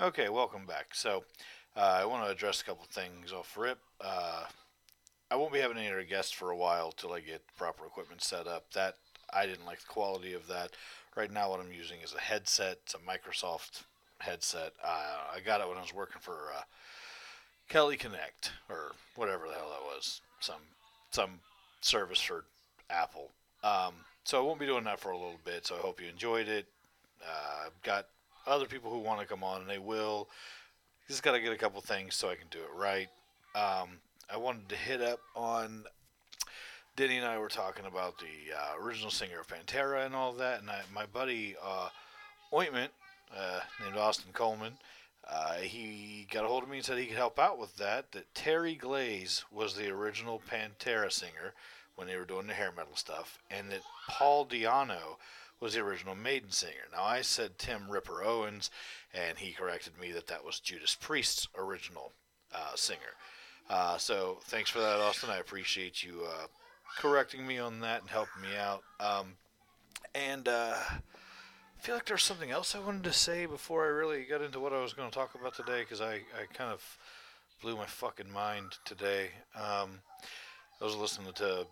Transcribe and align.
Okay, 0.00 0.30
welcome 0.30 0.64
back. 0.64 0.94
So, 0.94 1.24
uh, 1.76 1.98
I 2.00 2.06
want 2.06 2.24
to 2.24 2.30
address 2.30 2.62
a 2.62 2.64
couple 2.64 2.86
things 2.90 3.34
off 3.34 3.54
rip. 3.54 3.78
Uh, 4.00 4.44
I 5.30 5.36
won't 5.36 5.52
be 5.52 5.58
having 5.58 5.76
any 5.76 5.88
other 5.88 6.04
guests 6.04 6.32
for 6.32 6.50
a 6.50 6.56
while 6.56 6.90
till 6.90 7.12
I 7.12 7.20
get 7.20 7.42
proper 7.58 7.84
equipment 7.84 8.22
set 8.22 8.46
up. 8.46 8.72
That 8.72 8.96
I 9.30 9.44
didn't 9.44 9.66
like 9.66 9.80
the 9.80 9.88
quality 9.88 10.32
of 10.32 10.46
that. 10.46 10.70
Right 11.16 11.30
now, 11.30 11.50
what 11.50 11.60
I'm 11.60 11.70
using 11.70 11.98
is 12.02 12.14
a 12.14 12.20
headset. 12.20 12.78
It's 12.84 12.94
a 12.94 12.98
Microsoft 12.98 13.82
headset. 14.20 14.72
Uh, 14.82 15.36
I 15.36 15.40
got 15.40 15.60
it 15.60 15.68
when 15.68 15.76
I 15.76 15.82
was 15.82 15.92
working 15.92 16.22
for 16.22 16.50
uh, 16.56 16.62
Kelly 17.68 17.98
Connect 17.98 18.52
or 18.70 18.92
whatever 19.16 19.48
the 19.48 19.54
hell 19.54 19.68
that 19.68 19.84
was. 19.94 20.22
Some 20.40 20.62
some 21.10 21.40
service 21.82 22.22
for 22.22 22.44
Apple. 22.88 23.32
Um, 23.62 23.96
so 24.24 24.38
I 24.38 24.46
won't 24.46 24.60
be 24.60 24.66
doing 24.66 24.84
that 24.84 24.98
for 24.98 25.10
a 25.10 25.18
little 25.18 25.40
bit. 25.44 25.66
So 25.66 25.76
I 25.76 25.80
hope 25.80 26.00
you 26.00 26.08
enjoyed 26.08 26.48
it. 26.48 26.64
Uh, 27.22 27.66
I've 27.66 27.82
got 27.82 28.06
other 28.50 28.66
people 28.66 28.90
who 28.90 28.98
want 28.98 29.20
to 29.20 29.26
come 29.26 29.44
on, 29.44 29.60
and 29.60 29.70
they 29.70 29.78
will. 29.78 30.28
Just 31.08 31.22
got 31.22 31.32
to 31.32 31.40
get 31.40 31.52
a 31.52 31.56
couple 31.56 31.80
things 31.80 32.14
so 32.14 32.28
I 32.28 32.34
can 32.34 32.46
do 32.50 32.58
it 32.58 32.76
right. 32.76 33.08
Um, 33.54 33.98
I 34.32 34.36
wanted 34.36 34.68
to 34.68 34.76
hit 34.76 35.00
up 35.00 35.20
on. 35.34 35.84
Denny 36.96 37.16
and 37.16 37.26
I 37.26 37.38
were 37.38 37.48
talking 37.48 37.86
about 37.86 38.18
the 38.18 38.54
uh, 38.54 38.84
original 38.84 39.10
singer 39.10 39.40
of 39.40 39.46
Pantera 39.46 40.04
and 40.04 40.14
all 40.14 40.32
that, 40.34 40.60
and 40.60 40.68
I, 40.68 40.80
my 40.92 41.06
buddy 41.06 41.56
uh, 41.64 41.88
Ointment, 42.52 42.90
uh, 43.34 43.60
named 43.82 43.96
Austin 43.96 44.32
Coleman, 44.32 44.74
uh, 45.28 45.54
he 45.54 46.26
got 46.30 46.44
a 46.44 46.48
hold 46.48 46.64
of 46.64 46.68
me 46.68 46.78
and 46.78 46.84
said 46.84 46.98
he 46.98 47.06
could 47.06 47.16
help 47.16 47.38
out 47.38 47.58
with 47.58 47.76
that. 47.76 48.12
That 48.12 48.34
Terry 48.34 48.74
Glaze 48.74 49.44
was 49.52 49.74
the 49.74 49.88
original 49.88 50.42
Pantera 50.50 51.10
singer 51.10 51.54
when 51.94 52.08
they 52.08 52.16
were 52.16 52.24
doing 52.24 52.48
the 52.48 52.54
hair 52.54 52.72
metal 52.76 52.96
stuff, 52.96 53.38
and 53.50 53.70
that 53.70 53.82
Paul 54.08 54.44
Di'Anno 54.46 55.16
was 55.60 55.74
the 55.74 55.80
original 55.80 56.14
Maiden 56.14 56.50
singer. 56.50 56.88
Now 56.92 57.04
I 57.04 57.20
said 57.20 57.58
Tim 57.58 57.90
Ripper 57.90 58.24
Owens, 58.24 58.70
and 59.12 59.38
he 59.38 59.52
corrected 59.52 59.92
me 60.00 60.10
that 60.12 60.26
that 60.28 60.44
was 60.44 60.58
Judas 60.58 60.96
Priest's 60.98 61.48
original 61.56 62.12
uh, 62.54 62.74
singer. 62.74 63.16
Uh, 63.68 63.98
so 63.98 64.38
thanks 64.44 64.70
for 64.70 64.80
that, 64.80 65.00
Austin. 65.00 65.30
I 65.30 65.38
appreciate 65.38 66.02
you 66.02 66.22
uh, 66.26 66.46
correcting 66.98 67.46
me 67.46 67.58
on 67.58 67.80
that 67.80 68.00
and 68.00 68.10
helping 68.10 68.42
me 68.42 68.56
out. 68.56 68.82
Um, 68.98 69.34
and 70.14 70.48
uh, 70.48 70.74
I 70.76 71.80
feel 71.80 71.94
like 71.94 72.06
there's 72.06 72.24
something 72.24 72.50
else 72.50 72.74
I 72.74 72.80
wanted 72.80 73.04
to 73.04 73.12
say 73.12 73.46
before 73.46 73.84
I 73.84 73.88
really 73.88 74.24
got 74.24 74.42
into 74.42 74.60
what 74.60 74.72
I 74.72 74.82
was 74.82 74.92
going 74.92 75.08
to 75.08 75.14
talk 75.14 75.34
about 75.34 75.54
today 75.54 75.80
because 75.80 76.00
I, 76.00 76.14
I 76.14 76.46
kind 76.52 76.72
of 76.72 76.98
blew 77.62 77.76
my 77.76 77.86
fucking 77.86 78.32
mind 78.32 78.78
today. 78.84 79.28
Um, 79.54 80.00
I 80.80 80.84
was 80.84 80.96
listening 80.96 81.32
to. 81.34 81.66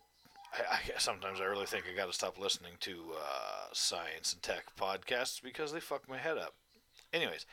I, 0.52 0.77
I, 0.77 0.98
sometimes 0.98 1.41
I 1.41 1.44
really 1.44 1.66
think 1.66 1.84
I 1.91 1.96
got 1.96 2.06
to 2.06 2.12
stop 2.12 2.38
listening 2.38 2.72
to 2.80 2.92
uh, 3.16 3.66
science 3.72 4.32
and 4.32 4.42
tech 4.42 4.64
podcasts 4.78 5.42
because 5.42 5.72
they 5.72 5.80
fuck 5.80 6.08
my 6.08 6.18
head 6.18 6.38
up. 6.38 6.55
Anyways, 7.12 7.46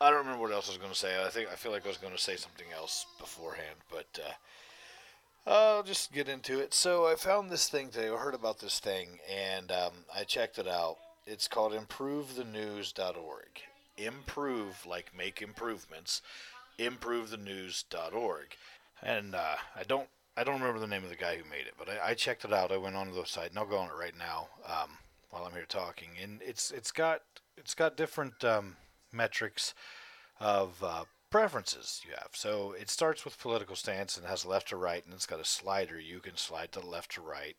I 0.00 0.10
don't 0.10 0.20
remember 0.20 0.42
what 0.42 0.52
else 0.52 0.68
I 0.68 0.72
was 0.72 0.78
going 0.78 0.92
to 0.92 0.98
say. 0.98 1.22
I 1.24 1.28
think 1.28 1.48
I 1.50 1.54
feel 1.54 1.72
like 1.72 1.84
I 1.84 1.88
was 1.88 1.98
going 1.98 2.14
to 2.14 2.20
say 2.20 2.36
something 2.36 2.66
else 2.76 3.06
beforehand, 3.18 3.76
but 3.90 4.18
uh, 4.24 5.50
I'll 5.50 5.82
just 5.82 6.12
get 6.12 6.28
into 6.28 6.58
it. 6.60 6.74
So 6.74 7.06
I 7.06 7.14
found 7.14 7.50
this 7.50 7.68
thing 7.68 7.88
today. 7.88 8.08
I 8.08 8.16
heard 8.16 8.34
about 8.34 8.58
this 8.58 8.80
thing, 8.80 9.20
and 9.30 9.70
um, 9.70 9.92
I 10.14 10.24
checked 10.24 10.58
it 10.58 10.68
out. 10.68 10.96
It's 11.26 11.48
called 11.48 11.72
ImproveTheNews.org. 11.72 13.60
Improve, 13.96 14.84
like 14.86 15.12
make 15.16 15.40
improvements. 15.40 16.22
ImproveTheNews.org. 16.78 18.56
And 19.02 19.34
uh, 19.34 19.56
I 19.76 19.82
don't 19.86 20.08
I 20.36 20.44
don't 20.44 20.60
remember 20.60 20.80
the 20.80 20.86
name 20.86 21.04
of 21.04 21.10
the 21.10 21.16
guy 21.16 21.36
who 21.36 21.48
made 21.48 21.66
it, 21.66 21.74
but 21.78 21.88
I, 21.88 22.10
I 22.10 22.14
checked 22.14 22.44
it 22.44 22.52
out. 22.52 22.72
I 22.72 22.76
went 22.76 22.96
onto 22.96 23.14
the 23.14 23.24
site, 23.24 23.50
and 23.50 23.58
I'll 23.58 23.66
go 23.66 23.78
on 23.78 23.90
it 23.90 23.98
right 23.98 24.16
now 24.18 24.48
um, 24.66 24.98
while 25.30 25.44
I'm 25.44 25.52
here 25.52 25.66
talking. 25.68 26.10
And 26.22 26.40
it's 26.42 26.70
it's 26.70 26.90
got 26.90 27.22
it's 27.56 27.74
got 27.74 27.96
different 27.96 28.44
um, 28.44 28.76
metrics 29.12 29.74
of 30.40 30.82
uh, 30.82 31.04
preferences 31.30 32.00
you 32.04 32.12
have. 32.12 32.30
So 32.32 32.72
it 32.78 32.90
starts 32.90 33.24
with 33.24 33.40
political 33.40 33.76
stance 33.76 34.16
and 34.16 34.26
has 34.26 34.44
left 34.44 34.68
to 34.68 34.76
right, 34.76 35.04
and 35.04 35.14
it's 35.14 35.26
got 35.26 35.40
a 35.40 35.44
slider. 35.44 35.98
You 35.98 36.20
can 36.20 36.36
slide 36.36 36.72
to 36.72 36.80
left 36.80 37.12
to 37.12 37.20
right. 37.20 37.56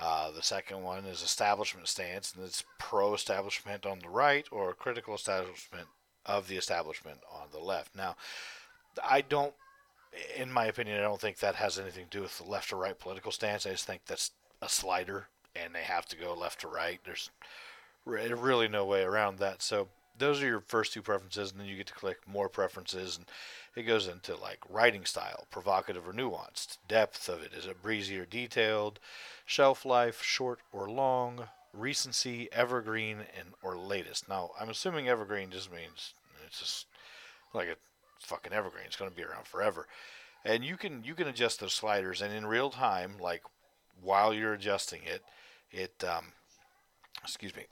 Uh, 0.00 0.30
the 0.30 0.42
second 0.42 0.82
one 0.82 1.04
is 1.04 1.22
establishment 1.22 1.88
stance, 1.88 2.32
and 2.32 2.44
it's 2.44 2.62
pro 2.78 3.14
establishment 3.14 3.84
on 3.84 3.98
the 3.98 4.08
right 4.08 4.46
or 4.52 4.72
critical 4.72 5.14
establishment 5.14 5.88
of 6.24 6.46
the 6.46 6.56
establishment 6.56 7.18
on 7.32 7.48
the 7.52 7.58
left. 7.58 7.96
Now, 7.96 8.14
I 9.02 9.22
don't, 9.22 9.54
in 10.36 10.52
my 10.52 10.66
opinion, 10.66 10.98
I 10.98 11.02
don't 11.02 11.20
think 11.20 11.38
that 11.38 11.56
has 11.56 11.78
anything 11.78 12.04
to 12.04 12.18
do 12.18 12.22
with 12.22 12.38
the 12.38 12.44
left 12.44 12.72
or 12.72 12.76
right 12.76 12.98
political 12.98 13.32
stance. 13.32 13.66
I 13.66 13.70
just 13.70 13.86
think 13.86 14.02
that's 14.06 14.32
a 14.62 14.68
slider, 14.68 15.28
and 15.54 15.74
they 15.74 15.82
have 15.82 16.06
to 16.06 16.16
go 16.16 16.34
left 16.34 16.60
to 16.62 16.68
right. 16.68 17.00
There's 17.04 17.30
really 18.04 18.68
no 18.68 18.84
way 18.84 19.02
around 19.02 19.38
that. 19.38 19.62
So 19.62 19.88
those 20.18 20.42
are 20.42 20.46
your 20.46 20.60
first 20.60 20.92
two 20.92 21.02
preferences, 21.02 21.50
and 21.50 21.60
then 21.60 21.68
you 21.68 21.76
get 21.76 21.86
to 21.88 21.94
click 21.94 22.18
more 22.26 22.48
preferences, 22.48 23.16
and 23.16 23.26
it 23.76 23.82
goes 23.86 24.08
into 24.08 24.34
like 24.36 24.58
writing 24.68 25.04
style, 25.04 25.46
provocative 25.50 26.08
or 26.08 26.12
nuanced, 26.12 26.78
depth 26.88 27.28
of 27.28 27.42
it, 27.42 27.52
is 27.52 27.66
it 27.66 27.82
breezy 27.82 28.18
or 28.18 28.24
detailed, 28.24 28.98
shelf 29.46 29.84
life, 29.84 30.22
short 30.22 30.60
or 30.72 30.90
long, 30.90 31.48
recency, 31.72 32.48
evergreen, 32.52 33.18
and 33.38 33.50
or 33.62 33.76
latest. 33.76 34.28
Now, 34.28 34.50
I'm 34.58 34.70
assuming 34.70 35.08
evergreen 35.08 35.50
just 35.50 35.72
means 35.72 36.14
it's 36.46 36.60
just 36.60 36.86
like 37.54 37.68
a 37.68 37.76
fucking 38.24 38.52
evergreen. 38.52 38.84
It's 38.86 38.96
going 38.96 39.10
to 39.10 39.16
be 39.16 39.22
around 39.22 39.46
forever, 39.46 39.86
and 40.44 40.64
you 40.64 40.76
can 40.76 41.04
you 41.04 41.14
can 41.14 41.28
adjust 41.28 41.60
those 41.60 41.74
sliders, 41.74 42.22
and 42.22 42.32
in 42.32 42.46
real 42.46 42.70
time, 42.70 43.14
like 43.20 43.42
while 44.00 44.32
you're 44.32 44.54
adjusting 44.54 45.02
it, 45.04 45.22
it 45.70 46.04
um, 46.04 46.32
excuse 47.22 47.54
me. 47.54 47.64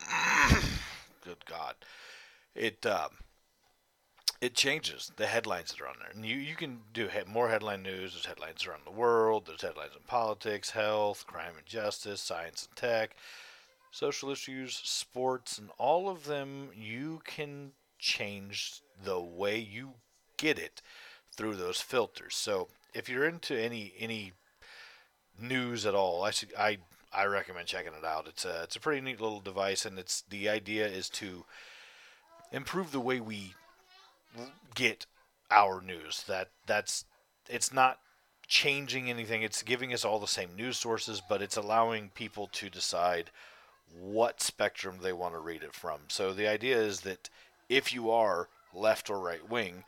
good 1.24 1.44
God, 1.46 1.74
it 2.54 2.84
um, 2.86 3.10
it 4.40 4.54
changes 4.54 5.12
the 5.16 5.26
headlines 5.26 5.70
that 5.70 5.80
are 5.80 5.86
on 5.86 5.94
there, 6.00 6.10
and 6.12 6.26
you 6.26 6.36
you 6.36 6.56
can 6.56 6.80
do 6.92 7.08
more 7.28 7.48
headline 7.48 7.82
news. 7.82 8.12
There's 8.12 8.26
headlines 8.26 8.66
around 8.66 8.82
the 8.84 8.90
world. 8.90 9.46
There's 9.46 9.62
headlines 9.62 9.92
in 9.96 10.02
politics, 10.06 10.70
health, 10.70 11.26
crime 11.26 11.52
and 11.56 11.64
justice, 11.64 12.20
science 12.20 12.66
and 12.66 12.76
tech, 12.76 13.16
social 13.92 14.30
issues, 14.30 14.80
sports, 14.82 15.58
and 15.58 15.70
all 15.78 16.08
of 16.08 16.24
them 16.24 16.70
you 16.74 17.20
can 17.24 17.70
change 18.00 18.81
the 19.02 19.20
way 19.20 19.58
you 19.58 19.94
get 20.36 20.58
it 20.58 20.82
through 21.36 21.56
those 21.56 21.80
filters. 21.80 22.34
So 22.34 22.68
if 22.94 23.08
you're 23.08 23.26
into 23.26 23.58
any 23.58 23.92
any 23.98 24.32
news 25.40 25.86
at 25.86 25.94
all, 25.94 26.24
I 26.24 26.30
should 26.30 26.52
I 26.58 26.78
I 27.12 27.24
recommend 27.24 27.66
checking 27.66 27.92
it 27.94 28.04
out. 28.04 28.26
It's 28.28 28.44
a 28.44 28.62
it's 28.62 28.76
a 28.76 28.80
pretty 28.80 29.00
neat 29.00 29.20
little 29.20 29.40
device, 29.40 29.84
and 29.84 29.98
it's 29.98 30.22
the 30.28 30.48
idea 30.48 30.86
is 30.86 31.08
to 31.10 31.44
improve 32.50 32.92
the 32.92 33.00
way 33.00 33.20
we 33.20 33.54
get 34.74 35.06
our 35.50 35.80
news. 35.80 36.24
That 36.26 36.48
that's 36.66 37.04
it's 37.48 37.72
not 37.72 37.98
changing 38.46 39.08
anything. 39.08 39.42
It's 39.42 39.62
giving 39.62 39.92
us 39.92 40.04
all 40.04 40.18
the 40.18 40.26
same 40.26 40.50
news 40.56 40.78
sources, 40.78 41.22
but 41.26 41.42
it's 41.42 41.56
allowing 41.56 42.10
people 42.10 42.48
to 42.52 42.68
decide 42.68 43.30
what 43.98 44.40
spectrum 44.40 44.98
they 45.02 45.12
want 45.12 45.34
to 45.34 45.40
read 45.40 45.62
it 45.62 45.74
from. 45.74 46.00
So 46.08 46.32
the 46.32 46.48
idea 46.48 46.78
is 46.78 47.00
that 47.00 47.28
if 47.68 47.92
you 47.92 48.10
are 48.10 48.48
left 48.74 49.10
or 49.10 49.18
right 49.18 49.48
wing, 49.48 49.84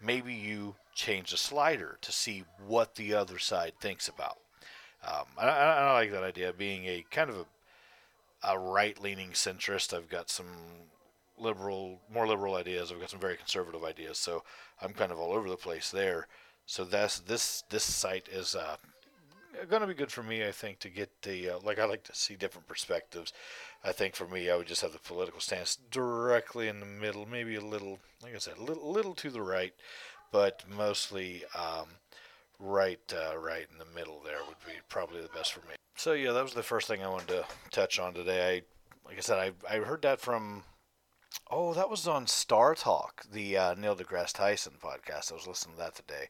maybe 0.00 0.34
you 0.34 0.74
change 0.94 1.30
the 1.30 1.36
slider 1.36 1.98
to 2.00 2.12
see 2.12 2.44
what 2.66 2.94
the 2.94 3.14
other 3.14 3.38
side 3.38 3.72
thinks 3.80 4.08
about. 4.08 4.38
Um, 5.06 5.24
I, 5.38 5.48
I, 5.48 5.92
like 5.92 6.12
that 6.12 6.22
idea. 6.22 6.52
Being 6.52 6.86
a 6.86 7.04
kind 7.10 7.30
of 7.30 7.36
a, 7.36 8.52
a 8.52 8.58
right-leaning 8.58 9.30
centrist, 9.30 9.94
I've 9.94 10.08
got 10.08 10.30
some 10.30 10.46
liberal, 11.38 12.00
more 12.12 12.26
liberal 12.26 12.54
ideas. 12.54 12.90
I've 12.90 13.00
got 13.00 13.10
some 13.10 13.20
very 13.20 13.36
conservative 13.36 13.84
ideas. 13.84 14.18
So 14.18 14.44
I'm 14.80 14.92
kind 14.92 15.12
of 15.12 15.18
all 15.18 15.32
over 15.32 15.48
the 15.48 15.56
place 15.56 15.90
there. 15.90 16.26
So 16.66 16.84
that's 16.84 17.18
this 17.20 17.64
this 17.68 17.82
site 17.82 18.28
is 18.28 18.54
uh, 18.54 18.76
going 19.64 19.82
to 19.82 19.88
be 19.88 19.94
good 19.94 20.12
for 20.12 20.22
me. 20.22 20.46
I 20.46 20.52
think 20.52 20.78
to 20.80 20.88
get 20.88 21.22
the 21.22 21.50
uh, 21.50 21.58
like 21.62 21.78
I 21.78 21.84
like 21.84 22.04
to 22.04 22.14
see 22.14 22.36
different 22.36 22.68
perspectives. 22.68 23.32
I 23.84 23.92
think 23.92 24.14
for 24.14 24.26
me, 24.26 24.50
I 24.50 24.56
would 24.56 24.66
just 24.66 24.82
have 24.82 24.92
the 24.92 24.98
political 24.98 25.40
stance 25.40 25.78
directly 25.90 26.68
in 26.68 26.80
the 26.80 26.86
middle, 26.86 27.26
maybe 27.26 27.56
a 27.56 27.60
little, 27.60 27.98
like 28.22 28.34
I 28.34 28.38
said, 28.38 28.58
a 28.58 28.62
little, 28.62 28.90
little 28.90 29.14
to 29.16 29.30
the 29.30 29.42
right, 29.42 29.74
but 30.32 30.64
mostly. 30.68 31.44
Um, 31.54 31.86
right 32.58 33.12
uh, 33.12 33.36
right 33.36 33.66
in 33.70 33.78
the 33.78 33.98
middle 33.98 34.20
there 34.24 34.38
would 34.46 34.56
be 34.66 34.72
probably 34.88 35.20
the 35.20 35.28
best 35.28 35.52
for 35.52 35.60
me. 35.68 35.74
So 35.96 36.12
yeah, 36.12 36.32
that 36.32 36.42
was 36.42 36.54
the 36.54 36.62
first 36.62 36.88
thing 36.88 37.02
I 37.02 37.08
wanted 37.08 37.28
to 37.28 37.44
touch 37.70 37.98
on 37.98 38.14
today. 38.14 38.56
I 38.56 39.08
like 39.08 39.18
I 39.18 39.20
said, 39.20 39.38
I 39.38 39.74
I 39.74 39.78
heard 39.78 40.02
that 40.02 40.20
from 40.20 40.64
oh 41.50 41.74
that 41.74 41.90
was 41.90 42.08
on 42.08 42.26
Star 42.26 42.74
Talk, 42.74 43.24
the 43.30 43.56
uh, 43.56 43.74
Neil 43.74 43.96
deGrasse 43.96 44.32
Tyson 44.32 44.74
podcast. 44.82 45.32
I 45.32 45.36
was 45.36 45.46
listening 45.46 45.76
to 45.76 45.82
that 45.82 45.94
today, 45.94 46.28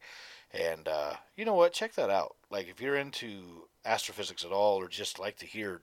and 0.55 0.87
uh, 0.87 1.13
you 1.35 1.45
know 1.45 1.53
what? 1.53 1.73
Check 1.73 1.93
that 1.95 2.09
out. 2.09 2.35
Like 2.49 2.67
if 2.69 2.81
you're 2.81 2.95
into 2.95 3.67
astrophysics 3.85 4.45
at 4.45 4.51
all, 4.51 4.77
or 4.77 4.87
just 4.87 5.19
like 5.19 5.37
to 5.37 5.45
hear 5.45 5.81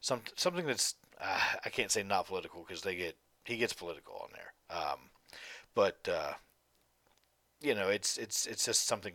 some 0.00 0.22
something 0.36 0.66
that's 0.66 0.94
uh, 1.20 1.40
I 1.64 1.68
can't 1.70 1.90
say 1.90 2.02
not 2.02 2.26
political 2.26 2.64
because 2.66 2.82
they 2.82 2.96
get 2.96 3.16
he 3.44 3.56
gets 3.56 3.72
political 3.72 4.14
on 4.22 4.30
there, 4.32 4.76
um, 4.76 4.98
but 5.74 6.08
uh, 6.10 6.32
you 7.60 7.74
know 7.74 7.88
it's 7.88 8.18
it's 8.18 8.46
it's 8.46 8.64
just 8.64 8.86
something 8.86 9.14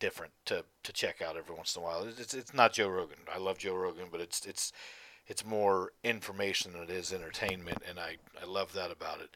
different 0.00 0.32
to, 0.46 0.64
to 0.82 0.92
check 0.92 1.20
out 1.20 1.36
every 1.36 1.54
once 1.54 1.76
in 1.76 1.82
a 1.82 1.84
while. 1.84 2.04
It's 2.18 2.34
it's 2.34 2.54
not 2.54 2.72
Joe 2.72 2.88
Rogan. 2.88 3.18
I 3.32 3.38
love 3.38 3.58
Joe 3.58 3.74
Rogan, 3.74 4.06
but 4.10 4.20
it's 4.20 4.46
it's 4.46 4.72
it's 5.26 5.44
more 5.44 5.92
information 6.02 6.72
than 6.72 6.82
it 6.82 6.90
is 6.90 7.12
entertainment, 7.12 7.78
and 7.88 7.98
I 7.98 8.16
I 8.40 8.46
love 8.46 8.72
that 8.72 8.90
about 8.90 9.20
it. 9.20 9.30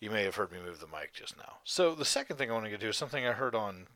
You 0.00 0.10
may 0.10 0.24
have 0.24 0.36
heard 0.36 0.50
me 0.50 0.58
move 0.64 0.80
the 0.80 0.86
mic 0.86 1.12
just 1.12 1.36
now. 1.36 1.58
So 1.64 1.94
the 1.94 2.04
second 2.06 2.36
thing 2.36 2.50
I 2.50 2.54
want 2.54 2.64
to 2.64 2.70
get 2.70 2.80
to 2.80 2.88
is 2.88 2.96
something 2.96 3.26
I 3.26 3.32
heard 3.32 3.54
on 3.54 3.86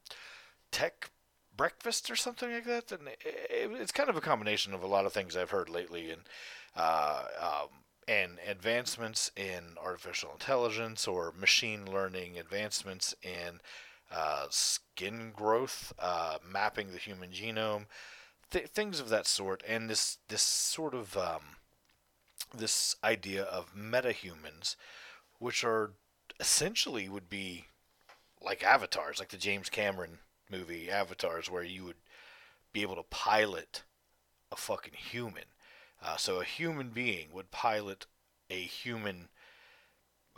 Tech 0.70 1.10
Breakfast 1.56 2.10
or 2.10 2.16
something 2.16 2.52
like 2.52 2.66
that. 2.66 2.92
And 2.92 3.08
it's 3.74 3.92
kind 3.92 4.10
of 4.10 4.16
a 4.16 4.20
combination 4.20 4.74
of 4.74 4.82
a 4.82 4.86
lot 4.86 5.06
of 5.06 5.12
things 5.12 5.36
I've 5.36 5.50
heard 5.50 5.70
lately, 5.70 6.10
and 6.10 6.22
uh, 6.76 7.24
um, 7.40 7.68
and 8.06 8.38
advancements 8.46 9.30
in 9.36 9.78
artificial 9.82 10.30
intelligence 10.32 11.08
or 11.08 11.32
machine 11.38 11.90
learning, 11.90 12.38
advancements 12.38 13.14
in 13.22 13.60
uh, 14.14 14.46
skin 14.50 15.32
growth, 15.34 15.92
uh, 15.98 16.36
mapping 16.46 16.92
the 16.92 16.98
human 16.98 17.30
genome, 17.30 17.86
th- 18.50 18.66
things 18.66 19.00
of 19.00 19.08
that 19.08 19.26
sort, 19.26 19.62
and 19.66 19.88
this 19.88 20.18
this 20.28 20.42
sort 20.42 20.94
of 20.94 21.16
um, 21.16 21.56
this 22.54 22.96
idea 23.02 23.44
of 23.44 23.74
metahumans, 23.74 24.76
which 25.44 25.62
are 25.62 25.90
essentially 26.40 27.06
would 27.06 27.28
be 27.28 27.66
like 28.40 28.62
avatars, 28.62 29.18
like 29.18 29.28
the 29.28 29.36
James 29.36 29.68
Cameron 29.68 30.20
movie 30.50 30.90
Avatars, 30.90 31.50
where 31.50 31.62
you 31.62 31.84
would 31.84 32.00
be 32.72 32.80
able 32.80 32.96
to 32.96 33.02
pilot 33.02 33.82
a 34.50 34.56
fucking 34.56 34.94
human. 34.94 35.44
Uh, 36.02 36.16
so 36.16 36.40
a 36.40 36.44
human 36.44 36.88
being 36.88 37.26
would 37.30 37.50
pilot 37.50 38.06
a 38.48 38.62
human 38.62 39.28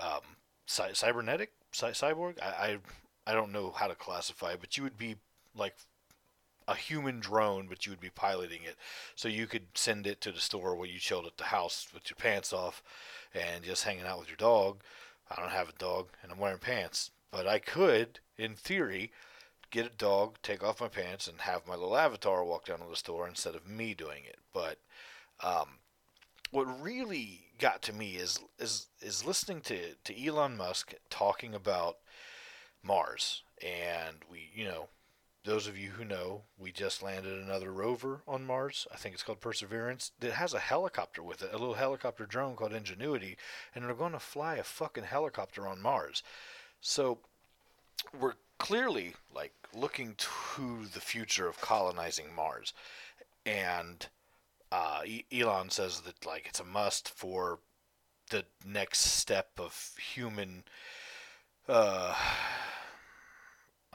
um, 0.01 0.23
cy- 0.67 0.93
cybernetic 0.93 1.53
cy- 1.71 1.93
cyborg. 1.93 2.43
I, 2.43 2.81
I 3.27 3.31
I 3.31 3.33
don't 3.33 3.53
know 3.53 3.71
how 3.71 3.87
to 3.87 3.95
classify, 3.95 4.57
but 4.57 4.77
you 4.77 4.83
would 4.83 4.99
be 4.99 5.15
like 5.55 5.77
a 6.69 6.75
human 6.75 7.21
drone, 7.21 7.67
but 7.69 7.87
you 7.87 7.93
would 7.93 8.01
be 8.01 8.11
piloting 8.11 8.63
it. 8.65 8.77
So 9.15 9.29
you 9.29 9.47
could 9.47 9.67
send 9.75 10.07
it 10.07 10.21
to 10.23 10.33
the 10.33 10.41
store 10.41 10.75
where 10.75 10.89
you 10.89 10.99
chilled 10.99 11.27
at 11.27 11.37
the 11.37 11.45
house 11.45 11.89
with 11.95 12.11
your 12.11 12.17
pants 12.17 12.53
off 12.53 12.83
and 13.35 13.65
just 13.65 13.85
hanging 13.85 14.07
out 14.07 14.19
with 14.19 14.29
your 14.29 14.37
dog. 14.37 14.83
I 15.31 15.41
don't 15.41 15.53
have 15.53 15.69
a 15.69 15.79
dog 15.79 16.09
and 16.23 16.33
I'm 16.33 16.39
wearing 16.39 16.59
pants, 16.59 17.11
but 17.31 17.47
I 17.47 17.59
could, 17.59 18.21
in 18.37 18.55
theory, 18.55 19.13
get 19.71 19.87
a 19.87 19.91
dog, 19.91 20.37
take 20.43 20.63
off 20.63 20.81
my 20.81 20.89
pants, 20.89 21.27
and 21.27 21.41
have 21.43 21.67
my 21.67 21.75
little 21.75 21.97
avatar 21.97 22.45
walk 22.45 22.67
down 22.67 22.79
to 22.79 22.87
the 22.89 22.97
store 22.97 23.29
instead 23.29 23.55
of 23.55 23.69
me 23.69 23.95
doing 23.95 24.25
it. 24.25 24.39
But 24.53 24.79
um, 25.43 25.79
what 26.51 26.83
really 26.83 27.47
got 27.59 27.83
to 27.83 27.93
me 27.93 28.17
is 28.17 28.41
is 28.59 28.87
is 29.01 29.25
listening 29.25 29.61
to 29.63 29.95
to 30.05 30.27
Elon 30.27 30.57
Musk 30.57 30.95
talking 31.11 31.55
about 31.55 31.99
Mars, 32.83 33.43
and 33.61 34.19
we, 34.31 34.51
you 34.55 34.65
know, 34.65 34.89
those 35.47 35.69
of 35.69 35.79
you 35.79 35.91
who 35.91 36.05
know, 36.05 36.43
we 36.59 36.73
just 36.73 37.03
landed 37.03 37.33
another 37.33 37.73
rover 37.73 38.21
on 38.27 38.45
Mars. 38.45 38.87
I 38.93 38.97
think 38.97 39.15
it's 39.15 39.23
called 39.23 39.41
Perseverance. 39.41 40.11
That 40.19 40.33
has 40.33 40.53
a 40.53 40.59
helicopter 40.59 41.23
with 41.23 41.41
it, 41.41 41.51
a 41.53 41.59
little 41.59 41.75
helicopter 41.75 42.27
drone 42.27 42.57
called 42.57 42.75
Ingenuity, 42.75 43.37
and 43.75 43.85
they're 43.85 43.95
going 43.95 44.13
to 44.13 44.19
fly 44.19 44.57
a 44.57 44.65
fucking 44.65 45.05
helicopter 45.05 45.67
on 45.67 45.81
Mars. 45.81 46.25
So 46.81 47.19
we're 48.19 48.35
clearly 48.59 49.15
like 49.35 49.53
looking 49.73 50.17
to 50.19 50.87
the 50.93 51.01
future 51.01 51.49
of 51.49 51.61
colonizing 51.61 52.35
Mars, 52.35 52.75
and 53.47 54.07
uh, 54.73 55.03
Elon 55.33 55.71
says 55.71 56.01
that 56.01 56.27
like 56.27 56.47
it's 56.47 56.61
a 56.61 56.65
must 56.65 57.09
for 57.09 57.61
the 58.31 58.45
next 58.65 59.01
step 59.01 59.51
of 59.59 59.93
human. 60.13 60.65
Uh, 61.69 62.15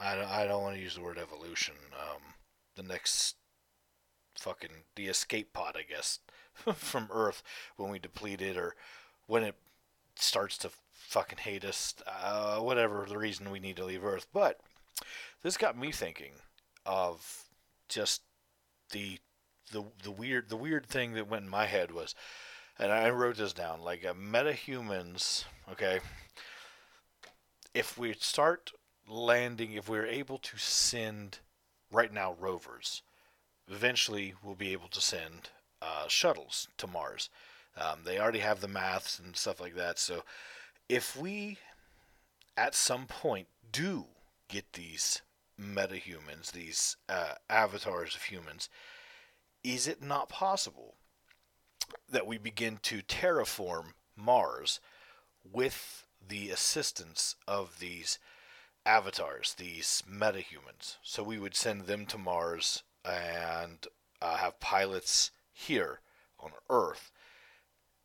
I 0.02 0.42
I 0.42 0.46
don't 0.46 0.62
want 0.62 0.76
to 0.76 0.82
use 0.82 0.96
the 0.96 1.02
word 1.02 1.18
evolution. 1.18 1.74
Um, 1.92 2.34
the 2.74 2.82
next 2.82 3.36
fucking 4.36 4.84
the 4.96 5.06
escape 5.06 5.52
pod, 5.52 5.76
I 5.76 5.82
guess, 5.82 6.18
from 6.74 7.08
Earth 7.10 7.42
when 7.76 7.90
we 7.90 7.98
deplete 7.98 8.42
it 8.42 8.56
or 8.56 8.74
when 9.26 9.44
it 9.44 9.54
starts 10.16 10.58
to 10.58 10.70
fucking 10.92 11.38
hate 11.38 11.64
us, 11.64 11.94
uh, 12.06 12.58
whatever 12.58 13.06
the 13.08 13.18
reason 13.18 13.50
we 13.50 13.60
need 13.60 13.76
to 13.76 13.84
leave 13.84 14.04
Earth. 14.04 14.26
But 14.32 14.60
this 15.42 15.56
got 15.56 15.78
me 15.78 15.92
thinking 15.92 16.32
of 16.84 17.44
just 17.88 18.22
the 18.90 19.18
the 19.72 19.84
the 20.02 20.10
weird 20.10 20.48
the 20.48 20.56
weird 20.56 20.86
thing 20.86 21.14
that 21.14 21.28
went 21.28 21.44
in 21.44 21.50
my 21.50 21.66
head 21.66 21.92
was, 21.92 22.14
and 22.78 22.92
I 22.92 23.10
wrote 23.10 23.36
this 23.36 23.52
down 23.52 23.80
like 23.80 24.04
a 24.04 24.14
metahumans. 24.14 25.44
Okay, 25.70 26.00
if 27.74 27.96
we 27.96 28.12
start 28.14 28.72
landing, 29.12 29.72
if 29.72 29.88
we're 29.88 30.06
able 30.06 30.38
to 30.38 30.56
send 30.56 31.38
right 31.90 32.12
now 32.12 32.34
rovers, 32.40 33.02
eventually 33.68 34.34
we'll 34.42 34.54
be 34.54 34.72
able 34.72 34.88
to 34.88 35.00
send 35.00 35.50
uh, 35.80 36.08
shuttles 36.08 36.68
to 36.78 36.86
Mars. 36.86 37.28
Um, 37.76 38.00
they 38.04 38.18
already 38.18 38.40
have 38.40 38.60
the 38.60 38.68
maths 38.68 39.18
and 39.18 39.36
stuff 39.36 39.60
like 39.60 39.74
that. 39.76 39.98
So 39.98 40.24
if 40.88 41.16
we 41.16 41.58
at 42.56 42.74
some 42.74 43.06
point 43.06 43.48
do 43.70 44.06
get 44.48 44.72
these 44.74 45.22
metahumans, 45.60 46.52
these 46.52 46.96
uh, 47.08 47.34
avatars 47.48 48.14
of 48.14 48.22
humans, 48.24 48.68
is 49.64 49.86
it 49.86 50.02
not 50.02 50.28
possible 50.28 50.94
that 52.10 52.26
we 52.26 52.38
begin 52.38 52.78
to 52.82 53.02
terraform 53.02 53.92
Mars 54.16 54.80
with 55.50 56.06
the 56.26 56.50
assistance 56.50 57.36
of 57.48 57.78
these 57.80 58.18
avatars, 58.84 59.54
these 59.54 60.02
metahumans? 60.10 60.96
So 61.02 61.22
we 61.22 61.38
would 61.38 61.54
send 61.54 61.86
them 61.86 62.06
to 62.06 62.18
Mars 62.18 62.82
and 63.04 63.86
uh, 64.20 64.36
have 64.36 64.60
pilots 64.60 65.30
here 65.52 66.00
on 66.38 66.52
Earth 66.70 67.10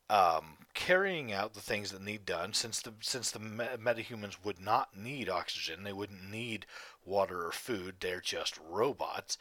um, 0.10 0.58
carrying 0.74 1.34
out 1.34 1.54
the 1.54 1.62
things 1.62 1.92
that 1.92 2.02
need 2.02 2.26
done. 2.26 2.54
Since 2.54 2.82
the 2.82 2.94
since 3.02 3.32
the 3.32 3.40
metahumans 3.40 4.44
would 4.44 4.60
not 4.60 4.96
need 4.96 5.30
oxygen 5.30 5.84
they 5.84 5.94
wouldn't 5.94 6.30
need 6.30 6.66
water 7.06 7.46
or 7.46 7.52
food 7.52 7.96
they're 8.00 8.22
just 8.22 8.58
robots. 8.70 9.38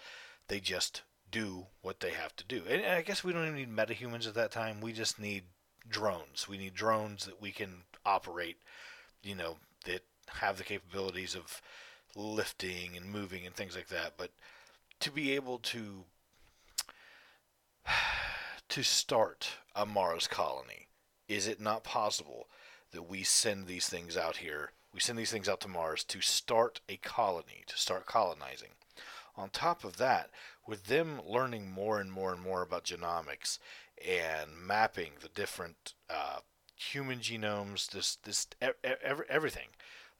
They 0.48 0.60
just 0.60 1.02
do 1.30 1.66
what 1.82 2.00
they 2.00 2.10
have 2.10 2.34
to 2.36 2.44
do. 2.44 2.62
And, 2.68 2.82
and 2.82 2.92
i 2.92 3.02
guess 3.02 3.24
we 3.24 3.32
don't 3.32 3.42
even 3.42 3.56
need 3.56 3.74
metahumans 3.74 4.26
at 4.26 4.34
that 4.34 4.52
time. 4.52 4.80
We 4.80 4.92
just 4.92 5.18
need 5.18 5.44
drones. 5.88 6.48
We 6.48 6.58
need 6.58 6.74
drones 6.74 7.26
that 7.26 7.40
we 7.40 7.52
can 7.52 7.82
operate 8.04 8.56
you 9.22 9.34
know 9.34 9.56
have 10.40 10.58
the 10.58 10.64
capabilities 10.64 11.34
of 11.34 11.60
lifting 12.14 12.96
and 12.96 13.10
moving 13.10 13.44
and 13.44 13.54
things 13.54 13.74
like 13.74 13.88
that 13.88 14.14
but 14.16 14.30
to 15.00 15.10
be 15.10 15.32
able 15.32 15.58
to 15.58 16.04
to 18.68 18.82
start 18.82 19.48
a 19.74 19.86
Mars 19.86 20.26
colony? 20.26 20.88
Is 21.28 21.46
it 21.46 21.60
not 21.60 21.84
possible 21.84 22.48
that 22.92 23.08
we 23.08 23.22
send 23.22 23.66
these 23.66 23.88
things 23.88 24.16
out 24.16 24.38
here? 24.38 24.72
We 24.94 25.00
send 25.00 25.18
these 25.18 25.30
things 25.30 25.48
out 25.48 25.60
to 25.60 25.68
Mars 25.68 26.04
to 26.04 26.20
start 26.20 26.80
a 26.88 26.96
colony, 26.96 27.64
to 27.66 27.76
start 27.76 28.06
colonizing. 28.06 28.70
On 29.36 29.50
top 29.50 29.84
of 29.84 29.98
that, 29.98 30.30
with 30.66 30.84
them 30.84 31.20
learning 31.26 31.70
more 31.70 32.00
and 32.00 32.10
more 32.10 32.32
and 32.32 32.40
more 32.40 32.62
about 32.62 32.84
genomics 32.84 33.58
and 34.06 34.50
mapping 34.56 35.12
the 35.20 35.28
different 35.28 35.94
uh, 36.08 36.38
human 36.74 37.18
genomes, 37.18 37.90
this 37.90 38.16
this 38.16 38.46
every, 38.60 39.26
everything. 39.28 39.68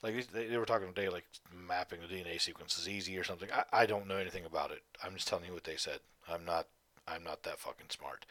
Like 0.03 0.27
they, 0.31 0.57
were 0.57 0.67
talking 0.67 0.89
today, 0.89 1.09
like 1.09 1.25
mapping 1.55 2.01
the 2.01 2.15
DNA 2.15 2.41
sequence 2.41 2.79
is 2.79 2.89
easy 2.89 3.17
or 3.19 3.25
something. 3.25 3.49
I, 3.53 3.83
I 3.83 3.87
don't 3.87 4.07
know 4.07 4.17
anything 4.19 4.45
about 4.45 4.71
it. 4.71 4.83
I'm 5.03 5.15
just 5.15 5.27
telling 5.27 5.47
you 5.47 5.53
what 5.53 5.65
they 5.65 5.77
said. 5.77 6.01
I'm 6.29 6.45
not 6.45 6.67
I'm 7.09 7.23
not 7.23 7.43
that 7.45 7.59
fucking 7.59 7.91
smart. 7.91 8.27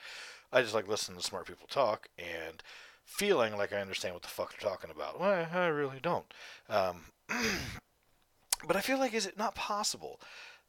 I 0.52 0.62
just 0.62 0.74
like 0.74 0.88
listening 0.88 1.18
to 1.18 1.24
smart 1.24 1.48
people 1.48 1.68
talk 1.68 2.08
and 2.18 2.62
feeling 3.04 3.58
like 3.58 3.74
I 3.74 3.82
understand 3.82 4.14
what 4.14 4.24
the 4.24 4.30
fuck 4.30 4.54
they're 4.58 4.70
talking 4.70 4.92
about. 4.92 5.20
Well, 5.20 5.48
I 5.54 5.66
really 5.68 6.00
don't. 6.02 6.26
Um, 6.70 7.06
but 8.68 8.76
I 8.76 8.82
feel 8.82 9.00
like 9.00 9.14
is 9.14 9.26
it 9.26 9.38
not 9.38 9.56
possible 9.56 10.20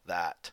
that 0.06 0.52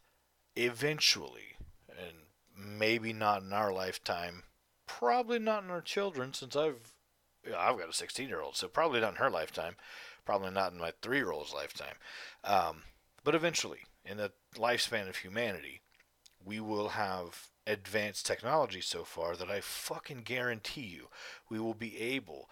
eventually, 0.55 1.57
and 1.89 2.17
maybe 2.57 3.13
not 3.13 3.43
in 3.43 3.53
our 3.53 3.71
lifetime, 3.71 4.43
probably 4.87 5.39
not 5.39 5.63
in 5.63 5.69
our 5.69 5.81
children, 5.81 6.33
since 6.33 6.55
I've 6.55 6.93
I've 7.45 7.77
got 7.77 7.89
a 7.89 7.93
16 7.93 8.29
year 8.29 8.41
old, 8.41 8.55
so 8.55 8.67
probably 8.67 9.01
not 9.01 9.11
in 9.11 9.15
her 9.17 9.29
lifetime, 9.29 9.75
probably 10.25 10.51
not 10.51 10.71
in 10.71 10.79
my 10.79 10.91
three 11.01 11.17
year 11.17 11.31
old's 11.31 11.53
lifetime. 11.53 11.95
Um, 12.43 12.83
but 13.23 13.35
eventually, 13.35 13.79
in 14.05 14.17
the 14.17 14.31
lifespan 14.55 15.07
of 15.07 15.17
humanity, 15.17 15.81
we 16.43 16.59
will 16.59 16.89
have 16.89 17.47
advanced 17.65 18.25
technology 18.25 18.81
so 18.81 19.03
far 19.03 19.35
that 19.35 19.49
I 19.49 19.61
fucking 19.61 20.23
guarantee 20.23 20.81
you 20.81 21.07
we 21.49 21.59
will 21.59 21.73
be 21.73 21.97
able 21.97 22.49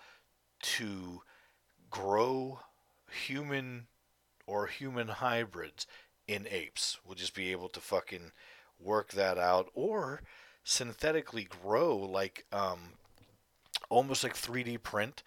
to 0.61 1.21
grow 1.89 2.59
human 3.11 3.87
or 4.47 4.67
human 4.67 5.09
hybrids 5.09 5.85
in 6.27 6.47
apes. 6.49 6.99
We'll 7.05 7.15
just 7.15 7.35
be 7.35 7.51
able 7.51 7.69
to 7.69 7.81
fucking 7.81 8.31
work 8.79 9.11
that 9.11 9.37
out 9.37 9.69
or 9.73 10.21
synthetically 10.63 11.43
grow 11.43 11.97
like 11.97 12.45
um, 12.51 12.93
almost 13.89 14.23
like 14.23 14.35
3D 14.35 14.81
print 14.81 15.23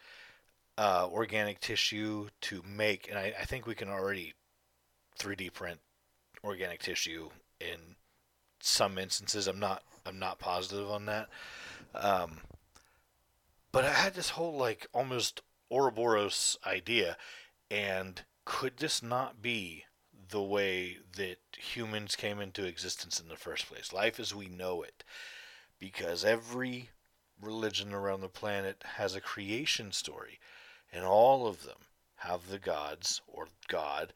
uh, 0.76 1.09
organic 1.11 1.61
tissue 1.61 2.28
to 2.43 2.62
make, 2.66 3.09
and 3.09 3.19
I, 3.19 3.33
I 3.40 3.45
think 3.45 3.66
we 3.66 3.75
can 3.75 3.88
already 3.88 4.35
3D 5.19 5.52
print 5.52 5.81
organic 6.43 6.83
tissue 6.83 7.31
in 7.61 7.97
some 8.61 8.99
instances. 8.99 9.47
I'm 9.47 9.61
not 9.61 9.83
I'm 10.07 10.19
not 10.19 10.38
positive 10.38 10.90
on 10.90 11.07
that. 11.07 11.28
Um, 11.95 12.38
but 13.73 13.85
I 13.85 13.93
had 13.93 14.14
this 14.14 14.31
whole 14.31 14.57
like 14.57 14.87
almost 14.93 15.43
Ouroboros 15.71 16.59
idea, 16.66 17.16
and 17.71 18.23
could 18.45 18.76
this 18.76 19.02
not 19.02 19.43
be 19.43 19.85
the 20.28 20.43
way 20.43 20.99
that 21.16 21.38
humans 21.57 22.16
came 22.16 22.40
into 22.40 22.64
existence 22.64 23.21
in 23.21 23.28
the 23.28 23.37
first 23.37 23.66
place? 23.66 23.93
Life 23.93 24.21
as 24.21 24.35
we 24.35 24.49
know 24.49 24.83
it, 24.83 25.04
because 25.78 26.25
every 26.25 26.90
religion 27.40 27.93
around 27.93 28.21
the 28.21 28.28
planet 28.28 28.83
has 28.97 29.14
a 29.14 29.21
creation 29.21 29.93
story, 29.93 30.38
and 30.94 31.04
all 31.04 31.46
of 31.46 31.64
them 31.64 31.78
have 32.16 32.48
the 32.48 32.58
gods 32.58 33.20
or 33.26 33.48
God 33.68 34.12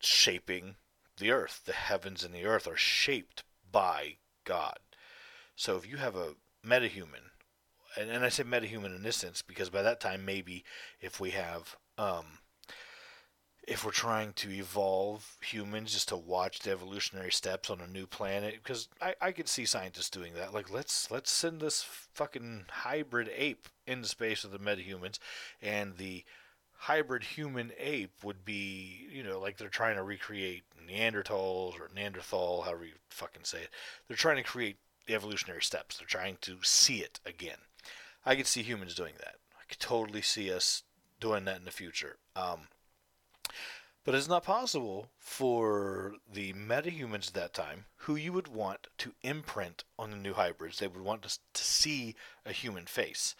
shaping 0.00 0.76
the 1.18 1.30
earth. 1.30 1.62
The 1.66 1.72
heavens 1.72 2.24
and 2.24 2.32
the 2.32 2.44
earth 2.44 2.66
are 2.66 2.76
shaped 2.76 3.44
by 3.70 4.16
God. 4.44 4.78
So 5.56 5.76
if 5.76 5.88
you 5.88 5.96
have 5.96 6.16
a 6.16 6.34
metahuman, 6.64 7.30
and, 7.96 8.10
and 8.10 8.24
I 8.24 8.28
say 8.28 8.44
metahuman 8.44 8.96
in 8.96 9.02
this 9.02 9.16
sense 9.16 9.42
because 9.42 9.70
by 9.70 9.82
that 9.82 10.00
time 10.00 10.24
maybe 10.24 10.64
if 11.00 11.20
we 11.20 11.30
have 11.30 11.76
um, 11.98 12.38
if 13.66 13.84
we're 13.84 13.90
trying 13.90 14.32
to 14.34 14.50
evolve 14.50 15.36
humans 15.40 15.92
just 15.92 16.08
to 16.08 16.16
watch 16.16 16.60
the 16.60 16.70
evolutionary 16.70 17.32
steps 17.32 17.70
on 17.70 17.80
a 17.80 17.86
new 17.86 18.06
planet 18.06 18.54
because 18.62 18.88
I, 19.00 19.14
I 19.20 19.32
could 19.32 19.48
see 19.48 19.64
scientists 19.64 20.10
doing 20.10 20.34
that. 20.34 20.52
Like 20.52 20.70
let's 20.70 21.10
let's 21.10 21.30
send 21.30 21.60
this 21.60 21.82
fucking 21.82 22.66
hybrid 22.68 23.30
ape 23.34 23.68
into 23.86 24.08
space 24.08 24.42
with 24.42 24.52
the 24.52 24.58
metahumans 24.58 25.18
and 25.62 25.96
the 25.96 26.24
hybrid 26.76 27.22
human 27.22 27.72
ape 27.78 28.12
would 28.22 28.44
be 28.44 29.08
you 29.10 29.22
know 29.22 29.38
like 29.38 29.56
they're 29.56 29.68
trying 29.68 29.96
to 29.96 30.02
recreate 30.02 30.64
neanderthals 30.86 31.80
or 31.80 31.88
neanderthal 31.94 32.62
however 32.62 32.84
you 32.84 32.92
fucking 33.08 33.44
say 33.44 33.58
it. 33.62 33.70
They're 34.08 34.16
trying 34.16 34.36
to 34.36 34.42
create 34.42 34.76
the 35.06 35.14
evolutionary 35.14 35.62
steps. 35.62 35.98
They're 35.98 36.06
trying 36.06 36.38
to 36.42 36.58
see 36.62 36.98
it 36.98 37.20
again. 37.24 37.58
I 38.26 38.36
could 38.36 38.46
see 38.46 38.62
humans 38.62 38.94
doing 38.94 39.14
that. 39.18 39.36
I 39.52 39.64
could 39.68 39.80
totally 39.80 40.22
see 40.22 40.52
us 40.52 40.82
doing 41.20 41.44
that 41.44 41.58
in 41.58 41.64
the 41.64 41.70
future. 41.70 42.16
Um, 42.36 42.68
but 44.04 44.14
it's 44.14 44.28
not 44.28 44.44
possible 44.44 45.08
for 45.18 46.14
the 46.30 46.52
metahumans 46.52 47.28
at 47.28 47.34
that 47.34 47.54
time, 47.54 47.86
who 47.98 48.16
you 48.16 48.32
would 48.32 48.48
want 48.48 48.86
to 48.98 49.14
imprint 49.22 49.84
on 49.98 50.10
the 50.10 50.16
new 50.16 50.34
hybrids, 50.34 50.78
they 50.78 50.86
would 50.86 51.02
want 51.02 51.22
to, 51.22 51.38
to 51.54 51.64
see 51.64 52.14
a 52.44 52.52
human 52.52 52.84
face, 52.84 53.34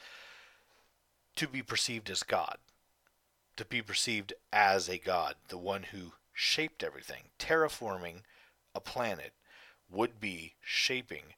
to 1.36 1.46
be 1.46 1.62
perceived 1.62 2.08
as 2.08 2.22
God, 2.22 2.56
to 3.56 3.64
be 3.64 3.82
perceived 3.82 4.32
as 4.52 4.88
a 4.88 4.98
God, 4.98 5.34
the 5.48 5.58
one 5.58 5.84
who 5.84 6.12
shaped 6.32 6.82
everything. 6.82 7.24
Terraforming 7.38 8.22
a 8.74 8.80
planet 8.80 9.32
would 9.90 10.18
be 10.18 10.54
shaping 10.62 11.34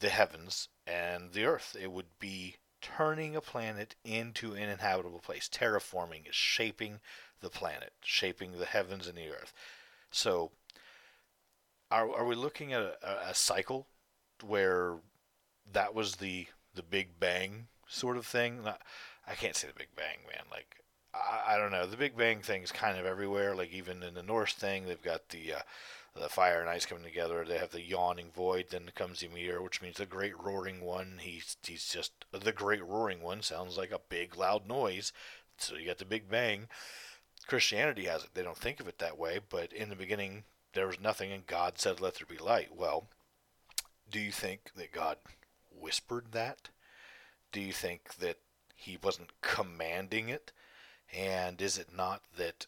the 0.00 0.08
heavens 0.08 0.68
and 0.86 1.32
the 1.32 1.44
earth. 1.44 1.76
It 1.80 1.92
would 1.92 2.18
be 2.18 2.56
turning 2.82 3.34
a 3.34 3.40
planet 3.40 3.94
into 4.04 4.52
an 4.54 4.68
inhabitable 4.68 5.20
place. 5.20 5.48
Terraforming 5.48 6.28
is 6.28 6.34
shaping 6.34 7.00
the 7.40 7.50
planet, 7.50 7.92
shaping 8.02 8.52
the 8.52 8.64
heavens 8.64 9.06
and 9.06 9.16
the 9.16 9.28
earth. 9.28 9.52
So, 10.10 10.52
are, 11.90 12.10
are 12.14 12.26
we 12.26 12.34
looking 12.34 12.72
at 12.72 12.82
a, 12.82 13.28
a 13.28 13.34
cycle 13.34 13.86
where 14.44 14.96
that 15.72 15.94
was 15.94 16.16
the 16.16 16.46
the 16.74 16.82
Big 16.82 17.18
Bang 17.18 17.68
sort 17.88 18.16
of 18.16 18.26
thing? 18.26 18.62
Not, 18.64 18.82
I 19.26 19.34
can't 19.34 19.56
say 19.56 19.68
the 19.68 19.74
Big 19.74 19.94
Bang, 19.96 20.18
man. 20.26 20.44
Like 20.50 20.76
I, 21.14 21.54
I, 21.54 21.58
don't 21.58 21.70
know. 21.72 21.86
The 21.86 21.96
Big 21.96 22.16
Bang 22.16 22.40
thing 22.40 22.62
is 22.62 22.72
kind 22.72 22.98
of 22.98 23.06
everywhere. 23.06 23.54
Like 23.54 23.72
even 23.72 24.02
in 24.02 24.14
the 24.14 24.22
Norse 24.22 24.54
thing, 24.54 24.86
they've 24.86 25.02
got 25.02 25.28
the 25.30 25.54
uh, 25.54 25.62
the 26.18 26.28
fire 26.28 26.60
and 26.60 26.68
ice 26.68 26.86
coming 26.86 27.04
together. 27.04 27.44
They 27.44 27.58
have 27.58 27.70
the 27.70 27.82
yawning 27.82 28.30
void. 28.34 28.66
Then 28.70 28.90
comes 28.94 29.20
the 29.20 29.26
Ymir, 29.26 29.60
which 29.62 29.82
means 29.82 29.96
the 29.96 30.06
great 30.06 30.38
roaring 30.40 30.80
one. 30.80 31.18
He's 31.20 31.56
he's 31.66 31.88
just 31.88 32.12
the 32.32 32.52
great 32.52 32.84
roaring 32.84 33.22
one. 33.22 33.42
Sounds 33.42 33.76
like 33.76 33.90
a 33.90 34.00
big 34.08 34.36
loud 34.36 34.66
noise. 34.66 35.12
So 35.58 35.76
you 35.76 35.86
got 35.86 35.98
the 35.98 36.04
Big 36.04 36.28
Bang. 36.28 36.68
Christianity 37.46 38.04
has 38.04 38.24
it. 38.24 38.30
They 38.34 38.42
don't 38.42 38.56
think 38.56 38.80
of 38.80 38.88
it 38.88 38.98
that 38.98 39.18
way, 39.18 39.40
but 39.48 39.72
in 39.72 39.88
the 39.88 39.96
beginning 39.96 40.44
there 40.72 40.86
was 40.86 41.00
nothing 41.00 41.32
and 41.32 41.46
God 41.46 41.78
said, 41.78 42.00
Let 42.00 42.16
there 42.16 42.26
be 42.26 42.42
light. 42.42 42.76
Well, 42.76 43.08
do 44.10 44.20
you 44.20 44.32
think 44.32 44.72
that 44.76 44.92
God 44.92 45.18
whispered 45.70 46.32
that? 46.32 46.68
Do 47.52 47.60
you 47.60 47.72
think 47.72 48.16
that 48.16 48.38
he 48.74 48.98
wasn't 49.02 49.40
commanding 49.40 50.28
it? 50.28 50.52
And 51.16 51.60
is 51.62 51.78
it 51.78 51.96
not 51.96 52.22
that 52.36 52.66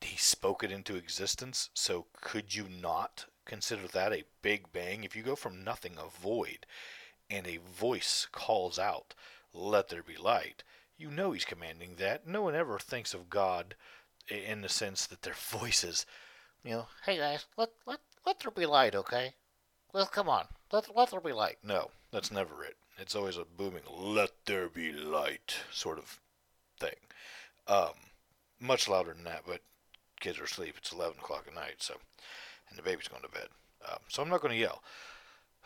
he 0.00 0.16
spoke 0.16 0.62
it 0.62 0.70
into 0.70 0.96
existence? 0.96 1.70
So 1.72 2.06
could 2.20 2.54
you 2.54 2.66
not 2.68 3.26
consider 3.44 3.86
that 3.88 4.12
a 4.12 4.24
big 4.42 4.72
bang? 4.72 5.04
If 5.04 5.16
you 5.16 5.22
go 5.22 5.36
from 5.36 5.64
nothing, 5.64 5.96
a 5.98 6.08
void, 6.08 6.66
and 7.30 7.46
a 7.46 7.58
voice 7.58 8.26
calls 8.30 8.78
out, 8.78 9.14
Let 9.52 9.88
there 9.88 10.02
be 10.02 10.16
light, 10.16 10.62
you 10.96 11.10
know 11.10 11.32
he's 11.32 11.44
commanding 11.44 11.96
that. 11.98 12.26
No 12.26 12.42
one 12.42 12.54
ever 12.54 12.78
thinks 12.78 13.14
of 13.14 13.30
God 13.30 13.74
in 14.28 14.62
the 14.62 14.68
sense 14.68 15.06
that 15.06 15.22
their 15.22 15.34
voices, 15.50 16.06
you 16.62 16.72
know, 16.72 16.86
hey 17.04 17.18
guys, 17.18 17.46
let 17.56 17.70
let 17.86 18.00
let 18.26 18.40
there 18.40 18.50
be 18.50 18.66
light, 18.66 18.94
okay? 18.94 19.34
Well, 19.92 20.06
come 20.06 20.28
on, 20.28 20.46
let 20.72 20.94
let 20.94 21.10
there 21.10 21.20
be 21.20 21.32
light. 21.32 21.58
No, 21.62 21.90
that's 22.10 22.30
never 22.30 22.64
it. 22.64 22.76
It's 22.98 23.16
always 23.16 23.36
a 23.36 23.44
booming 23.44 23.82
"let 23.90 24.30
there 24.46 24.68
be 24.68 24.92
light" 24.92 25.56
sort 25.70 25.98
of 25.98 26.20
thing. 26.78 26.96
Um, 27.66 27.92
much 28.60 28.88
louder 28.88 29.12
than 29.14 29.24
that, 29.24 29.42
but 29.46 29.60
kids 30.20 30.38
are 30.38 30.44
asleep. 30.44 30.74
It's 30.78 30.92
eleven 30.92 31.18
o'clock 31.18 31.44
at 31.46 31.54
night, 31.54 31.76
so 31.78 31.94
and 32.68 32.78
the 32.78 32.82
baby's 32.82 33.08
going 33.08 33.22
to 33.22 33.28
bed. 33.28 33.48
Um, 33.88 33.98
so 34.08 34.22
I'm 34.22 34.28
not 34.28 34.40
going 34.40 34.54
to 34.54 34.60
yell. 34.60 34.82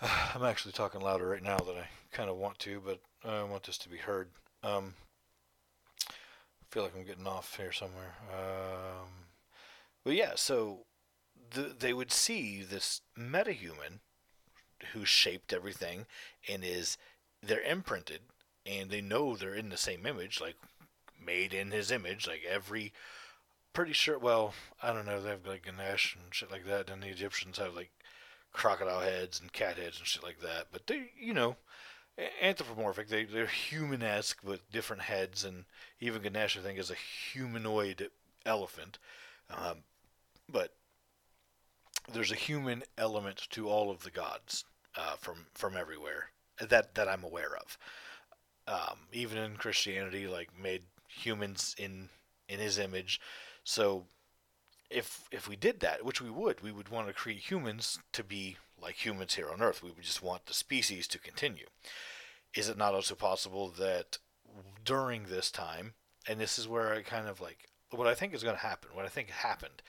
I'm 0.35 0.45
actually 0.45 0.73
talking 0.73 1.01
louder 1.01 1.29
right 1.29 1.43
now 1.43 1.59
than 1.59 1.77
I 1.77 1.89
kind 2.13 2.31
of 2.31 2.37
want 2.37 2.59
to, 2.61 2.81
but 2.85 3.01
I 3.25 3.43
want 3.45 3.65
this 3.65 3.79
to 3.79 3.89
be 3.89 3.99
heard. 3.99 4.29
Um, 4.63 4.95
feel 6.71 6.85
like 6.85 6.95
I'm 6.97 7.05
getting 7.05 7.27
off 7.27 7.57
here 7.57 7.73
somewhere. 7.73 8.15
Um, 8.33 9.09
but 10.05 10.15
yeah, 10.15 10.33
so 10.37 10.81
the, 11.51 11.75
they 11.79 11.93
would 11.93 12.13
see 12.13 12.63
this 12.63 13.01
metahuman 13.19 14.01
who 14.93 15.05
shaped 15.05 15.53
everything 15.53 16.07
and 16.49 16.65
is 16.65 16.97
they're 17.43 17.61
imprinted 17.63 18.21
and 18.67 18.91
they 18.91 19.01
know 19.01 19.35
they're 19.35 19.55
in 19.55 19.71
the 19.71 19.77
same 19.77 20.07
image, 20.07 20.41
like 20.41 20.57
made 21.25 21.55
in 21.55 21.71
his 21.71 21.91
image, 21.91 22.27
like 22.27 22.43
every 22.49 22.93
pretty 23.73 23.93
sure 23.93 24.19
well, 24.19 24.55
I 24.83 24.93
don't 24.93 25.07
know, 25.07 25.21
they 25.21 25.31
have 25.31 25.47
like 25.47 25.65
Ganesh 25.65 26.17
and 26.17 26.35
shit 26.35 26.51
like 26.51 26.67
that, 26.67 26.91
and 26.91 27.03
the 27.03 27.09
Egyptians 27.09 27.59
have 27.59 27.75
like 27.75 27.91
crocodile 28.53 29.01
heads 29.01 29.41
and 29.41 29.53
cat 29.53 29.79
heads 29.79 29.99
and 29.99 30.07
shit 30.07 30.23
like 30.23 30.41
that. 30.41 30.67
But 30.73 30.87
they 30.87 31.11
you 31.19 31.35
know, 31.35 31.57
anthropomorphic. 32.43 33.09
They 33.09 33.25
they're 33.25 33.47
human-esque 33.47 34.43
with 34.43 34.71
different 34.71 35.03
heads, 35.03 35.45
and 35.45 35.65
even 36.01 36.23
Ganesh 36.23 36.57
I 36.57 36.61
think 36.61 36.79
is 36.79 36.91
a 36.91 36.95
humanoid 36.95 38.11
elephant. 38.45 38.99
Um, 39.51 39.79
but 40.49 40.75
there's 42.13 42.33
a 42.33 42.37
human 42.37 42.83
element 42.97 43.47
to 43.51 43.69
all 43.69 43.91
of 43.91 44.03
the 44.03 44.11
gods 44.11 44.65
uh, 44.97 45.17
from 45.17 45.47
from 45.55 45.77
everywhere 45.77 46.31
that 46.61 46.95
that 46.95 47.09
I'm 47.09 47.25
aware 47.25 47.57
of. 47.57 47.79
Um, 48.67 48.99
even 49.13 49.39
in 49.39 49.57
Christianity, 49.57 50.27
like 50.27 50.51
made 50.61 50.83
humans 51.09 51.75
in 51.79 52.09
in 52.49 52.59
His 52.59 52.79
image. 52.79 53.21
So 53.65 54.07
if 54.91 55.29
if 55.31 55.49
we 55.49 55.57
did 55.57 55.81
that, 55.81 56.05
which 56.05 56.21
we 56.21 56.31
would, 56.31 56.63
we 56.63 56.73
would 56.73 56.89
want 56.89 57.09
to 57.09 57.13
create 57.13 57.51
humans 57.51 57.99
to 58.13 58.25
be 58.25 58.57
like 58.81 59.05
humans 59.05 59.35
here 59.35 59.51
on 59.51 59.63
Earth. 59.63 59.83
We 59.83 59.91
would 59.91 60.05
just 60.05 60.23
want 60.23 60.47
the 60.47 60.55
species 60.55 61.07
to 61.09 61.19
continue. 61.19 61.67
Is 62.55 62.69
it 62.69 62.79
not 62.79 62.95
also 62.95 63.15
possible 63.15 63.69
that 63.79 64.19
during 64.85 65.25
this 65.25 65.51
time, 65.51 65.95
and 66.27 66.41
this 66.41 66.59
is 66.59 66.67
where 66.67 66.95
I 66.95 67.03
kind 67.03 67.29
of 67.29 67.41
like 67.41 67.69
what 67.91 68.07
I 68.07 68.15
think 68.15 68.35
is 68.35 68.43
going 68.43 68.57
to 68.57 68.63
happen, 68.63 68.91
what 68.93 69.05
I 69.05 69.09
think 69.09 69.31
happened, 69.31 69.83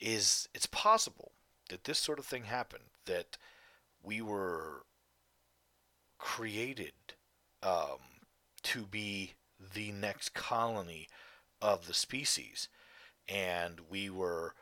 is 0.00 0.48
it's 0.54 0.66
possible 0.66 1.32
that 1.68 1.84
this 1.84 1.98
sort 1.98 2.18
of 2.18 2.24
thing 2.24 2.44
happened, 2.44 2.84
that 3.06 3.36
we 4.02 4.20
were 4.20 4.84
created 6.18 6.92
um, 7.62 7.98
to 8.62 8.82
be 8.86 9.34
the 9.74 9.92
next 9.92 10.34
colony 10.34 11.08
of 11.60 11.86
the 11.86 11.94
species, 11.94 12.68
and 13.28 13.80
we 13.90 14.10
were 14.10 14.54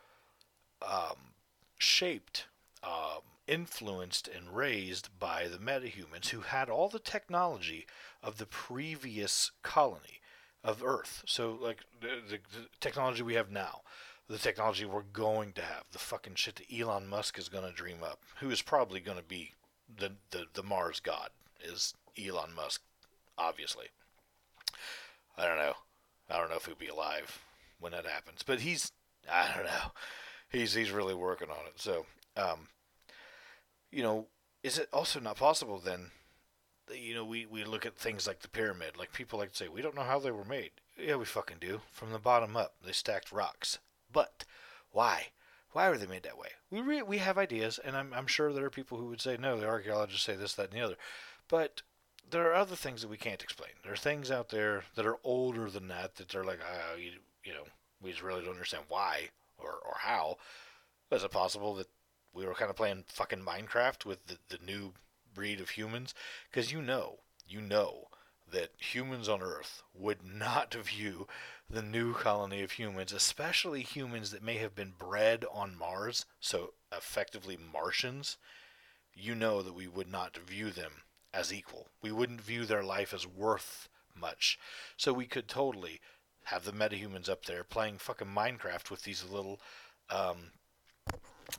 um, 0.82 1.34
shaped 1.78 2.46
um, 2.82 3.22
influenced 3.46 4.28
and 4.28 4.54
raised 4.56 5.08
by 5.18 5.48
the 5.48 5.58
metahumans 5.58 6.28
who 6.28 6.40
had 6.40 6.68
all 6.68 6.88
the 6.88 6.98
technology 6.98 7.86
of 8.22 8.38
the 8.38 8.46
previous 8.46 9.52
colony 9.62 10.20
of 10.64 10.82
Earth. 10.82 11.22
So, 11.26 11.58
like 11.60 11.84
the, 12.00 12.20
the, 12.28 12.38
the, 12.52 12.66
technology 12.80 13.22
we 13.22 13.34
have 13.34 13.50
now, 13.50 13.82
the 14.28 14.38
technology 14.38 14.84
we're 14.84 15.02
going 15.02 15.52
to 15.52 15.62
have, 15.62 15.84
the 15.92 15.98
fucking 15.98 16.34
shit 16.34 16.56
that 16.56 16.76
Elon 16.76 17.06
Musk 17.06 17.38
is 17.38 17.48
going 17.48 17.64
to 17.64 17.72
dream 17.72 17.98
up, 18.02 18.20
who 18.40 18.50
is 18.50 18.62
probably 18.62 19.00
going 19.00 19.18
to 19.18 19.24
be 19.24 19.52
the, 19.98 20.12
the, 20.30 20.46
the 20.54 20.64
Mars 20.64 20.98
god, 20.98 21.30
is 21.62 21.94
Elon 22.18 22.52
Musk, 22.54 22.82
obviously. 23.38 23.86
I 25.38 25.46
don't 25.46 25.58
know. 25.58 25.74
I 26.28 26.38
don't 26.38 26.50
know 26.50 26.56
if 26.56 26.66
he'll 26.66 26.74
be 26.74 26.88
alive 26.88 27.45
when 27.80 27.92
that 27.92 28.06
happens, 28.06 28.42
but 28.44 28.60
he's, 28.60 28.92
I 29.30 29.52
don't 29.54 29.66
know. 29.66 29.92
He's, 30.48 30.74
he's 30.74 30.90
really 30.90 31.14
working 31.14 31.50
on 31.50 31.66
it. 31.66 31.80
So, 31.80 32.06
um, 32.36 32.68
you 33.90 34.02
know, 34.02 34.26
is 34.62 34.78
it 34.78 34.88
also 34.92 35.20
not 35.20 35.36
possible 35.36 35.78
then 35.78 36.10
you 36.94 37.14
know, 37.14 37.24
we, 37.24 37.46
we 37.46 37.64
look 37.64 37.86
at 37.86 37.96
things 37.96 38.26
like 38.26 38.40
the 38.40 38.48
pyramid. 38.48 38.96
Like 38.96 39.12
people 39.12 39.38
like 39.38 39.50
to 39.52 39.56
say, 39.56 39.68
we 39.68 39.82
don't 39.82 39.96
know 39.96 40.02
how 40.02 40.18
they 40.18 40.30
were 40.30 40.44
made. 40.44 40.70
Yeah, 40.98 41.16
we 41.16 41.24
fucking 41.24 41.58
do. 41.60 41.80
From 41.90 42.12
the 42.12 42.18
bottom 42.18 42.56
up, 42.56 42.74
they 42.84 42.92
stacked 42.92 43.32
rocks. 43.32 43.78
But 44.12 44.44
why? 44.92 45.28
Why 45.72 45.88
were 45.88 45.98
they 45.98 46.06
made 46.06 46.22
that 46.22 46.38
way? 46.38 46.50
We 46.70 46.80
re- 46.80 47.02
we 47.02 47.18
have 47.18 47.36
ideas, 47.36 47.78
and 47.82 47.96
I'm 47.96 48.14
I'm 48.14 48.26
sure 48.26 48.52
there 48.52 48.64
are 48.64 48.70
people 48.70 48.96
who 48.96 49.08
would 49.08 49.20
say 49.20 49.36
no. 49.36 49.60
The 49.60 49.66
archaeologists 49.66 50.24
say 50.24 50.34
this, 50.34 50.54
that, 50.54 50.70
and 50.70 50.80
the 50.80 50.84
other. 50.84 50.96
But 51.48 51.82
there 52.30 52.50
are 52.50 52.54
other 52.54 52.76
things 52.76 53.02
that 53.02 53.10
we 53.10 53.18
can't 53.18 53.42
explain. 53.42 53.72
There 53.82 53.92
are 53.92 53.96
things 53.96 54.30
out 54.30 54.48
there 54.48 54.84
that 54.94 55.06
are 55.06 55.18
older 55.22 55.68
than 55.68 55.88
that 55.88 56.16
that 56.16 56.30
they're 56.30 56.44
like, 56.44 56.60
oh, 56.62 56.96
you, 56.96 57.12
you 57.46 57.52
know, 57.52 57.64
we 58.02 58.10
just 58.10 58.22
really 58.22 58.42
don't 58.42 58.54
understand 58.54 58.84
why 58.88 59.28
or, 59.58 59.70
or 59.70 59.94
how. 60.00 60.36
Is 61.10 61.22
it 61.22 61.30
possible 61.30 61.74
that 61.76 61.88
we 62.34 62.44
were 62.44 62.54
kind 62.54 62.70
of 62.70 62.76
playing 62.76 63.04
fucking 63.06 63.40
Minecraft 63.40 64.04
with 64.04 64.26
the, 64.26 64.38
the 64.48 64.58
new 64.64 64.92
breed 65.32 65.60
of 65.60 65.70
humans? 65.70 66.14
Because 66.50 66.72
you 66.72 66.82
know, 66.82 67.20
you 67.48 67.60
know 67.60 68.08
that 68.50 68.70
humans 68.78 69.28
on 69.28 69.42
Earth 69.42 69.82
would 69.94 70.24
not 70.24 70.74
view 70.84 71.26
the 71.70 71.82
new 71.82 72.14
colony 72.14 72.62
of 72.62 72.72
humans, 72.72 73.12
especially 73.12 73.82
humans 73.82 74.30
that 74.30 74.42
may 74.42 74.58
have 74.58 74.74
been 74.74 74.92
bred 74.98 75.44
on 75.50 75.76
Mars, 75.76 76.26
so 76.40 76.74
effectively 76.92 77.56
Martians, 77.72 78.36
you 79.14 79.34
know 79.34 79.62
that 79.62 79.74
we 79.74 79.88
would 79.88 80.10
not 80.10 80.36
view 80.36 80.70
them 80.70 80.92
as 81.32 81.52
equal. 81.52 81.88
We 82.02 82.12
wouldn't 82.12 82.40
view 82.40 82.64
their 82.64 82.84
life 82.84 83.12
as 83.12 83.26
worth 83.26 83.88
much. 84.14 84.58
So 84.96 85.12
we 85.12 85.26
could 85.26 85.48
totally 85.48 86.00
have 86.46 86.64
the 86.64 86.72
metahumans 86.72 87.28
up 87.28 87.44
there 87.44 87.64
playing 87.64 87.98
fucking 87.98 88.28
Minecraft 88.28 88.90
with 88.90 89.02
these 89.02 89.24
little 89.28 89.60
um, 90.10 90.52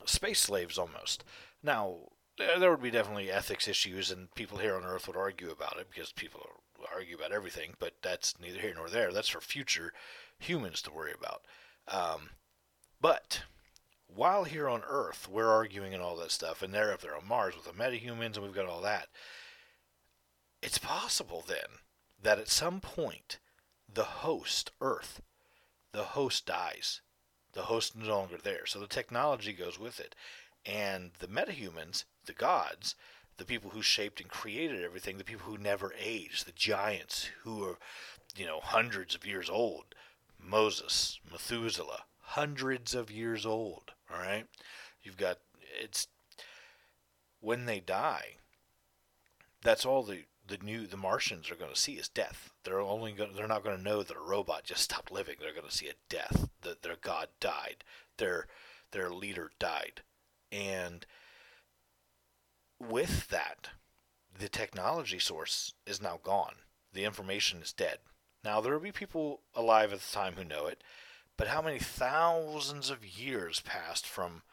space 0.05 0.39
slaves 0.39 0.77
almost. 0.77 1.25
Now, 1.61 1.95
there 2.37 2.71
would 2.71 2.81
be 2.81 2.91
definitely 2.91 3.29
ethics 3.29 3.67
issues, 3.67 4.11
and 4.11 4.33
people 4.35 4.59
here 4.59 4.75
on 4.75 4.85
Earth 4.85 5.07
would 5.07 5.17
argue 5.17 5.49
about 5.49 5.77
it 5.79 5.87
because 5.89 6.11
people 6.13 6.41
argue 6.93 7.17
about 7.17 7.33
everything, 7.33 7.73
but 7.79 7.93
that's 8.01 8.39
neither 8.39 8.59
here 8.59 8.73
nor 8.75 8.89
there. 8.89 9.11
That's 9.11 9.27
for 9.27 9.41
future 9.41 9.91
humans 10.39 10.81
to 10.83 10.91
worry 10.91 11.13
about. 11.17 11.41
Um, 11.87 12.29
but 13.01 13.43
while 14.07 14.45
here 14.45 14.69
on 14.69 14.83
Earth, 14.87 15.27
we're 15.29 15.51
arguing 15.51 15.93
and 15.93 16.01
all 16.01 16.15
that 16.17 16.31
stuff, 16.31 16.61
and 16.61 16.73
they're 16.73 16.93
up 16.93 17.01
there 17.01 17.15
on 17.15 17.27
Mars 17.27 17.55
with 17.55 17.65
the 17.65 17.83
metahumans, 17.83 18.35
and 18.35 18.43
we've 18.43 18.55
got 18.55 18.67
all 18.67 18.81
that. 18.81 19.07
It's 20.61 20.77
possible 20.77 21.43
then 21.45 21.81
that 22.21 22.39
at 22.39 22.49
some 22.49 22.79
point, 22.79 23.39
the 23.91 24.03
host, 24.03 24.71
Earth, 24.81 25.21
the 25.91 26.03
host 26.03 26.45
dies. 26.45 27.01
The 27.53 27.63
host 27.63 27.95
is 27.95 28.01
no 28.01 28.15
longer 28.15 28.37
there. 28.37 28.65
So 28.65 28.79
the 28.79 28.87
technology 28.87 29.53
goes 29.53 29.79
with 29.79 29.99
it. 29.99 30.15
And 30.65 31.11
the 31.19 31.27
metahumans, 31.27 32.03
the 32.25 32.33
gods, 32.33 32.95
the 33.37 33.45
people 33.45 33.71
who 33.71 33.81
shaped 33.81 34.19
and 34.19 34.29
created 34.29 34.83
everything, 34.83 35.17
the 35.17 35.23
people 35.23 35.45
who 35.45 35.57
never 35.57 35.93
age, 35.97 36.43
the 36.43 36.51
giants 36.51 37.29
who 37.43 37.63
are, 37.63 37.77
you 38.35 38.45
know, 38.45 38.59
hundreds 38.61 39.15
of 39.15 39.25
years 39.25 39.49
old. 39.49 39.95
Moses, 40.39 41.19
Methuselah, 41.31 42.03
hundreds 42.19 42.93
of 42.93 43.09
years 43.09 43.45
old. 43.45 43.91
All 44.11 44.19
right, 44.19 44.45
you've 45.01 45.17
got 45.17 45.39
it's 45.81 46.07
when 47.39 47.65
they 47.65 47.79
die. 47.79 48.37
That's 49.61 49.85
all 49.85 50.03
the 50.03 50.23
the 50.47 50.57
new 50.57 50.87
the 50.87 50.97
Martians 50.97 51.51
are 51.51 51.55
going 51.55 51.73
to 51.73 51.79
see 51.79 51.93
is 51.93 52.09
death. 52.09 52.51
They're 52.63 52.79
only 52.79 53.11
going 53.11 53.33
they're 53.35 53.47
not 53.47 53.63
going 53.63 53.77
to 53.77 53.83
know 53.83 54.03
that 54.03 54.17
a 54.17 54.19
robot 54.19 54.63
just 54.63 54.81
stopped 54.83 55.11
living. 55.11 55.35
They're 55.39 55.53
going 55.53 55.67
to 55.67 55.75
see 55.75 55.87
a 55.87 55.93
death. 56.09 56.49
That 56.61 56.83
their 56.83 56.97
god 56.99 57.29
died. 57.39 57.83
Their 58.17 58.47
their 58.91 59.09
leader 59.09 59.51
died, 59.59 60.01
and 60.51 61.05
with 62.79 63.27
that, 63.29 63.69
the 64.37 64.49
technology 64.49 65.19
source 65.19 65.73
is 65.85 66.01
now 66.01 66.19
gone. 66.23 66.55
The 66.93 67.03
information 67.03 67.61
is 67.61 67.73
dead. 67.73 67.99
Now, 68.43 68.61
there 68.61 68.73
will 68.73 68.79
be 68.79 68.91
people 68.91 69.41
alive 69.55 69.91
at 69.91 69.99
the 69.99 70.11
time 70.13 70.33
who 70.35 70.43
know 70.43 70.67
it, 70.67 70.83
but 71.37 71.47
how 71.47 71.61
many 71.61 71.79
thousands 71.79 72.89
of 72.89 73.05
years 73.05 73.59
passed 73.59 74.05
from 74.05 74.43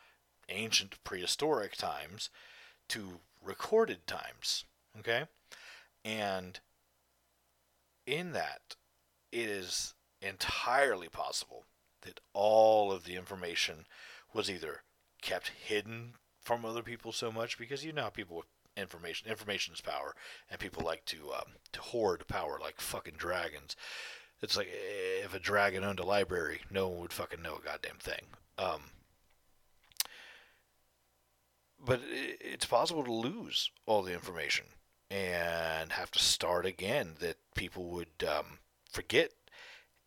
ancient 0.49 1.03
prehistoric 1.05 1.77
times 1.77 2.31
to 2.89 3.21
recorded 3.43 4.07
times? 4.07 4.65
Okay? 4.99 5.25
And 6.05 6.61
in 8.07 8.33
that, 8.33 8.77
it 9.33 9.49
is 9.49 9.95
entirely 10.21 11.09
possible 11.09 11.65
that 12.03 12.21
all 12.33 12.93
of 12.93 13.05
the 13.05 13.17
information 13.17 13.87
was 14.33 14.51
either 14.51 14.83
kept 15.23 15.49
hidden 15.49 16.15
from 16.43 16.65
other 16.65 16.83
people 16.83 17.13
so 17.13 17.33
much 17.33 17.59
because 17.59 17.85
you 17.85 17.93
know 17.93 18.11
people 18.11 18.37
with 18.37 18.47
information 18.77 19.31
information 19.31 19.73
is 19.73 19.81
power 19.81 20.15
and 20.51 20.59
people 20.59 20.85
like 20.85 21.05
to 21.07 21.33
um, 21.33 21.53
to 21.73 21.81
hoard 21.81 22.27
power 22.29 22.59
like 22.61 22.81
fucking 22.81 23.15
dragons. 23.17 23.77
It's 24.43 24.57
like 24.57 24.69
if 24.71 25.33
a 25.35 25.39
dragon 25.39 25.85
owned 25.85 26.01
a 26.01 26.05
library 26.05 26.61
no 26.71 26.89
one 26.89 27.01
would 27.01 27.13
fucking 27.13 27.41
know 27.41 27.57
a 27.57 27.65
goddamn 27.65 27.97
thing. 27.99 28.27
Um, 28.59 28.83
but 31.83 32.01
it's 32.05 32.67
possible 32.67 33.05
to 33.05 33.13
lose 33.13 33.71
all 33.87 34.03
the 34.03 34.13
information 34.13 34.67
and 35.11 35.93
have 35.93 36.11
to 36.13 36.19
start 36.19 36.67
again 36.67 37.15
that 37.21 37.37
people 37.55 37.85
would 37.91 38.25
um, 38.27 38.59
forget 38.91 39.31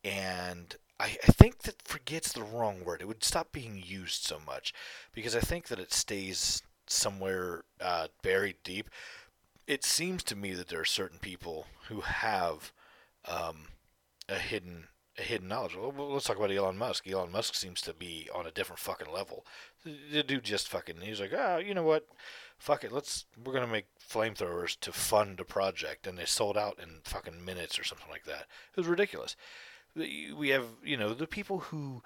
and 0.04 0.76
I, 1.00 1.18
I 1.28 1.32
think 1.32 1.60
that 1.64 1.82
forget's 1.82 2.32
the 2.32 2.44
wrong 2.44 2.84
word. 2.84 3.02
It 3.02 3.08
would 3.08 3.24
stop 3.24 3.52
being 3.52 3.82
used 3.86 4.24
so 4.24 4.40
much 4.46 4.74
because 5.14 5.36
I 5.36 5.40
think 5.40 5.68
that 5.68 5.80
it 5.80 5.94
stays 5.94 6.64
somewhere 6.88 7.64
uh, 7.80 8.08
buried 8.22 8.58
deep. 8.64 8.90
It 9.68 9.84
seems 9.84 10.24
to 10.24 10.36
me 10.36 10.54
that 10.54 10.70
there 10.70 10.80
are 10.80 10.86
certain 10.86 11.20
people 11.20 11.68
who 11.90 12.02
have 12.02 12.72
um, 13.28 13.68
a 14.30 14.36
hidden 14.36 14.88
a 15.20 15.24
hidden 15.24 15.48
knowledge. 15.48 15.76
Well, 15.76 15.94
let's 16.14 16.26
talk 16.26 16.38
about 16.38 16.52
Elon 16.52 16.78
Musk. 16.78 17.08
Elon 17.08 17.32
Musk 17.32 17.56
seems 17.56 17.82
to 17.82 17.94
be 17.94 18.30
on 18.34 18.46
a 18.46 18.52
different 18.52 18.80
fucking 18.80 19.12
level. 19.12 19.46
The 19.84 20.22
dude 20.22 20.44
just 20.44 20.70
fucking 20.70 20.98
he's 21.02 21.20
like, 21.20 21.34
oh, 21.34 21.58
you 21.58 21.74
know 21.74 21.84
what? 21.84 22.08
Fuck 22.58 22.84
it, 22.84 22.92
let's 22.92 23.26
we're 23.44 23.54
gonna 23.54 23.68
make 23.68 23.86
flamethrowers 24.00 24.80
to 24.80 24.92
fund 24.92 25.40
a 25.40 25.46
project, 25.46 26.08
and 26.08 26.18
they 26.18 26.26
sold 26.26 26.58
out 26.58 26.80
in 26.82 27.02
fucking 27.04 27.44
minutes 27.44 27.78
or 27.78 27.84
something 27.84 28.10
like 28.10 28.26
that. 28.26 28.48
It 28.72 28.78
was 28.78 28.88
ridiculous 28.88 29.36
we 30.38 30.50
have 30.50 30.66
you 30.84 30.98
know 30.98 31.14
the 31.14 31.28
people 31.28 31.60
who 31.60 32.02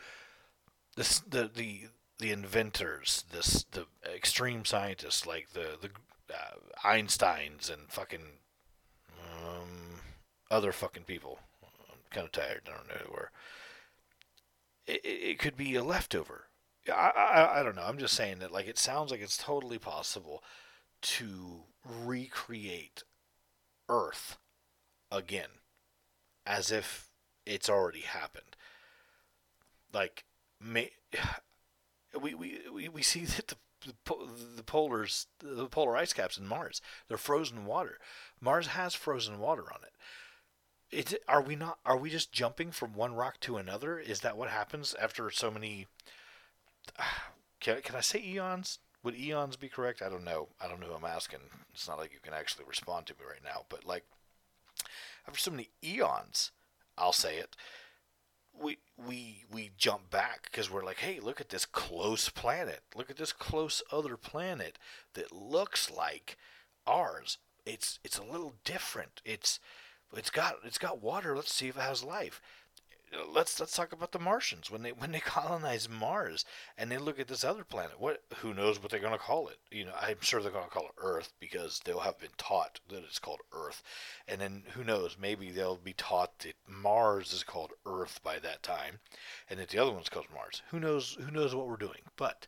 the 0.96 1.22
the 1.28 1.50
the, 1.54 1.82
the 2.20 2.32
inventors, 2.32 3.26
this 3.32 3.66
the 3.72 3.86
extreme 4.14 4.66
scientists 4.66 5.26
like 5.26 5.50
the 5.54 5.78
the 5.82 5.90
uh, 6.34 6.56
Einsteins 6.84 7.72
and 7.72 7.90
fucking 7.90 8.40
um, 9.20 10.00
other 10.50 10.72
fucking 10.72 11.04
people. 11.04 11.40
I'm 11.64 11.98
kind 12.10 12.26
of 12.26 12.32
tired. 12.32 12.62
I 12.68 12.78
don't 12.78 12.88
know 12.88 13.06
who 13.06 13.12
were. 13.12 13.32
It, 14.88 15.02
it 15.04 15.40
could 15.40 15.58
be 15.58 15.76
a 15.76 15.84
leftover. 15.84 16.46
I, 16.90 17.12
I 17.16 17.60
I 17.60 17.64
don't 17.64 17.76
know. 17.76 17.84
I'm 17.84 17.98
just 17.98 18.16
saying 18.16 18.40
that 18.40 18.52
like 18.52 18.68
it 18.68 18.78
sounds 18.78 19.12
like 19.12 19.22
it's 19.22 19.38
totally 19.38 19.78
possible 19.78 20.44
to 21.02 21.64
recreate 21.84 23.04
Earth 23.90 24.38
again, 25.12 25.50
as 26.46 26.72
if 26.72 27.10
it's 27.46 27.70
already 27.70 28.02
happened. 28.02 28.56
Like, 29.94 30.24
may, 30.60 30.92
we, 32.22 32.34
we, 32.34 32.60
we, 32.74 32.90
we 32.90 33.02
see 33.02 33.26
that 33.26 33.48
the, 33.48 33.56
the, 33.86 33.94
the 34.58 34.64
polars, 34.64 35.26
the 35.40 35.68
polar 35.68 35.98
ice 35.98 36.14
caps 36.14 36.38
in 36.38 36.48
Mars, 36.48 36.82
they're 37.08 37.18
frozen 37.18 37.66
water. 37.66 37.98
Mars 38.40 38.68
has 38.68 38.96
frozen 38.96 39.40
water 39.40 39.64
on 39.74 39.80
it. 39.84 39.94
It, 40.92 41.24
are 41.28 41.42
we 41.42 41.56
not? 41.56 41.80
Are 41.86 41.96
we 41.96 42.10
just 42.10 42.34
jumping 42.34 42.72
from 42.72 42.94
one 42.94 43.14
rock 43.14 43.40
to 43.42 43.56
another? 43.56 43.98
Is 43.98 44.20
that 44.22 44.36
what 44.36 44.50
happens 44.50 44.94
after 45.02 45.30
so 45.32 45.50
many? 45.50 45.88
Can, 47.60 47.80
can 47.84 47.96
I 47.96 48.02
say 48.02 48.20
eons? 48.26 48.80
Would 49.04 49.16
eons 49.16 49.56
be 49.56 49.70
correct? 49.70 50.02
I 50.02 50.10
don't 50.10 50.24
know. 50.24 50.48
I 50.60 50.68
don't 50.68 50.80
know 50.80 50.88
who 50.88 50.96
I'm 50.96 51.06
asking. 51.06 51.42
It's 51.74 51.88
not 51.88 52.00
like 52.00 52.12
you 52.12 52.20
can 52.20 52.34
actually 52.34 52.66
respond 52.68 53.06
to 53.06 53.14
me 53.14 53.26
right 53.28 53.44
now. 53.44 53.66
But 53.70 53.86
like, 53.86 54.04
after 55.28 55.40
so 55.40 55.52
many 55.52 55.70
eons, 55.84 56.52
I'll 56.98 57.14
say 57.14 57.38
it. 57.38 57.56
We 58.60 58.80
we 58.98 59.46
we 59.52 59.72
jump 59.78 60.10
back 60.10 60.44
because 60.44 60.70
we're 60.70 60.84
like, 60.84 60.98
hey, 60.98 61.20
look 61.20 61.40
at 61.40 61.50
this 61.50 61.66
close 61.66 62.30
planet. 62.30 62.82
Look 62.96 63.10
at 63.10 63.18
this 63.18 63.32
close 63.32 63.82
other 63.92 64.18
planet 64.18 64.78
that 65.14 65.32
looks 65.32 65.90
like 65.90 66.38
ours. 66.86 67.38
It's 67.66 68.00
it's 68.04 68.18
a 68.18 68.24
little 68.24 68.56
different. 68.64 69.22
It's 69.24 69.60
it's 70.16 70.30
got 70.30 70.56
it's 70.64 70.78
got 70.78 71.02
water. 71.02 71.36
Let's 71.36 71.54
see 71.54 71.70
if 71.70 71.78
it 71.78 71.82
has 71.82 72.04
life 72.04 72.42
let's 73.34 73.60
let's 73.60 73.76
talk 73.76 73.92
about 73.92 74.12
the 74.12 74.20
Martians 74.20 74.70
when 74.72 74.84
they 74.84 74.92
when 74.98 75.12
they 75.12 75.20
colonize 75.20 75.90
Mars 75.90 76.46
and 76.78 76.92
they 76.92 76.98
look 76.98 77.20
at 77.20 77.28
this 77.28 77.44
other 77.44 77.64
planet. 77.64 78.00
What 78.00 78.24
who 78.38 78.54
knows 78.54 78.82
what 78.82 78.92
they're 78.92 79.00
going 79.00 79.12
to 79.14 79.18
call 79.18 79.48
it? 79.48 79.58
You 79.70 79.86
know, 79.86 79.94
I'm 80.00 80.22
sure 80.22 80.42
they're 80.42 80.52
going 80.52 80.66
to 80.66 80.72
call 80.72 80.86
it 80.86 80.96
Earth 80.98 81.34
because 81.40 81.82
they'll 81.84 82.00
have 82.00 82.20
been 82.20 82.30
taught 82.38 82.80
that 82.90 83.04
it's 83.04 83.20
called 83.20 83.42
Earth, 83.54 83.84
and 84.28 84.40
then 84.40 84.64
who 84.74 84.84
knows? 84.84 85.18
Maybe 85.20 85.52
they'll 85.52 85.78
be 85.78 85.94
taught 85.94 86.40
that 86.40 86.56
Mars 86.68 87.34
is 87.34 87.44
called 87.44 87.72
Earth 87.86 88.20
by 88.24 88.40
that 88.40 88.64
time, 88.64 89.00
and 89.50 89.60
that 89.60 89.70
the 89.70 89.80
other 89.80 89.92
one's 89.92 90.10
called 90.10 90.28
Mars. 90.34 90.62
Who 90.72 90.80
knows? 90.80 91.18
Who 91.20 91.32
knows 91.32 91.56
what 91.56 91.68
we're 91.68 91.78
doing? 91.78 92.02
But 92.16 92.48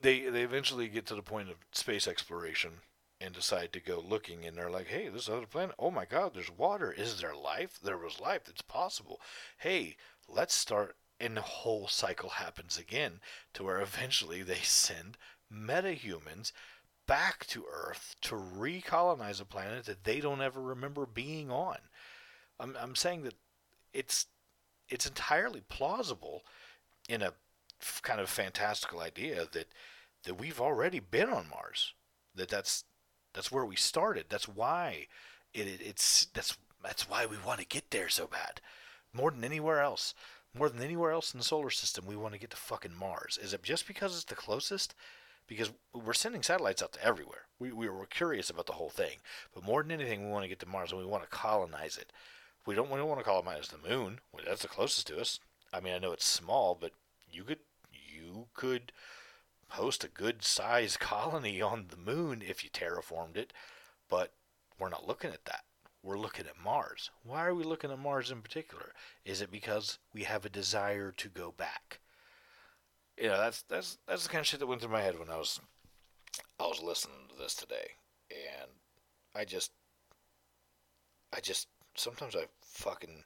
they 0.00 0.28
they 0.28 0.42
eventually 0.42 0.88
get 0.88 1.06
to 1.06 1.14
the 1.14 1.22
point 1.22 1.48
of 1.48 1.56
space 1.72 2.06
exploration 2.06 2.80
and 3.20 3.34
decide 3.34 3.72
to 3.72 3.80
go 3.80 4.02
looking 4.06 4.44
and 4.44 4.56
they're 4.56 4.70
like, 4.70 4.88
hey, 4.88 5.08
this 5.08 5.28
other 5.28 5.46
planet, 5.46 5.74
oh 5.78 5.90
my 5.90 6.04
God, 6.04 6.32
there's 6.34 6.50
water. 6.50 6.92
Is 6.92 7.20
there 7.20 7.34
life? 7.34 7.78
There 7.82 7.98
was 7.98 8.20
life. 8.20 8.42
It's 8.48 8.62
possible. 8.62 9.20
Hey, 9.58 9.96
let's 10.28 10.54
start. 10.54 10.96
And 11.18 11.36
the 11.36 11.42
whole 11.42 11.88
cycle 11.88 12.28
happens 12.28 12.78
again 12.78 13.20
to 13.54 13.64
where 13.64 13.80
eventually 13.80 14.42
they 14.42 14.56
send 14.56 15.16
metahumans 15.52 16.52
back 17.06 17.46
to 17.46 17.64
Earth 17.72 18.16
to 18.20 18.34
recolonize 18.34 19.40
a 19.40 19.44
planet 19.44 19.86
that 19.86 20.04
they 20.04 20.20
don't 20.20 20.42
ever 20.42 20.60
remember 20.60 21.06
being 21.06 21.50
on. 21.50 21.78
I'm, 22.58 22.76
I'm 22.80 22.94
saying 22.94 23.22
that 23.22 23.34
it's 23.92 24.26
it's 24.88 25.06
entirely 25.06 25.62
plausible 25.68 26.42
in 27.08 27.22
a 27.22 27.32
f- 27.80 28.00
kind 28.02 28.20
of 28.20 28.28
fantastical 28.28 29.00
idea 29.00 29.46
that 29.52 29.68
that 30.24 30.38
we've 30.38 30.60
already 30.60 31.00
been 31.00 31.28
on 31.28 31.48
Mars. 31.48 31.94
That 32.34 32.48
that's 32.48 32.84
that's 33.36 33.52
where 33.52 33.64
we 33.64 33.76
started. 33.76 34.24
That's 34.28 34.48
why 34.48 35.06
it, 35.54 35.68
it, 35.68 35.80
it's 35.80 36.26
that's 36.34 36.58
that's 36.82 37.08
why 37.08 37.26
we 37.26 37.36
want 37.46 37.60
to 37.60 37.66
get 37.66 37.90
there 37.90 38.08
so 38.08 38.26
bad, 38.26 38.60
more 39.12 39.30
than 39.30 39.44
anywhere 39.44 39.80
else. 39.80 40.14
More 40.58 40.70
than 40.70 40.82
anywhere 40.82 41.10
else 41.10 41.34
in 41.34 41.38
the 41.38 41.44
solar 41.44 41.68
system, 41.68 42.06
we 42.06 42.16
want 42.16 42.32
to 42.32 42.40
get 42.40 42.48
to 42.48 42.56
fucking 42.56 42.94
Mars. 42.98 43.38
Is 43.42 43.52
it 43.52 43.62
just 43.62 43.86
because 43.86 44.14
it's 44.14 44.24
the 44.24 44.34
closest? 44.34 44.94
Because 45.46 45.70
we're 45.92 46.14
sending 46.14 46.42
satellites 46.42 46.82
out 46.82 46.92
to 46.94 47.04
everywhere. 47.04 47.42
We, 47.58 47.72
we 47.72 47.90
were 47.90 48.06
curious 48.06 48.48
about 48.48 48.64
the 48.64 48.72
whole 48.72 48.88
thing. 48.88 49.18
But 49.54 49.64
more 49.64 49.82
than 49.82 49.92
anything, 49.92 50.24
we 50.24 50.30
want 50.30 50.44
to 50.44 50.48
get 50.48 50.58
to 50.60 50.66
Mars 50.66 50.92
and 50.92 51.00
we 51.00 51.06
want 51.06 51.24
to 51.24 51.28
colonize 51.28 51.98
it. 51.98 52.10
We 52.64 52.74
don't, 52.74 52.90
we 52.90 52.96
don't 52.96 53.08
want 53.08 53.20
to 53.20 53.24
colonize 53.24 53.68
the 53.68 53.86
moon. 53.86 54.20
Well, 54.32 54.44
that's 54.46 54.62
the 54.62 54.68
closest 54.68 55.08
to 55.08 55.20
us. 55.20 55.40
I 55.74 55.80
mean, 55.80 55.92
I 55.92 55.98
know 55.98 56.12
it's 56.12 56.24
small, 56.24 56.74
but 56.80 56.92
you 57.30 57.44
could 57.44 57.58
you 57.92 58.46
could 58.54 58.92
host 59.70 60.04
a 60.04 60.08
good 60.08 60.42
sized 60.44 61.00
colony 61.00 61.60
on 61.60 61.86
the 61.88 61.96
moon 61.96 62.42
if 62.46 62.64
you 62.64 62.70
terraformed 62.70 63.36
it, 63.36 63.52
but 64.08 64.32
we're 64.78 64.88
not 64.88 65.06
looking 65.06 65.30
at 65.30 65.44
that. 65.46 65.64
We're 66.02 66.18
looking 66.18 66.46
at 66.46 66.62
Mars. 66.62 67.10
Why 67.24 67.44
are 67.44 67.54
we 67.54 67.64
looking 67.64 67.90
at 67.90 67.98
Mars 67.98 68.30
in 68.30 68.40
particular? 68.40 68.92
Is 69.24 69.40
it 69.40 69.50
because 69.50 69.98
we 70.14 70.22
have 70.22 70.44
a 70.44 70.50
desire 70.50 71.12
to 71.16 71.28
go 71.28 71.52
back? 71.56 72.00
You 73.18 73.28
know, 73.28 73.38
that's 73.38 73.62
that's 73.62 73.98
that's 74.06 74.24
the 74.24 74.28
kind 74.28 74.40
of 74.40 74.46
shit 74.46 74.60
that 74.60 74.66
went 74.66 74.82
through 74.82 74.92
my 74.92 75.00
head 75.00 75.18
when 75.18 75.30
I 75.30 75.36
was 75.36 75.60
I 76.60 76.66
was 76.66 76.82
listening 76.82 77.28
to 77.30 77.34
this 77.36 77.54
today, 77.54 77.92
and 78.30 78.70
I 79.34 79.44
just 79.44 79.72
I 81.34 81.40
just 81.40 81.68
sometimes 81.94 82.36
I 82.36 82.44
fucking 82.60 83.24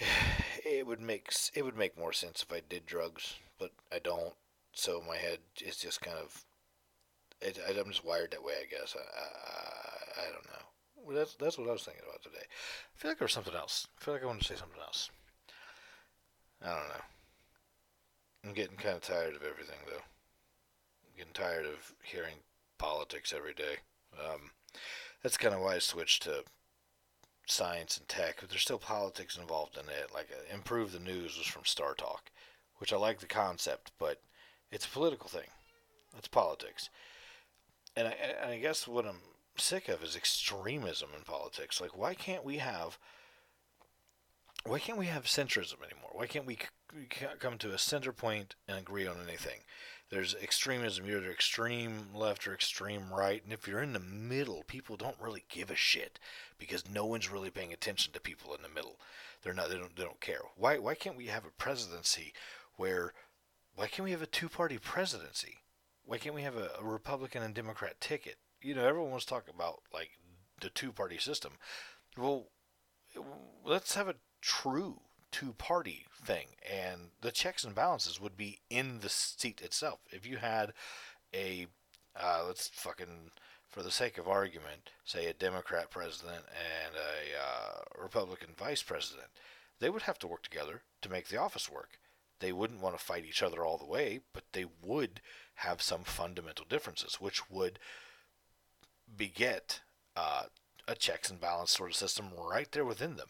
it 0.64 0.86
would 0.86 1.00
make 1.00 1.30
it 1.54 1.64
would 1.64 1.76
make 1.76 1.98
more 1.98 2.12
sense 2.12 2.42
if 2.42 2.52
I 2.52 2.62
did 2.68 2.86
drugs, 2.86 3.34
but 3.58 3.70
I 3.92 3.98
don't 3.98 4.34
so 4.78 5.02
my 5.06 5.16
head 5.16 5.38
is 5.64 5.76
just 5.76 6.00
kind 6.00 6.16
of 6.18 6.44
it, 7.40 7.58
I'm 7.68 7.90
just 7.90 8.04
wired 8.04 8.32
that 8.32 8.44
way, 8.44 8.54
I 8.60 8.66
guess. 8.66 8.96
I, 8.96 9.00
I, 9.00 10.28
I 10.28 10.32
don't 10.32 10.46
know. 10.46 10.64
Well, 11.04 11.16
that's 11.16 11.34
that's 11.34 11.58
what 11.58 11.68
I 11.68 11.72
was 11.72 11.82
thinking 11.82 12.04
about 12.06 12.22
today. 12.22 12.44
I 12.44 12.98
feel 12.98 13.10
like 13.10 13.18
there 13.18 13.26
was 13.26 13.32
something 13.32 13.54
else. 13.54 13.86
I 13.98 14.04
feel 14.04 14.14
like 14.14 14.22
I 14.22 14.26
wanted 14.26 14.42
to 14.42 14.48
say 14.48 14.56
something 14.56 14.80
else. 14.80 15.10
I 16.62 16.66
don't 16.66 16.88
know. 16.88 17.04
I'm 18.44 18.52
getting 18.52 18.76
kind 18.76 18.96
of 18.96 19.02
tired 19.02 19.34
of 19.34 19.42
everything, 19.42 19.78
though. 19.86 20.02
I'm 20.02 21.16
getting 21.16 21.32
tired 21.32 21.66
of 21.66 21.94
hearing 22.02 22.36
politics 22.78 23.32
every 23.36 23.54
day. 23.54 23.78
Um, 24.18 24.50
that's 25.22 25.36
kind 25.36 25.54
of 25.54 25.60
why 25.60 25.76
I 25.76 25.78
switched 25.78 26.22
to 26.24 26.44
science 27.46 27.96
and 27.96 28.08
tech. 28.08 28.38
But 28.40 28.50
there's 28.50 28.62
still 28.62 28.78
politics 28.78 29.36
involved 29.36 29.76
in 29.76 29.88
it. 29.88 30.12
Like 30.12 30.28
uh, 30.32 30.54
Improve 30.54 30.92
the 30.92 30.98
News 30.98 31.36
was 31.38 31.46
from 31.46 31.64
Star 31.64 31.94
Talk, 31.94 32.30
which 32.78 32.92
I 32.92 32.96
like 32.96 33.20
the 33.20 33.26
concept, 33.26 33.92
but 33.98 34.20
it's 34.70 34.86
a 34.86 34.90
political 34.90 35.28
thing. 35.28 35.48
It's 36.16 36.28
politics. 36.28 36.90
And 37.96 38.08
I, 38.08 38.52
I 38.52 38.58
guess 38.58 38.86
what 38.86 39.06
I'm 39.06 39.20
sick 39.56 39.88
of 39.88 40.02
is 40.02 40.16
extremism 40.16 41.10
in 41.16 41.24
politics. 41.24 41.80
Like, 41.80 41.96
why 41.96 42.14
can't 42.14 42.44
we 42.44 42.58
have 42.58 42.98
why 44.64 44.78
can't 44.78 44.98
we 44.98 45.06
have 45.06 45.24
centrism 45.24 45.82
anymore? 45.82 46.10
Why 46.12 46.26
can't 46.26 46.46
we 46.46 46.58
come 47.38 47.58
to 47.58 47.72
a 47.72 47.78
center 47.78 48.12
point 48.12 48.54
and 48.66 48.78
agree 48.78 49.06
on 49.06 49.16
anything? 49.26 49.60
There's 50.10 50.34
extremism. 50.34 51.06
You're 51.06 51.18
either 51.18 51.30
extreme 51.30 52.08
left 52.14 52.46
or 52.48 52.54
extreme 52.54 53.12
right, 53.12 53.42
and 53.44 53.52
if 53.52 53.68
you're 53.68 53.82
in 53.82 53.92
the 53.92 54.00
middle, 54.00 54.64
people 54.66 54.96
don't 54.96 55.20
really 55.20 55.44
give 55.48 55.70
a 55.70 55.76
shit 55.76 56.18
because 56.58 56.90
no 56.90 57.04
one's 57.04 57.30
really 57.30 57.50
paying 57.50 57.72
attention 57.72 58.12
to 58.12 58.20
people 58.20 58.54
in 58.54 58.62
the 58.62 58.68
middle. 58.68 58.96
They're 59.42 59.54
not. 59.54 59.68
They 59.68 59.76
don't. 59.76 59.94
They 59.94 60.04
don't 60.04 60.20
care. 60.20 60.40
Why? 60.56 60.78
Why 60.78 60.94
can't 60.94 61.16
we 61.16 61.26
have 61.26 61.44
a 61.44 61.50
presidency 61.50 62.32
where 62.76 63.12
why 63.78 63.86
can't 63.86 64.02
we 64.02 64.10
have 64.10 64.22
a 64.22 64.26
two 64.26 64.48
party 64.48 64.76
presidency? 64.76 65.58
Why 66.04 66.18
can't 66.18 66.34
we 66.34 66.42
have 66.42 66.56
a, 66.56 66.70
a, 66.80 66.84
Republican 66.84 67.44
and 67.44 67.54
Democrat 67.54 68.00
ticket? 68.00 68.38
You 68.60 68.74
know, 68.74 68.84
everyone 68.84 69.12
wants 69.12 69.24
to 69.26 69.30
talk 69.30 69.44
about 69.48 69.82
like 69.94 70.10
the 70.60 70.68
two 70.68 70.90
party 70.90 71.16
system. 71.16 71.52
Well, 72.16 72.48
let's 73.64 73.94
have 73.94 74.08
a 74.08 74.16
true 74.42 75.02
two 75.30 75.52
party 75.52 76.06
thing, 76.20 76.48
and 76.68 77.10
the 77.20 77.30
checks 77.30 77.62
and 77.62 77.72
balances 77.72 78.20
would 78.20 78.36
be 78.36 78.58
in 78.68 78.98
the 78.98 79.08
seat 79.08 79.60
itself. 79.60 80.00
If 80.10 80.26
you 80.26 80.38
had 80.38 80.72
a, 81.32 81.68
uh, 82.20 82.42
let's 82.48 82.66
fucking, 82.66 83.30
for 83.68 83.84
the 83.84 83.92
sake 83.92 84.18
of 84.18 84.26
argument, 84.26 84.90
say 85.04 85.26
a 85.26 85.34
Democrat 85.34 85.88
president 85.88 86.46
and 86.48 86.96
a 86.96 87.40
uh, 87.40 88.02
Republican 88.02 88.54
vice 88.58 88.82
president, 88.82 89.28
they 89.78 89.88
would 89.88 90.02
have 90.02 90.18
to 90.18 90.26
work 90.26 90.42
together 90.42 90.82
to 91.02 91.08
make 91.08 91.28
the 91.28 91.36
office 91.36 91.70
work 91.70 92.00
they 92.40 92.52
wouldn't 92.52 92.80
want 92.80 92.96
to 92.96 93.04
fight 93.04 93.24
each 93.24 93.42
other 93.42 93.64
all 93.64 93.78
the 93.78 93.86
way, 93.86 94.20
but 94.32 94.44
they 94.52 94.66
would 94.82 95.20
have 95.56 95.82
some 95.82 96.04
fundamental 96.04 96.64
differences, 96.68 97.20
which 97.20 97.50
would 97.50 97.78
beget 99.16 99.80
uh, 100.16 100.44
a 100.86 100.94
checks 100.94 101.30
and 101.30 101.40
balance 101.40 101.72
sort 101.72 101.90
of 101.90 101.96
system 101.96 102.26
right 102.36 102.70
there 102.72 102.84
within 102.84 103.16
them. 103.16 103.28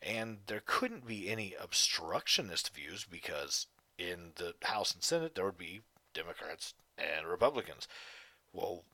And 0.00 0.38
there 0.46 0.62
couldn't 0.64 1.06
be 1.06 1.28
any 1.28 1.54
obstructionist 1.60 2.74
views 2.74 3.04
because 3.04 3.66
in 3.98 4.32
the 4.36 4.54
House 4.62 4.94
and 4.94 5.02
Senate 5.02 5.34
there 5.34 5.44
would 5.44 5.58
be 5.58 5.80
Democrats 6.14 6.74
and 6.96 7.26
Republicans. 7.26 7.88
Well, 8.52 8.84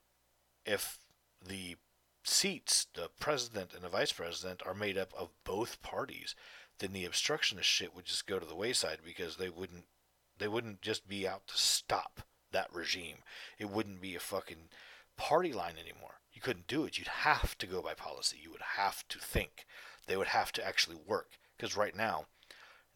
if 0.64 0.98
the 1.46 1.76
seats, 2.22 2.86
the 2.94 3.10
president 3.20 3.74
and 3.74 3.82
the 3.82 3.88
vice 3.88 4.12
president, 4.12 4.62
are 4.64 4.74
made 4.74 4.96
up 4.96 5.12
of 5.16 5.30
both 5.44 5.82
parties, 5.82 6.34
then 6.78 6.92
the 6.92 7.04
obstructionist 7.04 7.68
shit 7.68 7.94
would 7.94 8.04
just 8.04 8.26
go 8.26 8.38
to 8.38 8.46
the 8.46 8.54
wayside 8.54 8.98
because 9.04 9.36
they 9.36 9.48
wouldn't 9.48 9.84
they 10.38 10.48
wouldn't 10.48 10.82
just 10.82 11.08
be 11.08 11.28
out 11.28 11.46
to 11.46 11.56
stop 11.56 12.22
that 12.52 12.72
regime. 12.72 13.18
It 13.58 13.70
wouldn't 13.70 14.00
be 14.00 14.16
a 14.16 14.20
fucking 14.20 14.68
party 15.16 15.52
line 15.52 15.74
anymore. 15.80 16.20
You 16.32 16.40
couldn't 16.40 16.66
do 16.66 16.84
it. 16.84 16.98
You'd 16.98 17.08
have 17.08 17.56
to 17.58 17.66
go 17.66 17.80
by 17.82 17.94
policy. 17.94 18.38
You 18.42 18.50
would 18.50 18.62
have 18.76 19.06
to 19.08 19.18
think. 19.18 19.66
They 20.06 20.16
would 20.16 20.28
have 20.28 20.50
to 20.52 20.66
actually 20.66 20.96
work. 21.06 21.38
Because 21.56 21.76
right 21.76 21.94
now, 21.94 22.26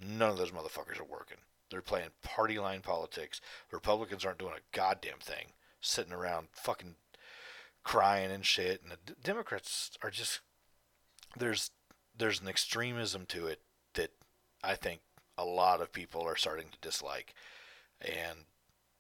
none 0.01 0.31
of 0.31 0.37
those 0.37 0.51
motherfuckers 0.51 1.01
are 1.01 1.05
working. 1.05 1.39
They're 1.71 1.81
playing 1.81 2.11
party 2.23 2.59
line 2.59 2.81
politics. 2.81 3.41
Republicans 3.71 4.25
aren't 4.25 4.39
doing 4.39 4.55
a 4.55 4.77
goddamn 4.77 5.19
thing. 5.21 5.53
Sitting 5.81 6.13
around 6.13 6.49
fucking 6.53 6.97
crying 7.85 8.33
and 8.33 8.45
shit. 8.45 8.83
And 8.83 8.91
the 8.91 9.15
Democrats 9.23 9.93
are 10.03 10.11
just. 10.11 10.41
There's 11.37 11.71
there's 12.17 12.41
an 12.41 12.49
extremism 12.49 13.27
to 13.27 13.47
it 13.47 13.61
I 14.63 14.75
think 14.75 15.01
a 15.37 15.45
lot 15.45 15.81
of 15.81 15.93
people 15.93 16.23
are 16.23 16.37
starting 16.37 16.67
to 16.71 16.89
dislike, 16.89 17.35
and 18.01 18.47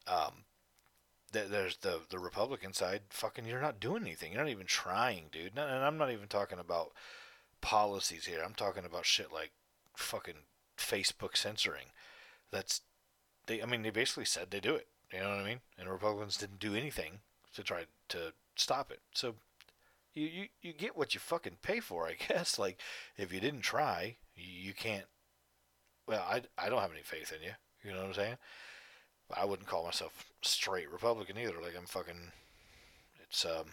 um, 0.07 0.45
th- 1.33 1.49
there's 1.49 1.79
the 1.79 2.01
the 2.09 2.19
Republican 2.19 2.73
side. 2.73 3.03
Fucking, 3.11 3.47
you're 3.47 3.61
not 3.61 3.81
doing 3.81 4.03
anything. 4.03 4.33
You're 4.33 4.43
not 4.43 4.51
even 4.51 4.67
trying, 4.67 5.27
dude. 5.33 5.59
And 5.59 5.85
I'm 5.85 5.99
not 5.99 6.13
even 6.13 6.29
talking 6.29 6.59
about 6.59 6.93
policies 7.61 8.27
here. 8.27 8.43
I'm 8.45 8.55
talking 8.55 8.85
about 8.85 9.07
shit 9.07 9.33
like 9.33 9.53
fucking 9.97 10.45
Facebook 10.77 11.37
censoring. 11.37 11.87
That's 12.51 12.83
they. 13.47 13.63
I 13.63 13.67
mean, 13.67 13.83
they 13.83 13.91
basically 13.91 14.25
said 14.25 14.51
they 14.51 14.61
do 14.61 14.75
it. 14.75 14.89
You 15.13 15.21
know 15.21 15.31
what 15.31 15.39
I 15.39 15.45
mean? 15.45 15.61
And 15.79 15.89
Republicans 15.89 16.37
didn't 16.37 16.61
do 16.61 16.75
anything 16.75 17.21
to 17.55 17.63
try 17.63 17.85
to 18.11 18.33
stop 18.57 18.91
it. 18.91 19.01
So 19.15 19.35
you, 20.15 20.27
you, 20.27 20.47
you 20.61 20.73
get 20.73 20.97
what 20.97 21.15
you 21.15 21.21
fucking 21.21 21.59
pay 21.63 21.81
for, 21.81 22.07
I 22.07 22.15
guess. 22.29 22.59
Like, 22.59 22.81
if 23.17 23.33
you 23.33 23.41
didn't 23.41 23.63
try, 23.63 24.17
you, 24.37 24.69
you 24.69 24.75
can't. 24.75 25.07
Well, 26.09 26.25
I, 26.27 26.43
I 26.57 26.71
don't 26.71 26.81
have 26.81 26.93
any 26.93 27.03
faith 27.03 27.33
in 27.37 27.43
you. 27.43 27.53
You 27.85 27.93
know 27.93 28.01
what 28.01 28.09
I'm 28.09 28.15
saying? 28.15 28.37
I 29.37 29.45
wouldn't 29.45 29.69
call 29.69 29.85
myself 29.85 30.25
straight 30.41 30.91
Republican 30.91 31.37
either. 31.37 31.61
Like, 31.63 31.77
I'm 31.77 31.87
fucking. 31.87 32.33
It's, 33.23 33.45
um. 33.45 33.67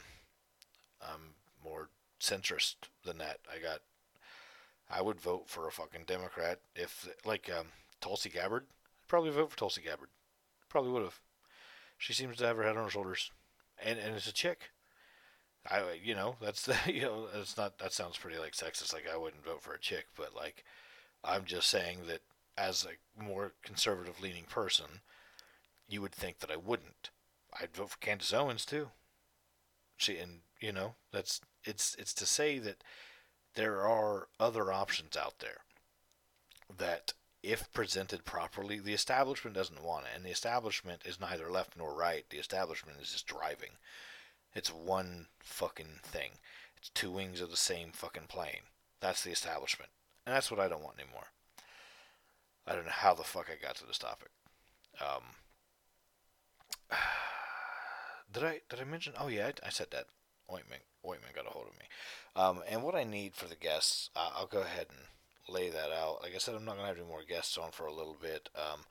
I'm 1.02 1.36
more 1.64 1.90
centrist 2.20 2.76
than 3.06 3.18
that. 3.20 3.38
I 3.52 3.60
got. 3.60 3.80
I 4.90 5.02
would 5.02 5.20
vote 5.20 5.48
for 5.48 5.68
a 5.68 5.72
fucking 5.72 6.04
Democrat 6.06 6.60
if, 6.76 7.08
like, 7.26 7.50
um, 7.58 7.68
Tulsi 8.02 8.30
Gabbard. 8.30 8.64
I'd 8.64 9.08
Probably 9.08 9.32
vote 9.32 9.52
for 9.52 9.58
Tulsi 9.58 9.82
Gabbard. 9.82 10.10
Probably 10.70 10.92
would 10.92 11.04
have. 11.04 11.20
She 11.98 12.14
seems 12.14 12.38
to 12.38 12.46
have 12.46 12.58
her 12.58 12.64
head 12.64 12.76
on 12.76 12.84
her 12.84 12.90
shoulders, 12.90 13.32
and 13.84 13.98
and 13.98 14.16
it's 14.16 14.28
a 14.28 14.34
chick. 14.34 14.72
I 15.70 16.00
you 16.04 16.14
know 16.14 16.36
that's 16.42 16.62
the 16.66 16.78
you 16.88 17.02
know 17.02 17.28
it's 17.34 17.58
not 17.58 17.80
that 17.80 17.94
sounds 17.94 18.18
pretty 18.18 18.38
like 18.38 18.54
sexist 18.54 18.94
like 18.94 19.06
I 19.12 19.18
wouldn't 19.18 19.46
vote 19.46 19.62
for 19.62 19.74
a 19.74 19.80
chick 19.80 20.08
but 20.16 20.36
like 20.36 20.64
I'm 21.26 21.46
just 21.46 21.70
saying 21.70 22.00
that 22.08 22.22
as 22.58 22.86
a 22.86 23.24
more 23.24 23.54
conservative 23.64 24.22
leaning 24.22 24.46
person 24.46 25.02
you 25.88 26.02
would 26.02 26.14
think 26.14 26.40
that 26.40 26.52
I 26.52 26.56
wouldn't 26.56 27.10
I'd 27.60 27.76
vote 27.76 27.92
for 27.92 27.98
Candace 27.98 28.34
Owens 28.34 28.66
too 28.66 28.90
She 29.98 30.18
and 30.18 30.40
you 30.60 30.72
know 30.72 30.96
that's 31.12 31.42
it's 31.64 31.96
it's 31.96 32.14
to 32.16 32.26
say 32.26 32.60
that 32.60 32.84
there 33.56 33.86
are 33.88 34.28
other 34.40 34.72
options 34.72 35.16
out 35.18 35.40
there 35.40 35.62
that 36.78 37.14
if 37.46 37.72
presented 37.74 38.26
properly, 38.26 38.80
the 38.80 38.94
establishment 38.94 39.56
doesn't 39.56 39.84
want 39.84 40.06
it, 40.06 40.12
and 40.16 40.26
the 40.26 40.32
establishment 40.32 41.04
is 41.06 41.20
neither 41.20 41.50
left 41.50 41.78
nor 41.78 41.94
right. 41.94 42.26
The 42.30 42.38
establishment 42.40 42.98
is 43.00 43.12
just 43.12 43.28
driving. 43.28 43.78
It's 44.56 44.74
one 44.74 45.28
fucking 45.40 46.00
thing. 46.04 46.32
It's 46.78 46.90
two 46.90 47.12
wings 47.12 47.42
of 47.42 47.52
the 47.52 47.58
same 47.58 47.92
fucking 47.92 48.28
plane. 48.28 48.64
That's 49.00 49.24
the 49.24 49.32
establishment, 49.32 49.92
and 50.26 50.36
that's 50.36 50.52
what 50.52 50.60
I 50.60 50.68
don't 50.68 50.84
want 50.84 51.00
anymore. 51.00 51.28
I 52.68 52.74
don't 52.74 52.86
know 52.86 52.92
how 52.92 53.14
the 53.14 53.24
fuck 53.24 53.50
I 53.50 53.64
got 53.64 53.76
to 53.78 53.86
this 53.86 53.98
topic. 53.98 54.30
Um, 55.00 55.24
did 58.34 58.44
I 58.44 58.62
did 58.70 58.82
I 58.82 58.86
mention? 58.86 59.14
Oh 59.20 59.28
yeah, 59.28 59.48
I, 59.48 59.68
I 59.68 59.70
said 59.70 59.88
that 59.92 60.06
ointment 60.52 60.82
ointment 61.06 61.36
got 61.36 61.48
a 61.48 61.50
hold 61.50 61.68
of 61.68 61.80
me. 61.80 61.86
Um, 62.36 62.64
and 62.70 62.84
what 62.84 62.96
I 62.96 63.04
need 63.04 63.36
for 63.36 63.48
the 63.48 63.56
guests, 63.56 64.10
uh, 64.16 64.32
I'll 64.36 64.48
go 64.48 64.62
ahead 64.62 64.88
and 64.90 65.00
lay 65.48 65.70
that 65.70 65.92
out. 65.92 66.20
Like 66.24 66.34
I 66.34 66.40
said, 66.40 66.56
I'm 66.56 66.66
not 66.66 66.76
gonna 66.76 66.88
have 66.88 66.98
any 66.98 67.08
more 67.08 67.24
guests 67.28 67.58
on 67.58 67.72
for 67.72 67.86
a 67.86 67.94
little 67.94 68.18
bit. 68.20 68.50
Um, 68.56 68.82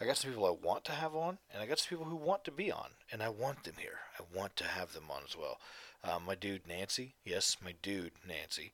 I 0.00 0.06
got 0.06 0.16
some 0.16 0.30
people 0.30 0.46
I 0.46 0.66
want 0.66 0.84
to 0.86 0.92
have 0.92 1.14
on, 1.14 1.38
and 1.52 1.62
I 1.62 1.66
got 1.66 1.78
some 1.78 1.90
people 1.90 2.06
who 2.06 2.16
want 2.16 2.44
to 2.44 2.50
be 2.50 2.72
on, 2.72 2.90
and 3.12 3.22
I 3.22 3.28
want 3.28 3.64
them 3.64 3.74
here. 3.78 3.98
I 4.18 4.22
want 4.36 4.56
to 4.56 4.64
have 4.64 4.94
them 4.94 5.04
on 5.10 5.22
as 5.28 5.36
well. 5.36 5.58
Um, 6.02 6.24
my 6.26 6.34
dude 6.34 6.66
Nancy, 6.66 7.14
yes, 7.24 7.58
my 7.62 7.74
dude 7.82 8.12
Nancy, 8.26 8.72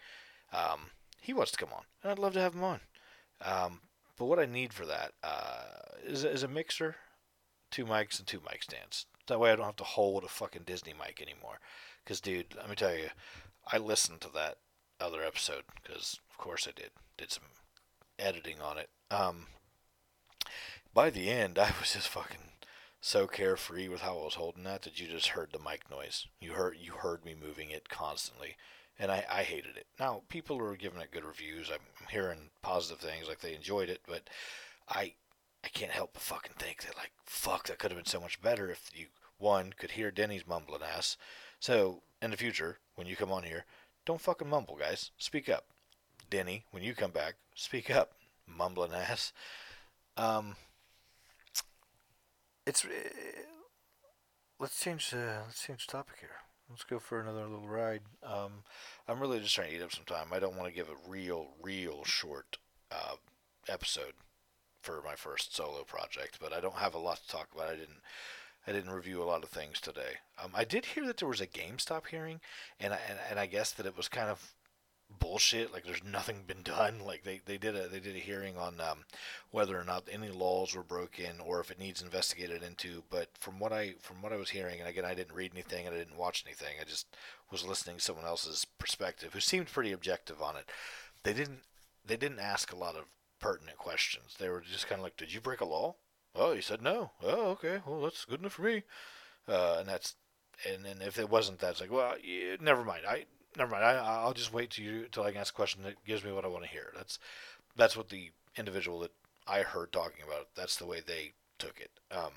um, 0.52 0.90
he 1.26 1.32
wants 1.32 1.50
to 1.50 1.58
come 1.58 1.70
on, 1.74 1.82
and 2.02 2.12
I'd 2.12 2.20
love 2.20 2.34
to 2.34 2.40
have 2.40 2.54
him 2.54 2.62
on. 2.62 2.80
Um, 3.44 3.80
but 4.16 4.26
what 4.26 4.38
I 4.38 4.46
need 4.46 4.72
for 4.72 4.86
that 4.86 5.10
uh, 5.24 5.64
is, 6.04 6.22
is 6.22 6.44
a 6.44 6.48
mixer, 6.48 6.94
two 7.72 7.84
mics, 7.84 8.20
and 8.20 8.28
two 8.28 8.40
mic 8.48 8.62
stands. 8.62 9.06
That 9.26 9.40
way 9.40 9.50
I 9.50 9.56
don't 9.56 9.66
have 9.66 9.76
to 9.76 9.84
hold 9.84 10.22
a 10.22 10.28
fucking 10.28 10.62
Disney 10.64 10.94
mic 10.96 11.20
anymore. 11.20 11.58
Because, 12.04 12.20
dude, 12.20 12.54
let 12.56 12.70
me 12.70 12.76
tell 12.76 12.94
you, 12.94 13.08
I 13.72 13.78
listened 13.78 14.20
to 14.20 14.28
that 14.34 14.58
other 15.00 15.20
episode 15.20 15.64
because, 15.82 16.20
of 16.30 16.38
course, 16.38 16.68
I 16.68 16.70
did. 16.80 16.90
Did 17.18 17.32
some 17.32 17.42
editing 18.20 18.60
on 18.62 18.78
it. 18.78 18.88
Um, 19.10 19.48
by 20.94 21.10
the 21.10 21.28
end, 21.28 21.58
I 21.58 21.72
was 21.80 21.92
just 21.94 22.08
fucking 22.08 22.52
so 23.00 23.26
carefree 23.26 23.88
with 23.88 24.02
how 24.02 24.16
I 24.16 24.24
was 24.24 24.34
holding 24.34 24.62
that 24.62 24.82
that 24.82 25.00
you 25.00 25.08
just 25.08 25.28
heard 25.28 25.50
the 25.52 25.58
mic 25.58 25.90
noise. 25.90 26.28
You 26.40 26.52
heard 26.52 26.76
you 26.80 26.92
heard 26.92 27.24
me 27.24 27.34
moving 27.34 27.70
it 27.70 27.88
constantly, 27.88 28.56
and 28.98 29.11
I, 29.11 29.24
I 29.30 29.42
hated 29.42 29.76
it. 29.76 29.87
Now 29.98 30.22
people 30.28 30.61
are 30.61 30.76
giving 30.76 31.00
it 31.00 31.11
good 31.11 31.24
reviews. 31.24 31.70
I'm 31.70 32.09
hearing 32.11 32.50
positive 32.62 33.00
things 33.00 33.28
like 33.28 33.40
they 33.40 33.54
enjoyed 33.54 33.88
it, 33.88 34.00
but 34.06 34.28
I 34.88 35.14
I 35.64 35.68
can't 35.68 35.92
help 35.92 36.12
but 36.14 36.22
fucking 36.22 36.54
think 36.59 36.82
that 36.82 36.96
like 36.96 37.12
fuck 37.24 37.66
that 37.66 37.78
could 37.78 37.90
have 37.90 37.98
been 37.98 38.06
so 38.06 38.20
much 38.20 38.40
better 38.40 38.70
if 38.70 38.90
you 38.94 39.06
one 39.38 39.72
could 39.76 39.92
hear 39.92 40.11
Denny's 40.11 40.46
mumbling 40.46 40.82
ass. 40.82 41.16
So 41.61 42.02
in 42.22 42.30
the 42.30 42.37
future, 42.37 42.78
when 42.94 43.06
you 43.06 43.16
come 43.16 43.32
on 43.32 43.42
here, 43.42 43.64
don't 44.04 44.20
fucking 44.20 44.48
mumble, 44.48 44.76
guys. 44.76 45.11
Speak 45.18 45.48
up. 45.48 45.64
Denny, 46.30 46.64
when 46.70 46.82
you 46.82 46.94
come 46.94 47.11
back, 47.11 47.35
speak 47.54 47.90
up, 47.90 48.12
mumbling 48.46 48.92
ass. 48.92 49.32
Um, 50.16 50.56
it's 52.66 52.85
uh, 52.85 52.88
let's 54.59 54.80
change 54.80 55.12
uh, 55.12 55.42
let's 55.46 55.64
change 55.64 55.87
topic 55.87 56.16
here. 56.20 56.45
Let's 56.68 56.85
go 56.85 56.98
for 56.98 57.20
another 57.20 57.46
little 57.46 57.68
ride. 57.68 58.02
Um, 58.22 58.64
I'm 59.09 59.20
really 59.20 59.40
just 59.40 59.55
trying 59.55 59.70
to 59.70 59.76
eat 59.76 59.83
up 59.83 59.92
some 59.92 60.05
time. 60.05 60.26
I 60.33 60.40
don't 60.40 60.57
want 60.57 60.68
to 60.68 60.74
give 60.74 60.88
a 60.88 61.11
real, 61.11 61.48
real 61.62 62.05
short 62.05 62.59
uh, 62.90 63.16
episode 63.68 64.14
for 64.83 65.00
my 65.05 65.14
first 65.14 65.55
solo 65.55 65.85
project, 65.85 66.38
but 66.40 66.52
I 66.52 66.61
don't 66.61 66.76
have 66.76 66.94
a 66.94 66.98
lot 66.98 67.18
to 67.18 67.29
talk 67.29 67.48
about. 67.55 67.68
I 67.68 67.76
didn't 67.76 68.00
I 68.66 68.72
didn't 68.72 68.90
review 68.90 69.22
a 69.22 69.24
lot 69.24 69.44
of 69.44 69.50
things 69.50 69.81
today. 69.81 70.18
Um, 70.42 70.50
I 70.55 70.64
did 70.64 70.87
hear 70.87 71.07
that 71.07 71.18
there 71.18 71.29
was 71.29 71.40
a 71.40 71.46
GameStop 71.46 72.09
hearing, 72.09 72.40
and 72.81 72.92
I, 72.92 72.98
and, 73.09 73.18
and 73.31 73.38
I 73.38 73.46
guess 73.46 73.70
that 73.72 73.87
it 73.87 73.96
was 73.96 74.09
kind 74.09 74.29
of 74.29 74.55
bullshit. 75.21 75.73
Like 75.73 75.85
there's 75.85 76.05
nothing 76.05 76.45
been 76.47 76.62
done. 76.62 77.01
Like 77.05 77.25
they, 77.25 77.40
they 77.45 77.59
did 77.59 77.77
a 77.77 77.88
they 77.88 78.01
did 78.01 78.16
a 78.16 78.21
hearing 78.21 78.57
on 78.57 78.81
um, 78.81 79.05
whether 79.51 79.79
or 79.79 79.85
not 79.85 80.09
any 80.11 80.29
laws 80.29 80.75
were 80.75 80.83
broken 80.83 81.40
or 81.45 81.61
if 81.61 81.71
it 81.71 81.79
needs 81.79 82.03
investigated 82.03 82.62
into. 82.62 83.03
But 83.11 83.29
from 83.38 83.59
what 83.59 83.73
I 83.73 83.95
from 84.01 84.23
what 84.23 84.33
I 84.33 84.37
was 84.37 84.51
hearing, 84.51 84.81
and 84.81 84.88
again 84.88 85.05
I 85.05 85.14
didn't 85.14 85.37
read 85.37 85.53
anything 85.53 85.87
and 85.87 85.95
I 85.95 85.99
didn't 85.99 86.19
watch 86.19 86.45
anything. 86.47 86.77
I 86.81 86.85
just 86.85 87.07
was 87.51 87.66
listening 87.66 87.97
to 87.97 88.03
someone 88.03 88.27
else's 88.27 88.64
perspective 88.79 89.33
who 89.33 89.40
seemed 89.40 89.69
pretty 89.69 89.92
objective 89.92 90.42
on 90.42 90.57
it. 90.57 90.71
They 91.23 91.33
didn't 91.33 91.61
they 92.05 92.16
didn't 92.16 92.40
ask 92.40 92.73
a 92.73 92.77
lot 92.77 92.97
of 92.97 93.05
pertinent 93.40 93.79
questions. 93.79 94.37
They 94.38 94.49
were 94.49 94.61
just 94.61 94.88
kind 94.88 95.01
of 95.01 95.05
like, 95.05 95.16
"Did 95.16 95.33
you 95.33 95.40
break 95.40 95.61
a 95.61 95.64
law?" 95.64 95.97
Oh, 96.38 96.53
he 96.55 96.61
said 96.61 96.83
no. 96.83 97.12
Oh, 97.23 97.51
okay. 97.51 97.81
Well, 97.87 98.03
that's 98.03 98.25
good 98.25 98.40
enough 98.40 98.53
for 98.53 98.62
me. 98.62 98.83
Uh, 99.49 99.77
and 99.81 99.88
that's, 99.88 100.16
and 100.69 100.85
then 100.85 101.01
if 101.01 101.19
it 101.19 101.31
wasn't 101.31 101.61
that, 101.61 101.73
it's 101.73 101.81
like, 101.81 101.90
well, 101.90 102.14
yeah, 102.23 102.57
never 102.61 102.85
mind. 102.85 103.03
I 103.09 103.27
never 103.57 103.71
mind. 103.71 103.85
I, 103.85 104.25
will 104.27 104.35
just 104.35 104.53
wait 104.53 104.71
till 104.71 104.85
you 104.85 105.07
till 105.11 105.25
I 105.25 105.33
can 105.33 105.40
ask 105.40 105.53
a 105.53 105.57
question 105.57 105.83
that 105.83 106.05
gives 106.05 106.25
me 106.25 106.33
what 106.33 106.45
I 106.45 106.49
want 106.49 106.64
to 106.64 106.71
hear. 106.71 106.92
That's 106.95 107.19
that's 107.77 107.97
what 107.97 108.09
the 108.09 108.31
individual 108.57 109.01
that 109.01 109.12
I 109.47 109.61
heard 109.61 109.92
talking 109.92 110.25
about. 110.27 110.49
That's 110.55 110.77
the 110.77 110.87
way 110.87 111.01
they 111.01 111.33
took 111.59 111.81
it. 111.81 111.90
Um, 112.11 112.33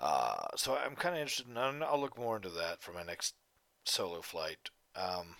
uh, 0.00 0.48
so 0.56 0.76
I'm 0.76 0.96
kind 0.96 1.14
of 1.14 1.20
interested. 1.20 1.48
In, 1.48 1.82
I'll 1.82 2.00
look 2.00 2.18
more 2.18 2.36
into 2.36 2.50
that 2.50 2.82
for 2.82 2.92
my 2.92 3.02
next 3.02 3.34
solo 3.84 4.20
flight. 4.20 4.70
Um, 4.96 5.36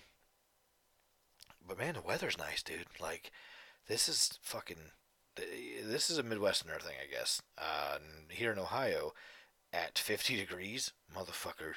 but 1.65 1.77
man, 1.77 1.95
the 1.95 2.01
weather's 2.01 2.37
nice, 2.37 2.61
dude. 2.63 2.85
Like, 2.99 3.31
this 3.87 4.09
is 4.09 4.39
fucking 4.41 4.91
this 5.35 6.09
is 6.09 6.17
a 6.17 6.23
Midwesterner 6.23 6.81
thing, 6.81 6.95
I 7.01 7.11
guess. 7.11 7.41
Uh, 7.57 7.97
here 8.29 8.51
in 8.51 8.59
Ohio, 8.59 9.13
at 9.71 9.97
50 9.97 10.35
degrees, 10.35 10.93
motherfucker, 11.15 11.75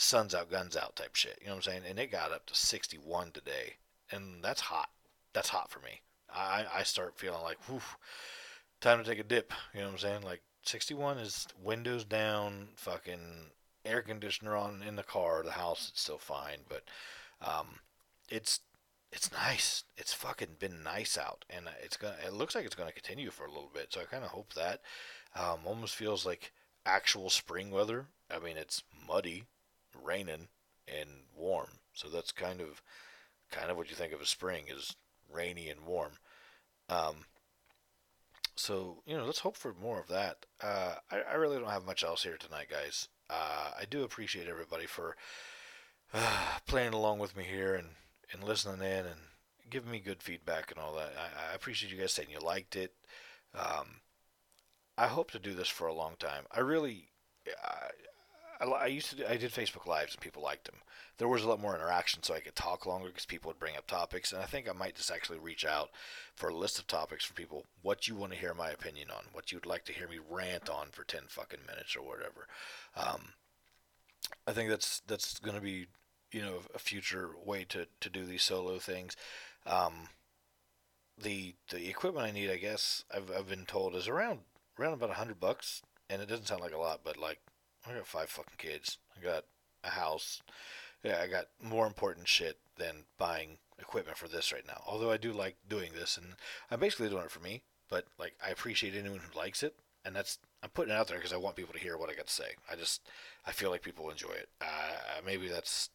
sun's 0.00 0.34
out, 0.34 0.50
guns 0.50 0.76
out 0.76 0.96
type 0.96 1.14
shit. 1.14 1.38
You 1.40 1.48
know 1.48 1.52
what 1.52 1.66
I'm 1.66 1.72
saying? 1.72 1.82
And 1.88 1.98
it 1.98 2.10
got 2.10 2.32
up 2.32 2.46
to 2.46 2.54
61 2.54 3.32
today, 3.32 3.74
and 4.10 4.42
that's 4.42 4.62
hot. 4.62 4.88
That's 5.32 5.50
hot 5.50 5.70
for 5.70 5.80
me. 5.80 6.02
I 6.34 6.64
I 6.72 6.82
start 6.82 7.18
feeling 7.18 7.42
like, 7.42 7.58
whew, 7.68 7.82
time 8.80 8.98
to 8.98 9.08
take 9.08 9.18
a 9.18 9.24
dip. 9.24 9.52
You 9.74 9.80
know 9.80 9.86
what 9.86 9.92
I'm 9.92 9.98
saying? 9.98 10.22
Like 10.22 10.42
61 10.62 11.18
is 11.18 11.46
windows 11.62 12.04
down, 12.04 12.68
fucking 12.76 13.50
air 13.84 14.02
conditioner 14.02 14.56
on 14.56 14.82
in 14.86 14.96
the 14.96 15.02
car. 15.02 15.42
The 15.42 15.52
house 15.52 15.88
it's 15.90 16.00
still 16.02 16.18
fine, 16.18 16.60
but 16.68 16.84
um, 17.42 17.80
it's 18.28 18.60
it's 19.12 19.32
nice. 19.32 19.84
It's 19.96 20.12
fucking 20.12 20.56
been 20.58 20.82
nice 20.82 21.18
out, 21.18 21.44
and 21.50 21.66
it's 21.82 21.96
gonna. 21.96 22.16
It 22.24 22.32
looks 22.32 22.54
like 22.54 22.64
it's 22.64 22.74
gonna 22.74 22.92
continue 22.92 23.30
for 23.30 23.44
a 23.44 23.52
little 23.52 23.70
bit. 23.72 23.88
So 23.90 24.00
I 24.00 24.04
kind 24.04 24.24
of 24.24 24.30
hope 24.30 24.54
that. 24.54 24.80
Um, 25.36 25.60
almost 25.64 25.94
feels 25.94 26.24
like 26.24 26.52
actual 26.86 27.30
spring 27.30 27.70
weather. 27.70 28.06
I 28.30 28.38
mean, 28.38 28.56
it's 28.56 28.82
muddy, 29.06 29.44
raining, 30.04 30.48
and 30.88 31.10
warm. 31.36 31.78
So 31.92 32.08
that's 32.08 32.32
kind 32.32 32.60
of, 32.60 32.82
kind 33.50 33.70
of 33.70 33.76
what 33.76 33.90
you 33.90 33.96
think 33.96 34.12
of 34.12 34.20
as 34.20 34.28
spring 34.28 34.64
is 34.68 34.96
rainy 35.32 35.68
and 35.68 35.86
warm. 35.86 36.12
Um, 36.88 37.24
so 38.56 39.02
you 39.06 39.16
know, 39.16 39.24
let's 39.24 39.40
hope 39.40 39.56
for 39.56 39.74
more 39.74 40.00
of 40.00 40.08
that. 40.08 40.44
Uh, 40.62 40.94
I, 41.10 41.20
I 41.32 41.34
really 41.34 41.58
don't 41.58 41.70
have 41.70 41.86
much 41.86 42.04
else 42.04 42.22
here 42.22 42.36
tonight, 42.36 42.68
guys. 42.70 43.08
Uh, 43.28 43.70
I 43.80 43.84
do 43.88 44.02
appreciate 44.02 44.48
everybody 44.48 44.86
for 44.86 45.16
uh, 46.12 46.58
playing 46.66 46.92
along 46.92 47.20
with 47.20 47.36
me 47.36 47.44
here 47.44 47.74
and 47.74 47.88
and 48.32 48.44
listening 48.44 48.80
in 48.80 49.06
and 49.06 49.20
giving 49.70 49.90
me 49.90 50.00
good 50.00 50.22
feedback 50.22 50.70
and 50.70 50.80
all 50.80 50.94
that. 50.94 51.12
I, 51.16 51.52
I 51.52 51.54
appreciate 51.54 51.92
you 51.92 51.98
guys 51.98 52.12
saying 52.12 52.28
you 52.30 52.40
liked 52.40 52.76
it. 52.76 52.92
Um, 53.54 54.00
I 54.98 55.06
hope 55.06 55.30
to 55.30 55.38
do 55.38 55.54
this 55.54 55.68
for 55.68 55.86
a 55.86 55.94
long 55.94 56.14
time. 56.18 56.44
I 56.52 56.60
really, 56.60 57.08
I, 58.60 58.64
I 58.66 58.86
used 58.86 59.10
to, 59.10 59.16
do, 59.16 59.24
I 59.28 59.36
did 59.36 59.52
Facebook 59.52 59.86
Lives 59.86 60.14
and 60.14 60.20
people 60.20 60.42
liked 60.42 60.66
them. 60.66 60.76
There 61.18 61.28
was 61.28 61.42
a 61.42 61.48
lot 61.48 61.60
more 61.60 61.74
interaction, 61.74 62.22
so 62.22 62.34
I 62.34 62.40
could 62.40 62.54
talk 62.54 62.86
longer 62.86 63.08
because 63.08 63.26
people 63.26 63.50
would 63.50 63.58
bring 63.58 63.76
up 63.76 63.86
topics. 63.86 64.32
And 64.32 64.42
I 64.42 64.46
think 64.46 64.68
I 64.68 64.72
might 64.72 64.96
just 64.96 65.10
actually 65.10 65.38
reach 65.38 65.64
out 65.64 65.90
for 66.34 66.48
a 66.48 66.56
list 66.56 66.78
of 66.78 66.86
topics 66.86 67.24
for 67.24 67.34
people. 67.34 67.66
What 67.82 68.08
you 68.08 68.14
want 68.14 68.32
to 68.32 68.38
hear 68.38 68.54
my 68.54 68.70
opinion 68.70 69.10
on, 69.10 69.24
what 69.32 69.52
you'd 69.52 69.66
like 69.66 69.84
to 69.86 69.92
hear 69.92 70.08
me 70.08 70.18
rant 70.28 70.70
on 70.70 70.88
for 70.90 71.04
ten 71.04 71.22
fucking 71.28 71.60
minutes 71.66 71.94
or 71.94 72.02
whatever. 72.02 72.48
Um, 72.96 73.34
I 74.46 74.52
think 74.52 74.70
that's 74.70 75.00
that's 75.06 75.38
going 75.38 75.56
to 75.56 75.62
be 75.62 75.86
you 76.32 76.40
know 76.40 76.60
a 76.74 76.78
future 76.78 77.30
way 77.44 77.64
to, 77.68 77.86
to 78.00 78.10
do 78.10 78.24
these 78.24 78.42
solo 78.42 78.78
things. 78.78 79.16
Um, 79.66 80.08
the 81.22 81.54
the 81.70 81.88
equipment 81.88 82.26
I 82.26 82.30
need, 82.30 82.50
I 82.50 82.56
guess, 82.56 83.04
I've, 83.14 83.30
I've 83.30 83.48
been 83.48 83.66
told 83.66 83.94
is 83.94 84.08
around 84.08 84.40
around 84.78 84.94
about 84.94 85.10
a 85.10 85.14
hundred 85.14 85.38
bucks, 85.38 85.82
and 86.08 86.22
it 86.22 86.28
doesn't 86.28 86.46
sound 86.46 86.62
like 86.62 86.72
a 86.72 86.78
lot, 86.78 87.00
but 87.04 87.16
like 87.18 87.40
I 87.88 87.94
got 87.94 88.06
five 88.06 88.28
fucking 88.28 88.58
kids, 88.58 88.98
I 89.18 89.24
got 89.24 89.44
a 89.82 89.90
house, 89.90 90.42
yeah, 91.02 91.20
I 91.22 91.26
got 91.26 91.46
more 91.62 91.86
important 91.86 92.28
shit 92.28 92.58
than 92.76 93.04
buying 93.18 93.58
equipment 93.78 94.18
for 94.18 94.28
this 94.28 94.52
right 94.52 94.66
now. 94.66 94.82
Although 94.86 95.10
I 95.10 95.16
do 95.16 95.32
like 95.32 95.56
doing 95.68 95.92
this, 95.94 96.16
and 96.16 96.34
I'm 96.70 96.80
basically 96.80 97.08
doing 97.08 97.24
it 97.24 97.30
for 97.30 97.40
me, 97.40 97.62
but 97.88 98.04
like 98.18 98.34
I 98.44 98.50
appreciate 98.50 98.94
anyone 98.94 99.20
who 99.20 99.38
likes 99.38 99.62
it, 99.62 99.74
and 100.04 100.14
that's 100.14 100.38
I'm 100.62 100.70
putting 100.70 100.92
it 100.92 100.96
out 100.96 101.08
there 101.08 101.16
because 101.16 101.32
I 101.32 101.38
want 101.38 101.56
people 101.56 101.72
to 101.72 101.80
hear 101.80 101.96
what 101.96 102.10
I 102.10 102.14
got 102.14 102.26
to 102.26 102.32
say. 102.32 102.54
I 102.70 102.76
just 102.76 103.02
I 103.46 103.52
feel 103.52 103.70
like 103.70 103.82
people 103.82 104.10
enjoy 104.10 104.32
it. 104.32 104.48
Uh, 104.60 105.20
maybe 105.24 105.48
that's 105.48 105.88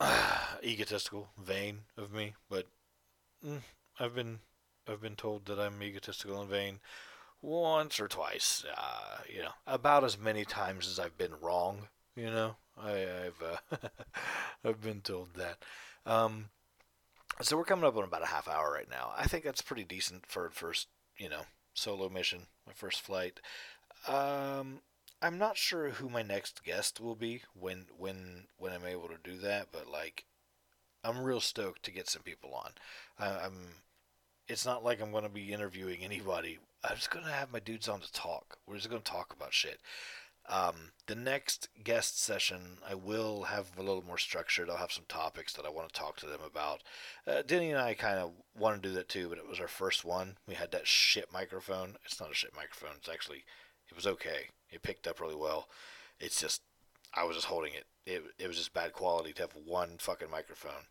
uh, 0.00 0.38
egotistical, 0.64 1.28
vain 1.42 1.80
of 1.96 2.12
me, 2.12 2.34
but 2.48 2.66
mm, 3.46 3.60
I've 4.00 4.14
been 4.14 4.40
I've 4.88 5.02
been 5.02 5.16
told 5.16 5.46
that 5.46 5.58
I'm 5.60 5.82
egotistical 5.82 6.40
and 6.40 6.50
vain 6.50 6.80
once 7.44 8.00
or 8.00 8.08
twice. 8.08 8.64
Uh, 8.76 9.18
you 9.32 9.42
know, 9.42 9.54
about 9.66 10.04
as 10.04 10.18
many 10.18 10.44
times 10.44 10.88
as 10.88 10.98
I've 10.98 11.18
been 11.18 11.34
wrong. 11.40 11.88
You 12.16 12.26
know, 12.26 12.56
I, 12.80 13.06
I've 13.26 13.42
uh, 13.42 13.76
I've 14.64 14.82
been 14.82 15.00
told 15.00 15.34
that. 15.34 15.58
Um, 16.06 16.46
so 17.40 17.56
we're 17.56 17.64
coming 17.64 17.84
up 17.84 17.96
on 17.96 18.04
about 18.04 18.22
a 18.22 18.26
half 18.26 18.48
hour 18.48 18.72
right 18.72 18.88
now. 18.90 19.12
I 19.16 19.26
think 19.26 19.44
that's 19.44 19.62
pretty 19.62 19.84
decent 19.84 20.26
for 20.26 20.48
first, 20.50 20.88
you 21.18 21.28
know, 21.28 21.42
solo 21.74 22.08
mission, 22.08 22.46
my 22.66 22.72
first 22.72 23.00
flight. 23.00 23.40
Um, 24.06 24.80
I'm 25.20 25.38
not 25.38 25.56
sure 25.56 25.90
who 25.90 26.08
my 26.08 26.22
next 26.22 26.64
guest 26.64 27.00
will 27.00 27.16
be 27.16 27.42
when 27.58 27.86
when 27.96 28.44
when 28.58 28.72
I'm 28.72 28.86
able 28.86 29.08
to 29.08 29.18
do 29.22 29.36
that, 29.38 29.68
but 29.72 29.90
like, 29.90 30.24
I'm 31.02 31.22
real 31.22 31.40
stoked 31.40 31.82
to 31.84 31.90
get 31.90 32.08
some 32.08 32.22
people 32.22 32.54
on. 32.54 32.72
I, 33.18 33.46
I'm. 33.46 33.54
It's 34.46 34.66
not 34.66 34.84
like 34.84 35.00
I'm 35.00 35.10
going 35.10 35.24
to 35.24 35.30
be 35.30 35.52
interviewing 35.52 36.04
anybody. 36.04 36.58
I'm 36.84 36.96
just 36.96 37.10
to 37.24 37.30
have 37.32 37.52
my 37.52 37.60
dudes 37.60 37.88
on 37.88 38.00
to 38.00 38.12
talk. 38.12 38.58
We're 38.66 38.76
just 38.76 38.90
to 39.02 39.10
talk 39.10 39.32
about 39.32 39.54
shit. 39.54 39.80
Um, 40.46 40.92
the 41.06 41.14
next 41.14 41.68
guest 41.82 42.22
session, 42.22 42.78
I 42.86 42.94
will 42.94 43.44
have 43.44 43.70
a 43.78 43.82
little 43.82 44.04
more 44.04 44.18
structured. 44.18 44.68
I'll 44.68 44.76
have 44.76 44.92
some 44.92 45.06
topics 45.08 45.54
that 45.54 45.64
I 45.64 45.70
want 45.70 45.88
to 45.88 45.98
talk 45.98 46.16
to 46.16 46.26
them 46.26 46.40
about. 46.46 46.82
Uh, 47.26 47.40
Denny 47.40 47.70
and 47.70 47.80
I 47.80 47.94
kind 47.94 48.18
of 48.18 48.32
want 48.54 48.82
to 48.82 48.88
do 48.88 48.94
that 48.96 49.08
too, 49.08 49.30
but 49.30 49.38
it 49.38 49.48
was 49.48 49.60
our 49.60 49.68
first 49.68 50.04
one. 50.04 50.36
We 50.46 50.54
had 50.54 50.70
that 50.72 50.86
shit 50.86 51.32
microphone. 51.32 51.96
It's 52.04 52.20
not 52.20 52.30
a 52.30 52.34
shit 52.34 52.54
microphone. 52.54 52.96
It's 52.98 53.08
actually, 53.08 53.44
it 53.88 53.96
was 53.96 54.06
okay. 54.06 54.48
It 54.70 54.82
picked 54.82 55.06
up 55.06 55.20
really 55.20 55.36
well. 55.36 55.68
It's 56.20 56.40
just, 56.40 56.60
I 57.14 57.24
was 57.24 57.36
just 57.36 57.48
holding 57.48 57.72
it. 57.72 57.86
It, 58.04 58.22
it 58.38 58.46
was 58.46 58.58
just 58.58 58.74
bad 58.74 58.92
quality 58.92 59.32
to 59.32 59.42
have 59.42 59.56
one 59.64 59.96
fucking 59.98 60.30
microphone. 60.30 60.84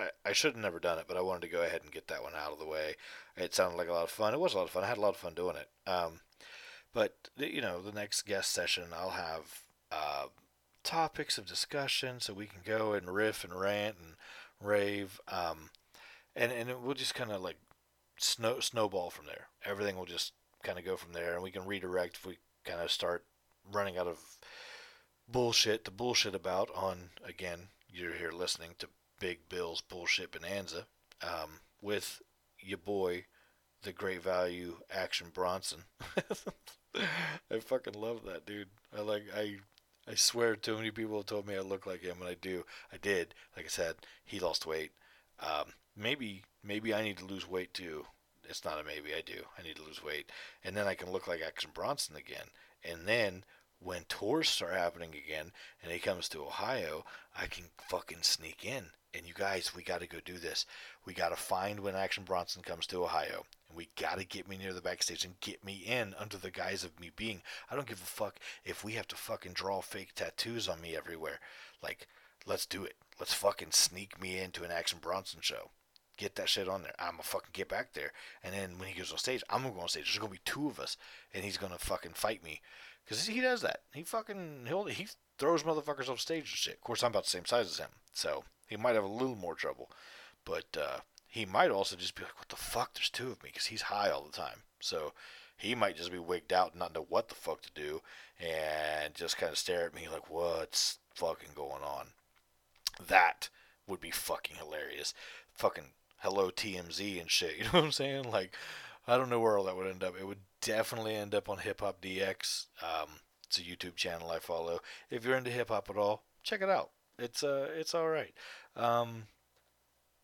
I, 0.00 0.10
I 0.24 0.32
should 0.32 0.52
have 0.52 0.62
never 0.62 0.78
done 0.78 0.98
it, 0.98 1.06
but 1.08 1.16
I 1.16 1.22
wanted 1.22 1.42
to 1.42 1.52
go 1.52 1.62
ahead 1.62 1.82
and 1.82 1.92
get 1.92 2.08
that 2.08 2.22
one 2.22 2.34
out 2.34 2.52
of 2.52 2.58
the 2.58 2.66
way. 2.66 2.94
It 3.36 3.54
sounded 3.54 3.76
like 3.76 3.88
a 3.88 3.92
lot 3.92 4.04
of 4.04 4.10
fun. 4.10 4.34
It 4.34 4.40
was 4.40 4.54
a 4.54 4.58
lot 4.58 4.64
of 4.64 4.70
fun. 4.70 4.84
I 4.84 4.88
had 4.88 4.98
a 4.98 5.00
lot 5.00 5.14
of 5.14 5.16
fun 5.16 5.34
doing 5.34 5.56
it. 5.56 5.68
Um, 5.90 6.20
but 6.94 7.14
you 7.36 7.60
know, 7.60 7.80
the 7.80 7.92
next 7.92 8.22
guest 8.22 8.52
session, 8.52 8.84
I'll 8.94 9.10
have 9.10 9.62
uh, 9.92 10.26
topics 10.82 11.38
of 11.38 11.46
discussion, 11.46 12.20
so 12.20 12.32
we 12.32 12.46
can 12.46 12.60
go 12.64 12.92
and 12.92 13.10
riff 13.14 13.44
and 13.44 13.58
rant 13.58 13.96
and 14.00 14.14
rave, 14.62 15.20
um, 15.28 15.70
and 16.34 16.50
and 16.50 16.82
we'll 16.82 16.94
just 16.94 17.14
kind 17.14 17.30
of 17.30 17.42
like 17.42 17.58
snow 18.18 18.60
snowball 18.60 19.10
from 19.10 19.26
there. 19.26 19.48
Everything 19.64 19.96
will 19.96 20.06
just 20.06 20.32
kind 20.62 20.78
of 20.78 20.84
go 20.84 20.96
from 20.96 21.12
there, 21.12 21.34
and 21.34 21.42
we 21.42 21.50
can 21.50 21.66
redirect 21.66 22.16
if 22.16 22.26
we 22.26 22.38
kind 22.64 22.80
of 22.80 22.90
start 22.90 23.24
running 23.70 23.98
out 23.98 24.06
of 24.06 24.18
bullshit 25.30 25.84
to 25.84 25.90
bullshit 25.90 26.34
about. 26.34 26.70
On 26.74 27.10
again, 27.24 27.68
you're 27.92 28.14
here 28.14 28.32
listening 28.32 28.70
to 28.78 28.88
Big 29.18 29.48
Bill's 29.48 29.80
bullshit 29.80 30.32
bonanza 30.32 30.86
um, 31.22 31.60
with 31.80 32.22
your 32.60 32.78
boy, 32.78 33.24
the 33.82 33.92
Great 33.92 34.22
Value 34.22 34.78
Action 34.90 35.28
Bronson. 35.32 35.84
I 37.50 37.60
fucking 37.60 37.94
love 37.94 38.24
that 38.24 38.46
dude. 38.46 38.68
I 38.96 39.00
like 39.00 39.24
I 39.36 39.58
I 40.06 40.14
swear 40.14 40.56
too 40.56 40.76
many 40.76 40.90
people 40.90 41.16
have 41.18 41.26
told 41.26 41.46
me 41.46 41.56
I 41.56 41.60
look 41.60 41.86
like 41.86 42.02
him 42.02 42.18
and 42.20 42.28
I 42.28 42.34
do. 42.34 42.64
I 42.92 42.96
did. 42.96 43.34
Like 43.56 43.66
I 43.66 43.68
said, 43.68 43.96
he 44.24 44.40
lost 44.40 44.66
weight. 44.66 44.92
Um, 45.40 45.74
maybe 45.96 46.42
maybe 46.62 46.94
I 46.94 47.02
need 47.02 47.18
to 47.18 47.26
lose 47.26 47.48
weight 47.48 47.74
too. 47.74 48.06
It's 48.48 48.64
not 48.64 48.80
a 48.80 48.84
maybe, 48.84 49.14
I 49.14 49.20
do. 49.20 49.42
I 49.58 49.62
need 49.62 49.76
to 49.76 49.82
lose 49.82 50.02
weight. 50.02 50.30
And 50.64 50.74
then 50.74 50.86
I 50.86 50.94
can 50.94 51.12
look 51.12 51.28
like 51.28 51.42
Action 51.42 51.70
Bronson 51.74 52.16
again. 52.16 52.46
And 52.82 53.06
then 53.06 53.44
when 53.80 54.04
tours 54.08 54.48
start 54.48 54.74
happening 54.74 55.10
again 55.10 55.52
and 55.82 55.92
he 55.92 55.98
comes 55.98 56.28
to 56.28 56.42
Ohio, 56.42 57.04
I 57.36 57.46
can 57.46 57.64
fucking 57.88 58.22
sneak 58.22 58.64
in. 58.64 58.86
And 59.14 59.26
you 59.26 59.32
guys, 59.32 59.74
we 59.74 59.82
got 59.82 60.00
to 60.00 60.06
go 60.06 60.18
do 60.22 60.36
this. 60.36 60.66
We 61.06 61.14
got 61.14 61.30
to 61.30 61.36
find 61.36 61.80
when 61.80 61.94
Action 61.94 62.24
Bronson 62.24 62.62
comes 62.62 62.86
to 62.88 63.02
Ohio. 63.02 63.46
And 63.68 63.76
we 63.76 63.88
got 63.98 64.18
to 64.18 64.26
get 64.26 64.46
me 64.46 64.58
near 64.58 64.74
the 64.74 64.82
backstage 64.82 65.24
and 65.24 65.40
get 65.40 65.64
me 65.64 65.82
in 65.86 66.14
under 66.18 66.36
the 66.36 66.50
guise 66.50 66.84
of 66.84 67.00
me 67.00 67.10
being. 67.16 67.40
I 67.70 67.74
don't 67.74 67.86
give 67.86 68.02
a 68.02 68.06
fuck 68.06 68.36
if 68.64 68.84
we 68.84 68.92
have 68.92 69.08
to 69.08 69.16
fucking 69.16 69.52
draw 69.54 69.80
fake 69.80 70.12
tattoos 70.14 70.68
on 70.68 70.82
me 70.82 70.94
everywhere. 70.94 71.40
Like, 71.82 72.06
let's 72.46 72.66
do 72.66 72.84
it. 72.84 72.96
Let's 73.18 73.32
fucking 73.32 73.70
sneak 73.70 74.20
me 74.20 74.38
into 74.38 74.62
an 74.62 74.70
Action 74.70 74.98
Bronson 75.00 75.40
show. 75.40 75.70
Get 76.18 76.34
that 76.34 76.48
shit 76.48 76.68
on 76.68 76.82
there. 76.82 76.94
I'm 76.98 77.12
gonna 77.12 77.22
fucking 77.22 77.50
get 77.52 77.68
back 77.68 77.94
there. 77.94 78.12
And 78.42 78.52
then 78.52 78.78
when 78.78 78.88
he 78.88 78.98
goes 78.98 79.12
on 79.12 79.18
stage, 79.18 79.42
I'm 79.48 79.62
gonna 79.62 79.74
go 79.74 79.80
on 79.80 79.88
stage. 79.88 80.04
There's 80.04 80.18
gonna 80.18 80.32
be 80.32 80.40
two 80.44 80.66
of 80.66 80.80
us. 80.80 80.96
And 81.32 81.44
he's 81.44 81.56
gonna 81.56 81.78
fucking 81.78 82.14
fight 82.14 82.42
me. 82.44 82.60
Because 83.08 83.26
he 83.26 83.40
does 83.40 83.62
that. 83.62 83.80
He 83.94 84.02
fucking, 84.02 84.66
he'll, 84.66 84.84
he 84.84 85.06
throws 85.38 85.62
motherfuckers 85.62 86.10
off 86.10 86.20
stage 86.20 86.40
and 86.40 86.48
shit. 86.48 86.74
Of 86.74 86.82
course, 86.82 87.02
I'm 87.02 87.10
about 87.10 87.24
the 87.24 87.30
same 87.30 87.46
size 87.46 87.66
as 87.66 87.78
him. 87.78 87.88
So 88.12 88.44
he 88.66 88.76
might 88.76 88.96
have 88.96 89.04
a 89.04 89.08
little 89.08 89.36
more 89.36 89.54
trouble. 89.54 89.90
But, 90.44 90.76
uh, 90.78 90.98
he 91.26 91.44
might 91.44 91.70
also 91.70 91.94
just 91.94 92.14
be 92.14 92.22
like, 92.24 92.38
"What 92.38 92.48
the 92.48 92.56
fuck? 92.56 92.94
There's 92.94 93.10
two 93.10 93.30
of 93.30 93.42
me," 93.42 93.50
because 93.50 93.66
he's 93.66 93.82
high 93.82 94.10
all 94.10 94.24
the 94.24 94.36
time. 94.36 94.64
So 94.80 95.12
he 95.56 95.74
might 95.74 95.96
just 95.96 96.10
be 96.10 96.18
wigged 96.18 96.52
out 96.52 96.70
and 96.70 96.78
not 96.78 96.94
know 96.94 97.06
what 97.08 97.28
the 97.28 97.34
fuck 97.34 97.60
to 97.62 97.70
do, 97.72 98.00
and 98.40 99.14
just 99.14 99.36
kind 99.36 99.52
of 99.52 99.58
stare 99.58 99.84
at 99.84 99.94
me 99.94 100.08
like, 100.08 100.30
"What's 100.30 100.98
fucking 101.14 101.52
going 101.54 101.82
on?" 101.82 102.14
That 102.98 103.50
would 103.86 104.00
be 104.00 104.10
fucking 104.10 104.56
hilarious. 104.56 105.12
Fucking 105.52 105.92
hello 106.18 106.50
TMZ 106.50 107.20
and 107.20 107.30
shit. 107.30 107.56
You 107.58 107.64
know 107.64 107.70
what 107.72 107.84
I'm 107.84 107.92
saying? 107.92 108.30
Like, 108.30 108.56
I 109.06 109.16
don't 109.18 109.28
know 109.30 109.40
where 109.40 109.58
all 109.58 109.64
that 109.64 109.76
would 109.76 109.86
end 109.86 110.02
up. 110.02 110.14
It 110.18 110.26
would 110.26 110.40
definitely 110.60 111.14
end 111.14 111.34
up 111.34 111.48
on 111.48 111.58
Hip 111.58 111.80
Hop 111.80 112.00
DX. 112.00 112.66
Um, 112.82 113.20
it's 113.46 113.58
a 113.58 113.62
YouTube 113.62 113.96
channel 113.96 114.30
I 114.30 114.38
follow. 114.38 114.80
If 115.10 115.24
you're 115.24 115.36
into 115.36 115.50
hip 115.50 115.68
hop 115.68 115.88
at 115.88 115.96
all, 115.96 116.24
check 116.42 116.60
it 116.60 116.68
out. 116.68 116.90
It's 117.18 117.42
uh, 117.42 117.68
it's 117.74 117.94
all 117.94 118.08
right. 118.08 118.34
Um, 118.76 119.24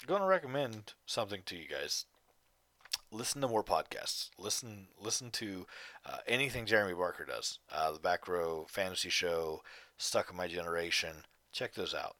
going 0.06 0.20
to 0.20 0.26
recommend 0.26 0.92
something 1.06 1.40
to 1.46 1.56
you 1.56 1.66
guys. 1.68 2.04
Listen 3.10 3.40
to 3.40 3.48
more 3.48 3.64
podcasts. 3.64 4.30
Listen, 4.38 4.88
listen 5.00 5.30
to 5.32 5.66
uh, 6.04 6.18
anything 6.26 6.66
Jeremy 6.66 6.94
Barker 6.94 7.24
does. 7.24 7.58
Uh, 7.72 7.92
the 7.92 7.98
Back 7.98 8.28
Row 8.28 8.66
Fantasy 8.68 9.08
Show, 9.08 9.62
Stuck 9.96 10.30
in 10.30 10.36
My 10.36 10.48
Generation. 10.48 11.24
Check 11.52 11.74
those 11.74 11.94
out. 11.94 12.16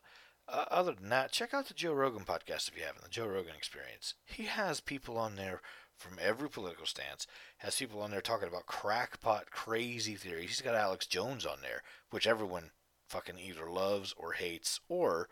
Uh, 0.48 0.64
other 0.70 0.92
than 0.92 1.08
that, 1.08 1.32
check 1.32 1.52
out 1.52 1.68
the 1.68 1.74
Joe 1.74 1.92
Rogan 1.92 2.24
podcast 2.24 2.68
if 2.68 2.76
you 2.76 2.84
haven't. 2.84 3.04
The 3.04 3.10
Joe 3.10 3.26
Rogan 3.26 3.54
Experience. 3.56 4.14
He 4.24 4.44
has 4.44 4.80
people 4.80 5.18
on 5.18 5.36
there 5.36 5.60
from 6.04 6.18
every 6.20 6.48
political 6.48 6.86
stance. 6.86 7.26
Has 7.58 7.76
people 7.76 8.02
on 8.02 8.10
there 8.10 8.20
talking 8.20 8.48
about 8.48 8.66
crackpot 8.66 9.50
crazy 9.50 10.14
theories. 10.14 10.50
He's 10.50 10.60
got 10.60 10.74
Alex 10.74 11.06
Jones 11.06 11.46
on 11.46 11.58
there, 11.62 11.82
which 12.10 12.26
everyone 12.26 12.70
fucking 13.08 13.38
either 13.38 13.68
loves 13.68 14.14
or 14.16 14.32
hates, 14.32 14.80
or 14.88 15.28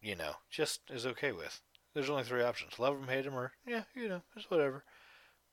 you 0.00 0.14
know, 0.14 0.36
just 0.50 0.80
is 0.90 1.06
okay 1.06 1.32
with. 1.32 1.60
There's 1.94 2.10
only 2.10 2.24
three 2.24 2.42
options: 2.42 2.78
love 2.78 2.96
him, 2.96 3.08
hate 3.08 3.26
him, 3.26 3.34
or 3.34 3.52
yeah, 3.66 3.84
you 3.94 4.08
know, 4.08 4.22
it's 4.36 4.50
whatever. 4.50 4.84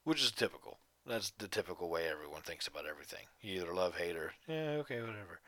Which 0.03 0.21
is 0.21 0.31
typical. 0.31 0.79
That's 1.05 1.31
the 1.37 1.47
typical 1.47 1.89
way 1.89 2.07
everyone 2.07 2.41
thinks 2.41 2.67
about 2.67 2.85
everything. 2.85 3.25
You 3.41 3.61
either 3.61 3.73
love, 3.73 3.95
hate, 3.95 4.15
or 4.15 4.33
yeah, 4.47 4.77
okay, 4.79 4.99
whatever. 4.99 5.39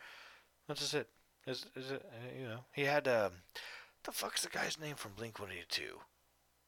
That's 0.68 0.80
just 0.80 0.94
it. 0.94 1.10
Is 1.46 1.66
is 1.76 1.92
it? 1.92 2.06
Uh, 2.06 2.40
you 2.40 2.48
know, 2.48 2.60
he 2.74 2.84
had 2.84 3.08
um, 3.08 3.32
the 4.04 4.12
fuck's 4.12 4.44
the 4.44 4.50
guy's 4.50 4.80
name 4.80 4.96
from 4.96 5.14
Blink 5.16 5.40
One 5.40 5.52
Eighty 5.52 5.66
Two? 5.70 6.00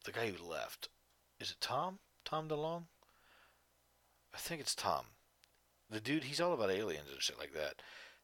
The 0.05 0.11
guy 0.11 0.31
who 0.31 0.43
left. 0.45 0.89
Is 1.39 1.51
it 1.51 1.57
Tom? 1.61 1.99
Tom 2.27 2.49
DeLonge? 2.49 2.83
I 4.33 4.37
think 4.37 4.59
it's 4.59 4.75
Tom. 4.75 5.05
The 5.89 6.01
dude, 6.01 6.25
he's 6.25 6.41
all 6.41 6.51
about 6.51 6.69
aliens 6.69 7.07
and 7.09 7.21
shit 7.21 7.39
like 7.39 7.53
that. 7.53 7.81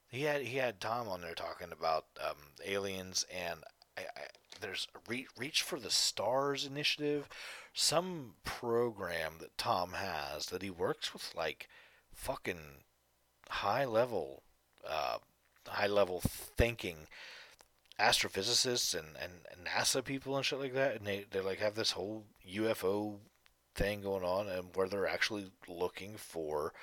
He 0.10 0.24
had 0.24 0.42
he 0.42 0.58
had 0.58 0.82
Tom 0.82 1.08
on 1.08 1.22
there 1.22 1.34
talking 1.34 1.72
about 1.72 2.08
um, 2.22 2.36
aliens, 2.66 3.26
and 3.34 3.62
I, 3.98 4.02
I, 4.02 4.22
there's 4.60 4.90
Re- 5.08 5.28
Reach 5.38 5.62
for 5.62 5.80
the 5.80 5.90
Stars 5.90 6.66
initiative, 6.66 7.30
some 7.74 8.34
program 8.44 9.36
that 9.40 9.58
Tom 9.58 9.94
has 9.94 10.48
that 10.48 10.64
he 10.64 10.70
works 10.70 11.14
with 11.14 11.34
like 11.34 11.70
fucking 12.14 12.84
high 13.50 13.86
level, 13.86 14.44
uh, 14.86 15.20
high 15.66 15.88
level 15.88 16.20
thinking 16.22 17.08
astrophysicists 17.98 18.94
and, 18.94 19.16
and, 19.16 19.32
and 19.50 19.66
NASA 19.66 20.04
people 20.04 20.36
and 20.36 20.46
shit 20.46 20.60
like 20.60 20.74
that, 20.74 20.98
and 20.98 21.08
they 21.08 21.24
they 21.32 21.40
like 21.40 21.60
have 21.60 21.76
this 21.76 21.92
whole 21.92 22.26
UFO 22.54 23.20
thing 23.76 24.02
going 24.02 24.24
on, 24.24 24.48
and 24.48 24.76
where 24.76 24.88
they're 24.88 25.08
actually 25.08 25.52
looking 25.68 26.16
for 26.18 26.74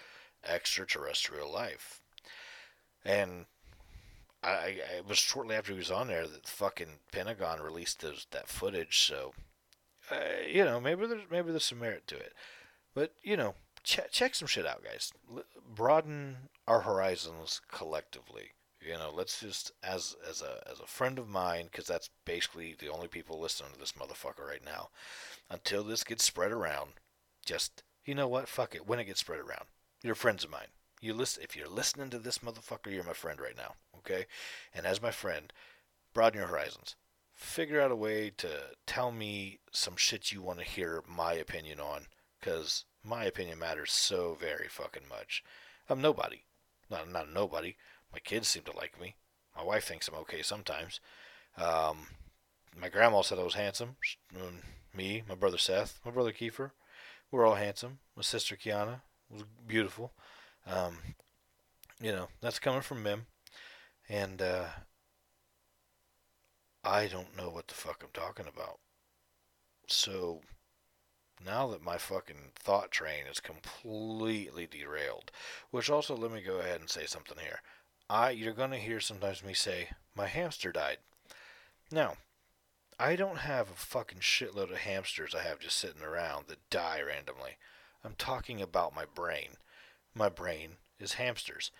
extraterrestrial 0.49 1.53
life, 1.53 2.01
and 3.05 3.47
I, 4.43 4.49
I 4.49 4.67
it 4.99 5.09
was 5.09 5.19
shortly 5.19 5.55
after 5.55 5.73
he 5.73 5.79
was 5.79 5.91
on 5.91 6.09
there 6.09 6.27
that 6.27 6.45
the 6.45 6.51
fucking 6.51 7.01
Pentagon 7.13 7.61
released 7.61 8.01
those, 8.01 8.27
that 8.31 8.49
footage. 8.49 9.01
So, 9.01 9.35
uh, 10.11 10.47
you 10.49 10.65
know, 10.65 10.81
maybe 10.81 11.07
there's 11.07 11.31
maybe 11.31 11.51
there's 11.51 11.65
some 11.65 11.81
merit 11.81 12.07
to 12.09 12.17
it, 12.17 12.33
but 12.95 13.15
you 13.23 13.37
know, 13.37 13.55
check 13.83 14.11
check 14.11 14.35
some 14.35 14.49
shit 14.49 14.67
out, 14.67 14.83
guys. 14.85 15.13
L- 15.31 15.45
broaden 15.75 16.37
our 16.67 16.81
horizons 16.81 17.61
collectively. 17.71 18.53
You 18.81 18.95
know, 18.95 19.13
let's 19.15 19.41
just 19.41 19.73
as 19.83 20.17
as 20.29 20.41
a 20.41 20.63
as 20.71 20.81
a 20.81 20.87
friend 20.87 21.19
of 21.19 21.29
mine, 21.29 21.67
because 21.67 21.87
that's 21.87 22.09
basically 22.25 22.75
the 22.79 22.89
only 22.89 23.09
people 23.09 23.39
listening 23.39 23.73
to 23.73 23.79
this 23.79 23.93
motherfucker 23.93 24.47
right 24.47 24.65
now. 24.65 24.89
Until 25.51 25.85
this 25.85 26.03
gets 26.03 26.25
spread 26.25 26.51
around, 26.51 26.93
just 27.45 27.83
you 28.05 28.15
know 28.15 28.29
what? 28.29 28.49
Fuck 28.49 28.75
it. 28.75 28.87
When 28.87 28.99
it 28.99 29.05
gets 29.05 29.21
spread 29.21 29.41
around, 29.41 29.67
you're 30.03 30.15
friends 30.15 30.45
of 30.45 30.51
mine. 30.51 30.69
You 31.01 31.13
listen. 31.13 31.43
If 31.43 31.57
you're 31.57 31.69
listening 31.69 32.09
to 32.11 32.19
this 32.19 32.39
motherfucker, 32.39 32.91
you're 32.91 33.05
my 33.05 33.13
friend 33.13 33.39
right 33.39 33.57
now. 33.57 33.75
Okay, 33.99 34.25
and 34.75 34.87
as 34.87 35.03
my 35.03 35.11
friend, 35.11 35.53
broaden 36.15 36.39
your 36.39 36.49
horizons. 36.49 36.97
Figure 37.35 37.81
out 37.81 37.91
a 37.91 37.97
way 37.97 38.31
to 38.37 38.49
tell 38.87 39.11
me 39.11 39.61
some 39.73 39.97
shit 39.97 40.31
you 40.33 40.43
want 40.43 40.59
to 40.59 40.65
hear 40.65 41.03
my 41.09 41.33
opinion 41.35 41.81
on, 41.81 42.07
because 42.39 42.85
my 43.03 43.25
opinion 43.25 43.59
matters 43.59 43.93
so 43.93 44.37
very 44.39 44.69
fucking 44.69 45.09
much. 45.09 45.43
I'm 45.89 46.01
nobody, 46.01 46.45
not 46.91 47.11
not 47.11 47.33
nobody, 47.33 47.77
My 48.13 48.19
kids 48.19 48.49
seem 48.49 48.63
to 48.65 48.77
like 48.77 49.01
me. 49.01 49.17
My 49.57 49.63
wife 49.63 49.85
thinks 49.85 50.09
I'm 50.09 50.15
okay 50.17 50.43
sometimes. 50.43 51.01
Um, 51.57 52.07
my 52.81 52.89
grandma 52.89 53.23
said 53.23 53.39
I 53.39 53.45
was 53.45 53.55
handsome. 53.55 53.97
Me, 54.95 55.23
my 55.29 55.35
brother 55.35 55.59
Seth, 55.59 56.01
my 56.05 56.11
brother 56.11 56.33
Kiefer, 56.33 56.73
we're 57.31 57.47
all 57.47 57.55
handsome. 57.55 57.99
My 58.17 58.23
sister 58.23 58.57
Kiana 58.57 59.03
was 59.31 59.45
beautiful. 59.67 60.13
Um, 60.67 60.99
you 62.01 62.13
know, 62.13 62.29
that's 62.41 62.59
coming 62.59 62.81
from 62.81 63.03
Mim. 63.03 63.27
And 64.09 64.43
uh, 64.43 64.65
I 66.83 67.07
don't 67.07 67.37
know 67.37 67.51
what 67.51 67.69
the 67.69 67.75
fuck 67.75 68.03
I'm 68.03 68.11
talking 68.13 68.47
about. 68.49 68.81
So 69.87 70.41
now 71.45 71.69
that 71.69 71.83
my 71.83 71.99
fucking 71.99 72.53
thought 72.55 72.91
train 72.91 73.25
is 73.31 73.41
completely 73.41 74.67
derailed, 74.67 75.31
which 75.71 75.91
also 75.91 76.17
let 76.17 76.33
me 76.33 76.43
go 76.43 76.59
ahead 76.59 76.81
and 76.81 76.91
say 76.91 77.07
something 77.07 77.39
here. 77.41 77.61
I 78.11 78.31
you're 78.31 78.55
gonna 78.55 78.79
hear 78.79 78.99
sometimes 78.99 79.45
me 79.45 79.55
say 79.55 79.91
my 80.17 80.27
hamster 80.27 80.73
died. 80.73 80.99
Now, 81.93 82.17
I 82.99 83.15
don't 83.15 83.39
have 83.39 83.71
a 83.71 83.75
fucking 83.75 84.19
shitload 84.19 84.73
of 84.73 84.79
hamsters 84.79 85.33
I 85.33 85.43
have 85.45 85.61
just 85.61 85.77
sitting 85.77 86.03
around 86.03 86.49
that 86.49 86.69
die 86.71 87.01
randomly. 87.01 87.57
I'm 88.05 88.17
talking 88.19 88.61
about 88.61 88.97
my 88.97 89.05
brain. 89.05 89.59
My 90.13 90.29
brain 90.29 90.79
is 90.99 91.15
hamsters. 91.15 91.71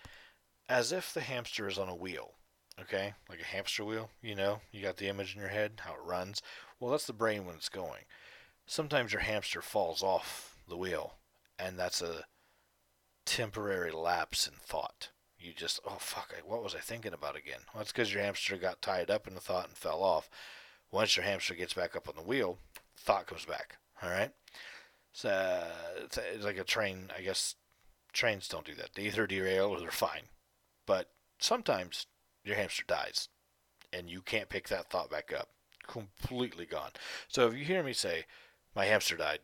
As 0.69 0.93
if 0.93 1.13
the 1.13 1.19
hamster 1.19 1.67
is 1.67 1.77
on 1.77 1.89
a 1.89 1.95
wheel. 1.95 2.31
Okay? 2.79 3.13
Like 3.27 3.41
a 3.41 3.45
hamster 3.45 3.83
wheel, 3.83 4.09
you 4.21 4.33
know? 4.33 4.61
You 4.71 4.81
got 4.81 4.95
the 4.95 5.09
image 5.09 5.35
in 5.35 5.41
your 5.41 5.49
head, 5.49 5.81
how 5.83 5.95
it 5.95 6.05
runs. 6.05 6.41
Well, 6.79 6.91
that's 6.91 7.07
the 7.07 7.13
brain 7.13 7.45
when 7.45 7.55
it's 7.55 7.67
going. 7.67 8.03
Sometimes 8.65 9.11
your 9.11 9.21
hamster 9.21 9.61
falls 9.61 10.01
off 10.01 10.55
the 10.69 10.77
wheel, 10.77 11.15
and 11.59 11.77
that's 11.77 12.01
a 12.01 12.23
temporary 13.25 13.91
lapse 13.91 14.47
in 14.47 14.53
thought. 14.53 15.09
You 15.41 15.53
just, 15.53 15.79
oh 15.85 15.97
fuck, 15.99 16.33
what 16.45 16.63
was 16.63 16.75
I 16.75 16.79
thinking 16.79 17.13
about 17.13 17.35
again? 17.35 17.61
Well, 17.73 17.81
it's 17.81 17.91
because 17.91 18.13
your 18.13 18.21
hamster 18.21 18.57
got 18.57 18.81
tied 18.81 19.09
up 19.09 19.27
in 19.27 19.33
the 19.33 19.41
thought 19.41 19.67
and 19.67 19.75
fell 19.75 20.03
off. 20.03 20.29
Once 20.91 21.17
your 21.17 21.25
hamster 21.25 21.55
gets 21.55 21.73
back 21.73 21.95
up 21.95 22.07
on 22.07 22.15
the 22.15 22.21
wheel, 22.21 22.59
thought 22.95 23.25
comes 23.25 23.45
back. 23.45 23.77
All 24.03 24.09
right. 24.09 24.31
So 25.13 25.63
it's, 25.97 26.17
it's 26.17 26.45
like 26.45 26.57
a 26.57 26.63
train. 26.63 27.09
I 27.17 27.21
guess 27.21 27.55
trains 28.13 28.47
don't 28.47 28.65
do 28.65 28.75
that. 28.75 28.91
They 28.93 29.03
either 29.03 29.25
derail 29.25 29.69
or 29.69 29.79
they're 29.79 29.91
fine. 29.91 30.23
But 30.85 31.09
sometimes 31.39 32.05
your 32.43 32.55
hamster 32.55 32.83
dies, 32.87 33.29
and 33.91 34.09
you 34.09 34.21
can't 34.21 34.49
pick 34.49 34.67
that 34.67 34.89
thought 34.89 35.09
back 35.09 35.33
up. 35.33 35.49
Completely 35.87 36.65
gone. 36.65 36.91
So 37.27 37.47
if 37.47 37.55
you 37.55 37.65
hear 37.65 37.83
me 37.83 37.93
say, 37.93 38.25
"My 38.75 38.85
hamster 38.85 39.17
died," 39.17 39.39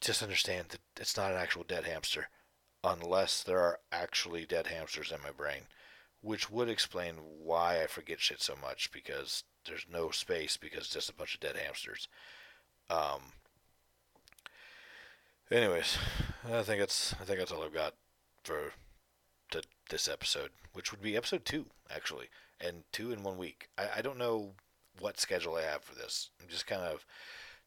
just 0.00 0.22
understand 0.22 0.70
that 0.70 0.80
it's 0.96 1.16
not 1.16 1.32
an 1.32 1.38
actual 1.38 1.64
dead 1.64 1.84
hamster, 1.84 2.28
unless 2.82 3.42
there 3.42 3.60
are 3.60 3.78
actually 3.92 4.46
dead 4.46 4.68
hamsters 4.68 5.12
in 5.12 5.22
my 5.22 5.30
brain, 5.30 5.62
which 6.22 6.50
would 6.50 6.68
explain 6.68 7.14
why 7.42 7.82
I 7.82 7.86
forget 7.86 8.20
shit 8.20 8.42
so 8.42 8.54
much 8.60 8.90
because 8.92 9.44
there's 9.66 9.86
no 9.90 10.10
space 10.10 10.56
because 10.56 10.80
it's 10.80 10.94
just 10.94 11.10
a 11.10 11.14
bunch 11.14 11.34
of 11.34 11.40
dead 11.40 11.56
hamsters. 11.56 12.08
Um. 12.88 13.32
Anyways, 15.50 15.98
I 16.48 16.62
think 16.62 16.80
that's 16.80 17.14
I 17.20 17.24
think 17.24 17.38
that's 17.38 17.52
all 17.52 17.62
I've 17.62 17.74
got 17.74 17.94
for 18.44 18.72
to 19.50 19.62
this 19.90 20.08
episode, 20.08 20.50
which 20.72 20.92
would 20.92 21.02
be 21.02 21.16
episode 21.16 21.44
two 21.44 21.66
actually, 21.90 22.28
and 22.60 22.84
two 22.92 23.12
in 23.12 23.22
one 23.22 23.36
week. 23.36 23.68
I, 23.76 23.88
I 23.96 24.02
don't 24.02 24.18
know 24.18 24.52
what 24.98 25.20
schedule 25.20 25.56
I 25.56 25.62
have 25.62 25.82
for 25.82 25.94
this. 25.94 26.30
I'm 26.40 26.48
just 26.48 26.66
kind 26.66 26.82
of 26.82 27.04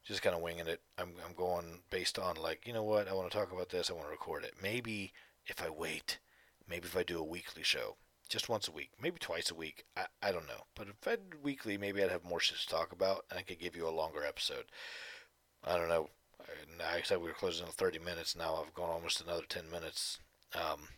just 0.04 0.22
kind 0.22 0.36
of 0.36 0.42
winging 0.42 0.68
it. 0.68 0.82
I'm 0.98 1.14
I'm 1.26 1.34
going 1.36 1.82
based 1.90 2.20
on 2.20 2.36
like 2.36 2.68
you 2.68 2.74
know 2.74 2.84
what 2.84 3.08
I 3.08 3.14
want 3.14 3.32
to 3.32 3.38
talk 3.38 3.52
about 3.52 3.70
this. 3.70 3.90
I 3.90 3.94
want 3.94 4.08
to 4.08 4.12
record 4.12 4.44
it. 4.44 4.56
Maybe 4.62 5.14
if 5.46 5.62
I 5.62 5.70
wait, 5.70 6.20
maybe 6.68 6.86
if 6.86 6.98
I 6.98 7.04
do 7.04 7.20
a 7.20 7.24
weekly 7.24 7.64
show, 7.64 7.98
just 8.30 8.50
once 8.50 8.68
a 8.68 8.72
week, 8.72 8.92
maybe 9.02 9.20
twice 9.20 9.52
a 9.52 9.56
week. 9.56 9.86
I, 9.96 10.06
I 10.22 10.32
don't 10.32 10.48
know. 10.48 10.66
But 10.76 10.88
if 10.88 11.08
I 11.08 11.12
did 11.12 11.44
weekly, 11.44 11.78
maybe 11.78 12.04
I'd 12.04 12.12
have 12.12 12.24
more 12.24 12.40
shit 12.40 12.58
to 12.58 12.68
talk 12.68 12.92
about 12.92 13.26
and 13.30 13.40
I 13.40 13.44
could 13.44 13.60
give 13.60 13.76
you 13.76 13.88
a 13.88 13.92
longer 13.92 14.24
episode. 14.24 14.66
I 15.64 15.78
don't 15.78 15.90
know. 15.90 16.10
I 16.84 17.02
said 17.02 17.20
we 17.20 17.28
were 17.28 17.34
closing 17.34 17.66
in 17.66 17.72
30 17.72 18.00
minutes. 18.00 18.36
Now 18.36 18.56
I've 18.56 18.74
gone 18.74 18.90
almost 18.90 19.22
another 19.22 19.44
10 19.48 19.70
minutes. 19.70 20.20
Um, 20.54 20.90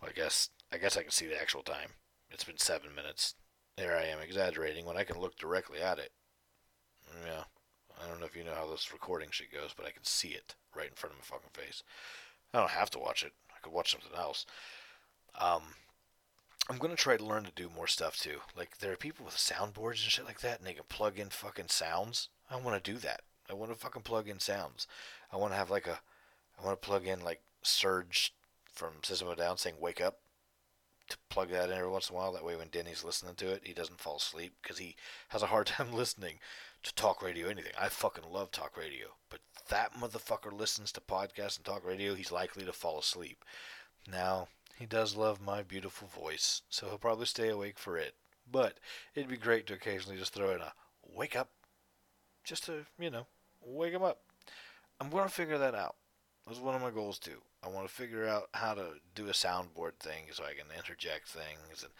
well, 0.00 0.10
I 0.10 0.12
guess 0.12 0.50
I 0.72 0.78
guess 0.78 0.96
I 0.96 1.02
can 1.02 1.10
see 1.10 1.26
the 1.26 1.40
actual 1.40 1.62
time. 1.62 1.90
It's 2.30 2.44
been 2.44 2.58
seven 2.58 2.94
minutes. 2.94 3.34
There 3.76 3.96
I 3.96 4.04
am 4.04 4.20
exaggerating 4.20 4.86
when 4.86 4.96
I 4.96 5.04
can 5.04 5.20
look 5.20 5.36
directly 5.36 5.80
at 5.80 5.98
it. 5.98 6.12
Yeah. 7.24 7.44
If 8.34 8.38
you 8.38 8.44
know 8.44 8.56
how 8.56 8.68
this 8.68 8.92
recording 8.92 9.28
shit 9.30 9.52
goes, 9.52 9.70
but 9.76 9.86
I 9.86 9.92
can 9.92 10.02
see 10.02 10.30
it 10.30 10.56
right 10.74 10.88
in 10.88 10.94
front 10.96 11.12
of 11.12 11.20
my 11.20 11.24
fucking 11.24 11.50
face. 11.52 11.84
I 12.52 12.58
don't 12.58 12.70
have 12.70 12.90
to 12.90 12.98
watch 12.98 13.22
it. 13.22 13.32
I 13.50 13.60
could 13.62 13.72
watch 13.72 13.92
something 13.92 14.18
else. 14.18 14.44
Um, 15.38 15.62
I'm 16.68 16.78
gonna 16.78 16.96
try 16.96 17.16
to 17.16 17.24
learn 17.24 17.44
to 17.44 17.52
do 17.54 17.70
more 17.76 17.86
stuff 17.86 18.18
too. 18.18 18.38
Like 18.56 18.78
there 18.78 18.90
are 18.90 18.96
people 18.96 19.24
with 19.24 19.36
soundboards 19.36 20.02
and 20.02 20.10
shit 20.10 20.24
like 20.24 20.40
that, 20.40 20.58
and 20.58 20.66
they 20.66 20.72
can 20.72 20.82
plug 20.88 21.16
in 21.16 21.28
fucking 21.28 21.68
sounds. 21.68 22.28
I 22.50 22.56
want 22.56 22.82
to 22.82 22.92
do 22.92 22.98
that. 22.98 23.20
I 23.48 23.54
want 23.54 23.70
to 23.70 23.78
fucking 23.78 24.02
plug 24.02 24.28
in 24.28 24.40
sounds. 24.40 24.88
I 25.32 25.36
want 25.36 25.52
to 25.52 25.56
have 25.56 25.70
like 25.70 25.86
a, 25.86 26.00
I 26.60 26.66
want 26.66 26.82
to 26.82 26.84
plug 26.84 27.06
in 27.06 27.20
like 27.20 27.40
Serj 27.62 28.30
from 28.72 28.94
System 29.04 29.28
of 29.28 29.36
Down 29.36 29.58
saying 29.58 29.76
"Wake 29.78 30.00
Up," 30.00 30.18
to 31.08 31.16
plug 31.28 31.50
that 31.50 31.70
in 31.70 31.76
every 31.76 31.88
once 31.88 32.10
in 32.10 32.16
a 32.16 32.18
while. 32.18 32.32
That 32.32 32.44
way, 32.44 32.56
when 32.56 32.66
Denny's 32.66 33.04
listening 33.04 33.36
to 33.36 33.52
it, 33.52 33.62
he 33.64 33.74
doesn't 33.74 34.00
fall 34.00 34.16
asleep 34.16 34.54
because 34.60 34.78
he 34.78 34.96
has 35.28 35.44
a 35.44 35.46
hard 35.46 35.66
time 35.68 35.92
listening 35.92 36.40
to 36.84 36.94
talk 36.94 37.22
radio 37.22 37.48
anything. 37.48 37.72
I 37.78 37.88
fucking 37.88 38.30
love 38.30 38.50
talk 38.50 38.76
radio, 38.76 39.08
but 39.30 39.40
that 39.68 39.94
motherfucker 39.94 40.52
listens 40.52 40.92
to 40.92 41.00
podcasts 41.00 41.56
and 41.56 41.64
talk 41.64 41.84
radio. 41.84 42.14
He's 42.14 42.30
likely 42.30 42.64
to 42.64 42.72
fall 42.72 42.98
asleep. 42.98 43.44
Now 44.10 44.48
he 44.76 44.86
does 44.86 45.16
love 45.16 45.40
my 45.40 45.62
beautiful 45.62 46.08
voice, 46.08 46.62
so 46.68 46.86
he'll 46.86 46.98
probably 46.98 47.26
stay 47.26 47.48
awake 47.48 47.78
for 47.78 47.96
it. 47.96 48.14
But 48.50 48.78
it'd 49.14 49.30
be 49.30 49.36
great 49.36 49.66
to 49.68 49.74
occasionally 49.74 50.18
just 50.18 50.34
throw 50.34 50.50
in 50.50 50.60
a 50.60 50.72
wake 51.14 51.34
up, 51.34 51.48
just 52.44 52.66
to, 52.66 52.84
you 52.98 53.10
know, 53.10 53.26
wake 53.64 53.94
him 53.94 54.02
up. 54.02 54.20
I'm 55.00 55.08
going 55.08 55.24
to 55.24 55.32
figure 55.32 55.58
that 55.58 55.74
out. 55.74 55.96
That's 56.46 56.60
one 56.60 56.74
of 56.74 56.82
my 56.82 56.90
goals 56.90 57.18
too. 57.18 57.40
I 57.62 57.68
want 57.68 57.88
to 57.88 57.94
figure 57.94 58.28
out 58.28 58.50
how 58.52 58.74
to 58.74 58.84
do 59.14 59.28
a 59.28 59.32
soundboard 59.32 59.94
thing 59.98 60.24
so 60.30 60.44
I 60.44 60.52
can 60.52 60.66
interject 60.76 61.28
things, 61.28 61.82
and 61.82 61.92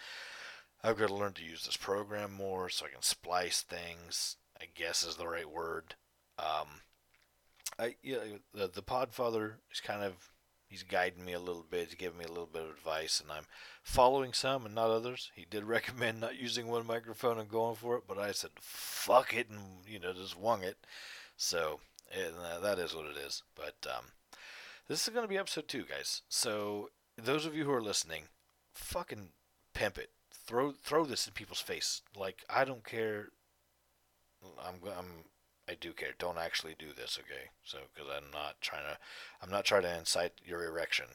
I've 0.83 0.99
got 0.99 1.09
to 1.09 1.15
learn 1.15 1.33
to 1.35 1.45
use 1.45 1.65
this 1.65 1.79
program 1.79 2.35
more 2.35 2.69
so 2.69 2.85
I 2.85 2.91
can 2.91 3.01
splice 3.01 3.63
things. 3.63 4.37
I 4.65 4.69
guess 4.75 5.07
is 5.07 5.17
the 5.17 5.29
right 5.29 5.51
word. 5.51 5.95
Um, 6.39 6.81
I 7.79 7.97
yeah, 8.03 8.19
the 8.55 8.69
the 8.69 8.83
Podfather 8.83 9.53
is 9.71 9.81
kind 9.81 10.03
of 10.03 10.31
he's 10.69 10.83
guiding 10.83 11.25
me 11.25 11.35
a 11.35 11.39
little 11.39 11.67
bit, 11.69 11.89
he's 11.89 11.95
giving 11.97 12.19
me 12.19 12.25
a 12.25 12.29
little 12.29 12.49
bit 12.51 12.63
of 12.63 12.71
advice, 12.71 13.21
and 13.21 13.31
I'm 13.31 13.45
following 13.83 14.33
some 14.33 14.65
and 14.65 14.75
not 14.75 14.91
others. 14.91 15.31
He 15.35 15.45
did 15.49 15.65
recommend 15.77 16.21
not 16.21 16.41
using 16.41 16.67
one 16.69 16.87
microphone 16.87 17.39
and 17.39 17.49
going 17.49 17.77
for 17.77 17.97
it, 17.97 18.05
but 18.09 18.19
I 18.19 18.33
said 18.33 18.51
fuck 18.59 19.35
it 19.35 19.51
and 19.51 19.61
you 19.87 19.99
know 19.99 20.15
just 20.15 20.39
wung 20.39 20.63
it. 20.63 20.79
So 21.37 21.81
it, 22.11 22.33
uh, 22.43 22.61
that 22.61 22.79
is 22.79 22.95
what 22.95 23.07
it 23.07 23.19
is. 23.19 23.43
But 23.55 23.87
um, 23.87 24.07
this 24.89 25.07
is 25.07 25.13
going 25.13 25.25
to 25.25 25.29
be 25.29 25.39
episode 25.39 25.69
two, 25.69 25.85
guys. 25.85 26.23
So 26.29 26.89
those 27.23 27.45
of 27.45 27.55
you 27.55 27.65
who 27.65 27.73
are 27.73 27.83
listening, 27.83 28.25
fucking 28.73 29.29
pimp 29.75 29.99
it. 29.99 30.11
Throw 30.33 30.73
throw 30.73 31.05
this 31.05 31.27
in 31.27 31.35
people's 31.35 31.61
face. 31.61 32.01
Like 32.17 32.45
I 32.49 32.65
don't 32.65 32.85
care. 32.85 33.29
I'm 34.65 34.77
I'm 34.97 35.25
I 35.69 35.75
do 35.75 35.93
care. 35.93 36.11
Don't 36.19 36.39
actually 36.39 36.75
do 36.79 36.93
this, 36.95 37.19
okay? 37.19 37.49
So, 37.65 37.79
because 37.95 38.11
I'm 38.15 38.31
not 38.31 38.61
trying 38.61 38.83
to, 38.83 38.99
I'm 39.43 39.51
not 39.51 39.65
trying 39.65 39.83
to 39.83 39.99
incite 39.99 40.33
your 40.45 40.65
erection. 40.65 41.07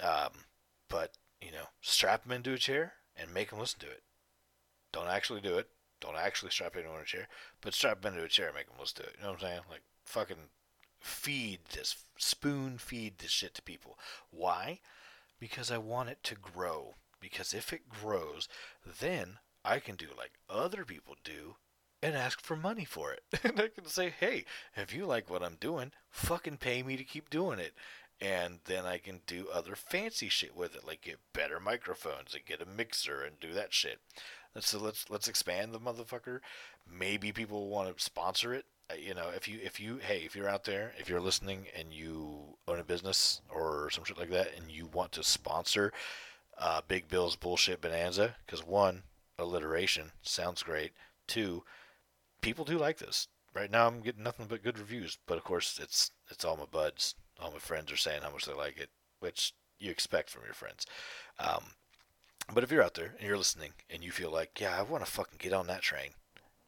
Um, 0.00 0.44
but 0.88 1.16
you 1.40 1.52
know, 1.52 1.68
strap 1.80 2.24
them 2.24 2.32
into 2.32 2.52
a 2.52 2.58
chair 2.58 2.94
and 3.16 3.32
make 3.32 3.50
them 3.50 3.58
listen 3.58 3.80
to 3.80 3.86
it. 3.86 4.02
Don't 4.92 5.08
actually 5.08 5.40
do 5.40 5.56
it. 5.56 5.68
Don't 6.00 6.16
actually 6.16 6.50
strap 6.50 6.76
anyone 6.76 6.96
in 6.96 7.02
a 7.02 7.06
chair, 7.06 7.28
but 7.60 7.74
strap 7.74 8.02
them 8.02 8.14
into 8.14 8.24
a 8.24 8.28
chair 8.28 8.46
and 8.46 8.54
make 8.54 8.66
them 8.66 8.76
listen 8.78 9.02
to 9.02 9.08
it. 9.08 9.16
You 9.18 9.24
know 9.24 9.30
what 9.30 9.42
I'm 9.42 9.48
saying? 9.48 9.60
Like 9.70 9.82
fucking 10.04 10.48
feed 11.00 11.60
this, 11.72 12.04
spoon 12.18 12.78
feed 12.78 13.18
this 13.18 13.30
shit 13.30 13.54
to 13.54 13.62
people. 13.62 13.98
Why? 14.30 14.80
Because 15.38 15.70
I 15.70 15.78
want 15.78 16.10
it 16.10 16.22
to 16.24 16.34
grow. 16.34 16.94
Because 17.20 17.52
if 17.52 17.72
it 17.72 17.88
grows, 17.88 18.48
then 19.00 19.38
I 19.64 19.78
can 19.78 19.96
do 19.96 20.06
like 20.16 20.32
other 20.48 20.84
people 20.84 21.16
do 21.22 21.56
and 22.02 22.14
ask 22.14 22.40
for 22.40 22.56
money 22.56 22.84
for 22.84 23.12
it. 23.12 23.22
and 23.44 23.60
I 23.60 23.68
can 23.68 23.86
say, 23.86 24.12
hey, 24.18 24.44
if 24.76 24.94
you 24.94 25.06
like 25.06 25.30
what 25.30 25.42
I'm 25.42 25.56
doing, 25.60 25.92
fucking 26.10 26.58
pay 26.58 26.82
me 26.82 26.96
to 26.96 27.04
keep 27.04 27.30
doing 27.30 27.58
it. 27.58 27.74
And 28.20 28.58
then 28.66 28.84
I 28.84 28.98
can 28.98 29.20
do 29.26 29.46
other 29.52 29.74
fancy 29.74 30.28
shit 30.28 30.54
with 30.54 30.74
it, 30.74 30.86
like 30.86 31.00
get 31.00 31.18
better 31.32 31.58
microphones 31.58 32.34
and 32.34 32.44
get 32.44 32.60
a 32.60 32.66
mixer 32.66 33.22
and 33.22 33.40
do 33.40 33.52
that 33.54 33.72
shit. 33.72 33.98
And 34.54 34.62
So 34.62 34.78
let's 34.78 35.08
let's 35.08 35.28
expand 35.28 35.72
the 35.72 35.80
motherfucker. 35.80 36.40
Maybe 36.90 37.32
people 37.32 37.68
want 37.68 37.96
to 37.96 38.02
sponsor 38.02 38.52
it. 38.52 38.66
Uh, 38.90 38.94
you 38.94 39.14
know, 39.14 39.28
if 39.34 39.46
you 39.48 39.58
if 39.62 39.78
you 39.78 39.98
hey, 39.98 40.22
if 40.24 40.34
you're 40.34 40.48
out 40.48 40.64
there, 40.64 40.92
if 40.98 41.08
you're 41.08 41.20
listening 41.20 41.66
and 41.78 41.92
you 41.92 42.56
own 42.66 42.80
a 42.80 42.84
business 42.84 43.40
or 43.48 43.88
some 43.90 44.04
shit 44.04 44.18
like 44.18 44.30
that, 44.30 44.50
and 44.56 44.70
you 44.70 44.86
want 44.86 45.12
to 45.12 45.22
sponsor 45.22 45.92
uh, 46.58 46.80
Big 46.88 47.08
Bill's 47.08 47.36
bullshit 47.36 47.80
bonanza, 47.80 48.36
because 48.44 48.66
one, 48.66 49.04
alliteration 49.38 50.12
sounds 50.22 50.62
great. 50.62 50.92
Two, 51.26 51.62
people 52.40 52.64
do 52.64 52.78
like 52.78 52.98
this. 52.98 53.28
Right 53.54 53.70
now, 53.70 53.86
I'm 53.86 54.00
getting 54.00 54.22
nothing 54.22 54.46
but 54.48 54.62
good 54.62 54.78
reviews. 54.78 55.18
But 55.26 55.38
of 55.38 55.44
course, 55.44 55.78
it's 55.82 56.10
it's 56.30 56.44
all 56.44 56.56
my 56.56 56.66
buds, 56.70 57.14
all 57.40 57.50
my 57.50 57.58
friends 57.58 57.90
are 57.90 57.96
saying 57.96 58.22
how 58.22 58.30
much 58.30 58.46
they 58.46 58.54
like 58.54 58.78
it, 58.78 58.90
which 59.18 59.52
you 59.78 59.90
expect 59.90 60.30
from 60.30 60.44
your 60.44 60.54
friends. 60.54 60.86
Um, 61.38 61.64
but 62.52 62.62
if 62.62 62.70
you're 62.70 62.82
out 62.82 62.94
there 62.94 63.14
and 63.18 63.26
you're 63.26 63.38
listening 63.38 63.72
and 63.88 64.04
you 64.04 64.10
feel 64.10 64.30
like, 64.30 64.60
yeah, 64.60 64.78
I 64.78 64.82
want 64.82 65.04
to 65.04 65.10
fucking 65.10 65.38
get 65.38 65.52
on 65.52 65.66
that 65.68 65.82
train, 65.82 66.10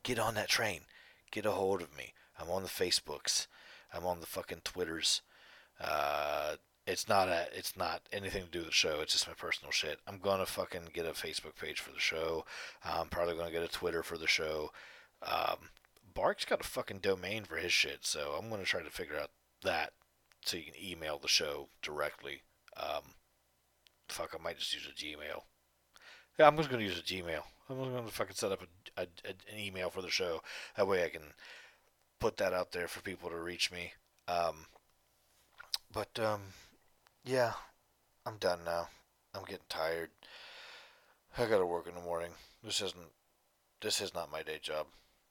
get 0.02 0.18
on 0.18 0.34
that 0.34 0.48
train, 0.48 0.82
get 1.30 1.46
a 1.46 1.52
hold 1.52 1.82
of 1.82 1.96
me. 1.96 2.14
I'm 2.38 2.50
on 2.50 2.62
the 2.62 2.68
Facebooks, 2.68 3.46
I'm 3.92 4.06
on 4.06 4.20
the 4.20 4.26
fucking 4.26 4.62
Twitters. 4.64 5.22
Uh, 5.80 6.56
it's 6.86 7.08
not 7.08 7.28
a, 7.28 7.46
it's 7.52 7.76
not 7.76 8.02
anything 8.12 8.44
to 8.44 8.50
do 8.50 8.58
with 8.60 8.68
the 8.68 8.72
show. 8.72 9.00
It's 9.00 9.12
just 9.12 9.28
my 9.28 9.34
personal 9.34 9.70
shit. 9.70 10.00
I'm 10.06 10.18
gonna 10.18 10.46
fucking 10.46 10.88
get 10.92 11.06
a 11.06 11.10
Facebook 11.10 11.56
page 11.60 11.80
for 11.80 11.92
the 11.92 12.00
show. 12.00 12.44
I'm 12.84 13.08
probably 13.08 13.36
gonna 13.36 13.52
get 13.52 13.62
a 13.62 13.68
Twitter 13.68 14.02
for 14.02 14.18
the 14.18 14.26
show. 14.26 14.70
Um, 15.26 15.70
Bark's 16.14 16.44
got 16.44 16.60
a 16.60 16.64
fucking 16.64 16.98
domain 16.98 17.44
for 17.44 17.56
his 17.56 17.72
shit, 17.72 18.04
so 18.04 18.36
I'm 18.38 18.50
gonna 18.50 18.64
try 18.64 18.82
to 18.82 18.90
figure 18.90 19.18
out 19.18 19.30
that 19.62 19.92
so 20.44 20.56
you 20.56 20.64
can 20.64 20.82
email 20.82 21.18
the 21.18 21.28
show 21.28 21.68
directly. 21.80 22.42
Um, 22.76 23.14
fuck, 24.08 24.34
I 24.38 24.42
might 24.42 24.58
just 24.58 24.74
use 24.74 24.86
a 24.86 24.92
Gmail. 24.92 25.42
Yeah, 26.38 26.46
I'm 26.46 26.56
just 26.56 26.70
gonna 26.70 26.82
use 26.82 26.98
a 26.98 27.02
Gmail. 27.02 27.42
I'm 27.70 27.78
just 27.78 27.90
gonna 27.90 28.08
fucking 28.08 28.34
set 28.34 28.52
up 28.52 28.62
a, 28.62 29.02
a, 29.02 29.06
a, 29.24 29.28
an 29.52 29.58
email 29.58 29.90
for 29.90 30.02
the 30.02 30.10
show. 30.10 30.42
That 30.76 30.88
way 30.88 31.04
I 31.04 31.08
can 31.08 31.34
put 32.20 32.36
that 32.38 32.52
out 32.52 32.72
there 32.72 32.88
for 32.88 33.00
people 33.00 33.30
to 33.30 33.36
reach 33.36 33.70
me. 33.72 33.92
Um, 34.28 34.66
but 35.92 36.18
um, 36.18 36.40
yeah, 37.24 37.52
I'm 38.26 38.36
done 38.36 38.60
now. 38.64 38.88
I'm 39.34 39.44
getting 39.44 39.64
tired. 39.68 40.10
I 41.38 41.46
gotta 41.46 41.66
work 41.66 41.86
in 41.86 41.94
the 41.94 42.00
morning. 42.00 42.32
This 42.62 42.80
isn't. 42.80 43.10
This 43.80 44.00
is 44.00 44.14
not 44.14 44.30
my 44.30 44.42
day 44.42 44.58
job. 44.60 44.86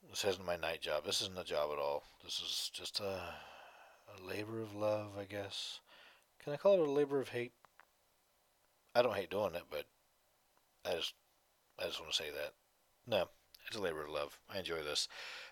This 0.10 0.26
isn't 0.26 0.46
my 0.46 0.58
night 0.58 0.82
job. 0.82 1.06
This 1.06 1.22
isn't 1.22 1.38
a 1.38 1.44
job 1.44 1.70
at 1.72 1.80
all. 1.80 2.04
This 2.24 2.40
is 2.40 2.72
just 2.74 3.00
a, 3.00 3.04
a 3.04 4.28
labor 4.28 4.62
of 4.62 4.76
love, 4.76 5.12
I 5.20 5.24
guess. 5.24 5.80
Can 6.44 6.54
I 6.54 6.58
call 6.58 6.74
it 6.74 6.88
a 6.88 6.92
labor 6.92 7.20
of 7.20 7.30
hate? 7.30 7.54
I 8.96 9.02
don't 9.02 9.16
hate 9.16 9.30
doing 9.30 9.56
it, 9.56 9.64
but 9.70 9.86
I 10.86 10.96
just 10.96 11.14
I 11.80 11.86
just 11.86 12.00
want 12.00 12.12
to 12.12 12.18
say 12.18 12.30
that. 12.30 12.54
No, 13.08 13.30
it's 13.68 13.78
a 13.78 13.82
labor 13.82 14.04
of 14.04 14.10
love. 14.10 14.38
I 14.54 14.60
enjoy 14.60 14.84
this. 14.84 15.08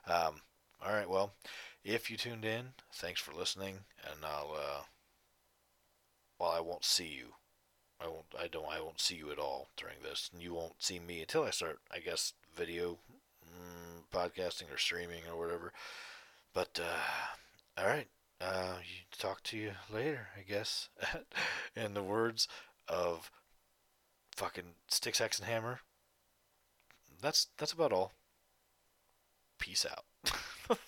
Um, 0.08 0.42
all 0.86 0.94
right, 0.94 1.10
well, 1.10 1.34
if 1.84 2.10
you 2.10 2.18
tuned 2.18 2.46
in, 2.46 2.74
thanks 2.94 3.22
for 3.22 3.34
listening, 3.34 3.80
and 4.04 4.26
I'll. 4.26 4.56
Uh, 4.56 4.82
well, 6.40 6.52
I 6.52 6.60
won't 6.60 6.86
see 6.86 7.08
you. 7.08 7.34
I 8.02 8.08
won't. 8.08 8.26
I 8.38 8.48
don't. 8.48 8.68
I 8.68 8.82
won't 8.82 9.00
see 9.00 9.16
you 9.16 9.32
at 9.32 9.40
all 9.40 9.70
during 9.78 9.98
this, 10.04 10.30
and 10.34 10.42
you 10.42 10.54
won't 10.54 10.82
see 10.84 11.00
me 11.00 11.22
until 11.22 11.44
I 11.44 11.52
start. 11.52 11.80
I 11.92 12.00
guess 12.00 12.34
video 12.56 12.98
mm, 13.50 14.04
podcasting 14.12 14.74
or 14.74 14.78
streaming 14.78 15.22
or 15.32 15.38
whatever. 15.38 15.74
But 16.54 16.80
uh, 16.82 17.82
all 17.82 17.88
right. 17.88 18.08
Uh, 18.42 18.76
talk 19.18 19.44
to 19.44 19.58
you 19.58 19.72
later, 19.94 20.28
I 20.38 20.42
guess. 20.42 20.90
In 21.76 21.94
the 21.94 22.04
words 22.04 22.48
of 22.88 23.32
fucking 24.36 24.76
Styx 24.88 25.20
Hexenhammer. 25.20 25.80
That's 27.22 27.48
that's 27.58 27.74
about 27.74 27.92
all. 27.92 28.14
Peace 29.60 29.86
out. 29.86 30.06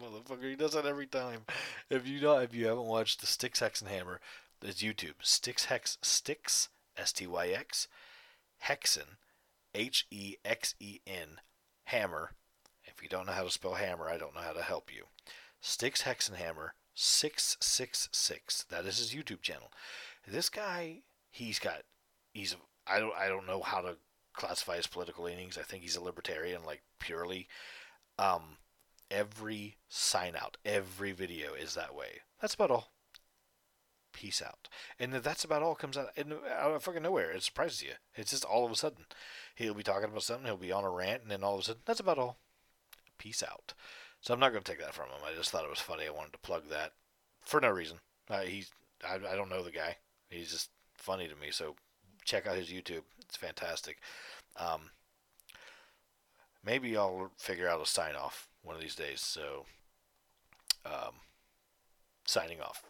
Motherfucker, 0.00 0.50
he 0.50 0.56
does 0.56 0.72
that 0.74 0.86
every 0.86 1.06
time. 1.06 1.40
If 1.90 2.06
you 2.06 2.20
don't, 2.20 2.42
if 2.42 2.54
you 2.54 2.66
haven't 2.66 2.86
watched 2.86 3.20
the 3.20 3.26
Styx 3.26 3.60
Hexenhammer, 3.60 4.18
it's 4.62 4.82
YouTube. 4.82 5.14
Styx 5.20 5.64
Hex 5.64 5.98
Styx 6.00 6.68
S 6.96 7.12
T 7.12 7.26
Y 7.26 7.48
X 7.48 7.88
Hexen 8.64 9.16
H 9.74 10.06
E 10.10 10.36
X 10.44 10.74
E 10.78 11.00
N 11.06 11.40
Hammer. 11.92 12.32
If 12.84 13.02
you 13.02 13.08
don't 13.08 13.26
know 13.26 13.32
how 13.32 13.44
to 13.44 13.50
spell 13.50 13.74
hammer, 13.74 14.08
I 14.08 14.16
don't 14.16 14.34
know 14.34 14.40
how 14.40 14.52
to 14.52 14.62
help 14.62 14.90
you. 14.92 15.04
Styx 15.60 16.02
Hexenhammer 16.02 16.70
666. 16.94 18.64
That 18.64 18.86
is 18.86 18.98
his 18.98 19.14
YouTube 19.14 19.42
channel. 19.42 19.70
This 20.26 20.48
guy, 20.48 21.02
he's 21.30 21.58
got 21.58 21.82
he's 22.32 22.56
I 22.86 22.98
don't 22.98 23.14
I 23.16 23.28
don't 23.28 23.46
know 23.46 23.60
how 23.60 23.82
to 23.82 23.96
classify 24.32 24.76
his 24.76 24.86
political 24.86 25.24
leanings. 25.24 25.58
I 25.58 25.62
think 25.62 25.82
he's 25.82 25.96
a 25.96 26.02
libertarian, 26.02 26.64
like 26.64 26.82
purely. 26.98 27.46
Um, 28.18 28.56
every 29.10 29.76
sign 29.88 30.34
out, 30.34 30.56
every 30.64 31.12
video 31.12 31.52
is 31.52 31.74
that 31.74 31.94
way. 31.94 32.20
That's 32.40 32.54
about 32.54 32.70
all. 32.70 32.92
Peace 34.12 34.42
out. 34.42 34.68
And 34.98 35.12
that's 35.12 35.44
about 35.44 35.62
all 35.62 35.74
comes 35.74 35.96
out, 35.96 36.08
out 36.18 36.72
of 36.72 36.82
fucking 36.82 37.02
nowhere. 37.02 37.30
It 37.30 37.42
surprises 37.42 37.82
you. 37.82 37.92
It's 38.14 38.30
just 38.30 38.44
all 38.44 38.64
of 38.64 38.72
a 38.72 38.76
sudden. 38.76 39.06
He'll 39.54 39.74
be 39.74 39.82
talking 39.82 40.04
about 40.04 40.22
something, 40.22 40.46
he'll 40.46 40.56
be 40.56 40.72
on 40.72 40.84
a 40.84 40.90
rant, 40.90 41.22
and 41.22 41.30
then 41.30 41.44
all 41.44 41.54
of 41.54 41.60
a 41.60 41.64
sudden, 41.64 41.82
that's 41.84 42.00
about 42.00 42.18
all. 42.18 42.38
Peace 43.18 43.42
out. 43.42 43.74
So 44.20 44.32
I'm 44.32 44.40
not 44.40 44.52
going 44.52 44.62
to 44.62 44.70
take 44.70 44.80
that 44.80 44.94
from 44.94 45.06
him. 45.06 45.18
I 45.24 45.36
just 45.36 45.50
thought 45.50 45.64
it 45.64 45.70
was 45.70 45.80
funny. 45.80 46.06
I 46.06 46.10
wanted 46.10 46.32
to 46.32 46.38
plug 46.38 46.68
that 46.70 46.92
for 47.44 47.60
no 47.60 47.70
reason. 47.70 47.98
Uh, 48.30 48.40
he's 48.40 48.70
I, 49.08 49.14
I 49.14 49.36
don't 49.36 49.50
know 49.50 49.62
the 49.62 49.70
guy. 49.70 49.96
He's 50.30 50.50
just 50.50 50.70
funny 50.94 51.28
to 51.28 51.36
me. 51.36 51.50
So 51.50 51.74
check 52.24 52.46
out 52.46 52.56
his 52.56 52.68
YouTube. 52.68 53.02
It's 53.20 53.36
fantastic. 53.36 53.98
Um, 54.56 54.90
maybe 56.64 56.96
I'll 56.96 57.30
figure 57.36 57.68
out 57.68 57.82
a 57.82 57.86
sign 57.86 58.14
off 58.14 58.48
one 58.62 58.76
of 58.76 58.82
these 58.82 58.94
days. 58.94 59.20
So, 59.20 59.66
um, 60.86 61.14
signing 62.26 62.60
off. 62.60 62.82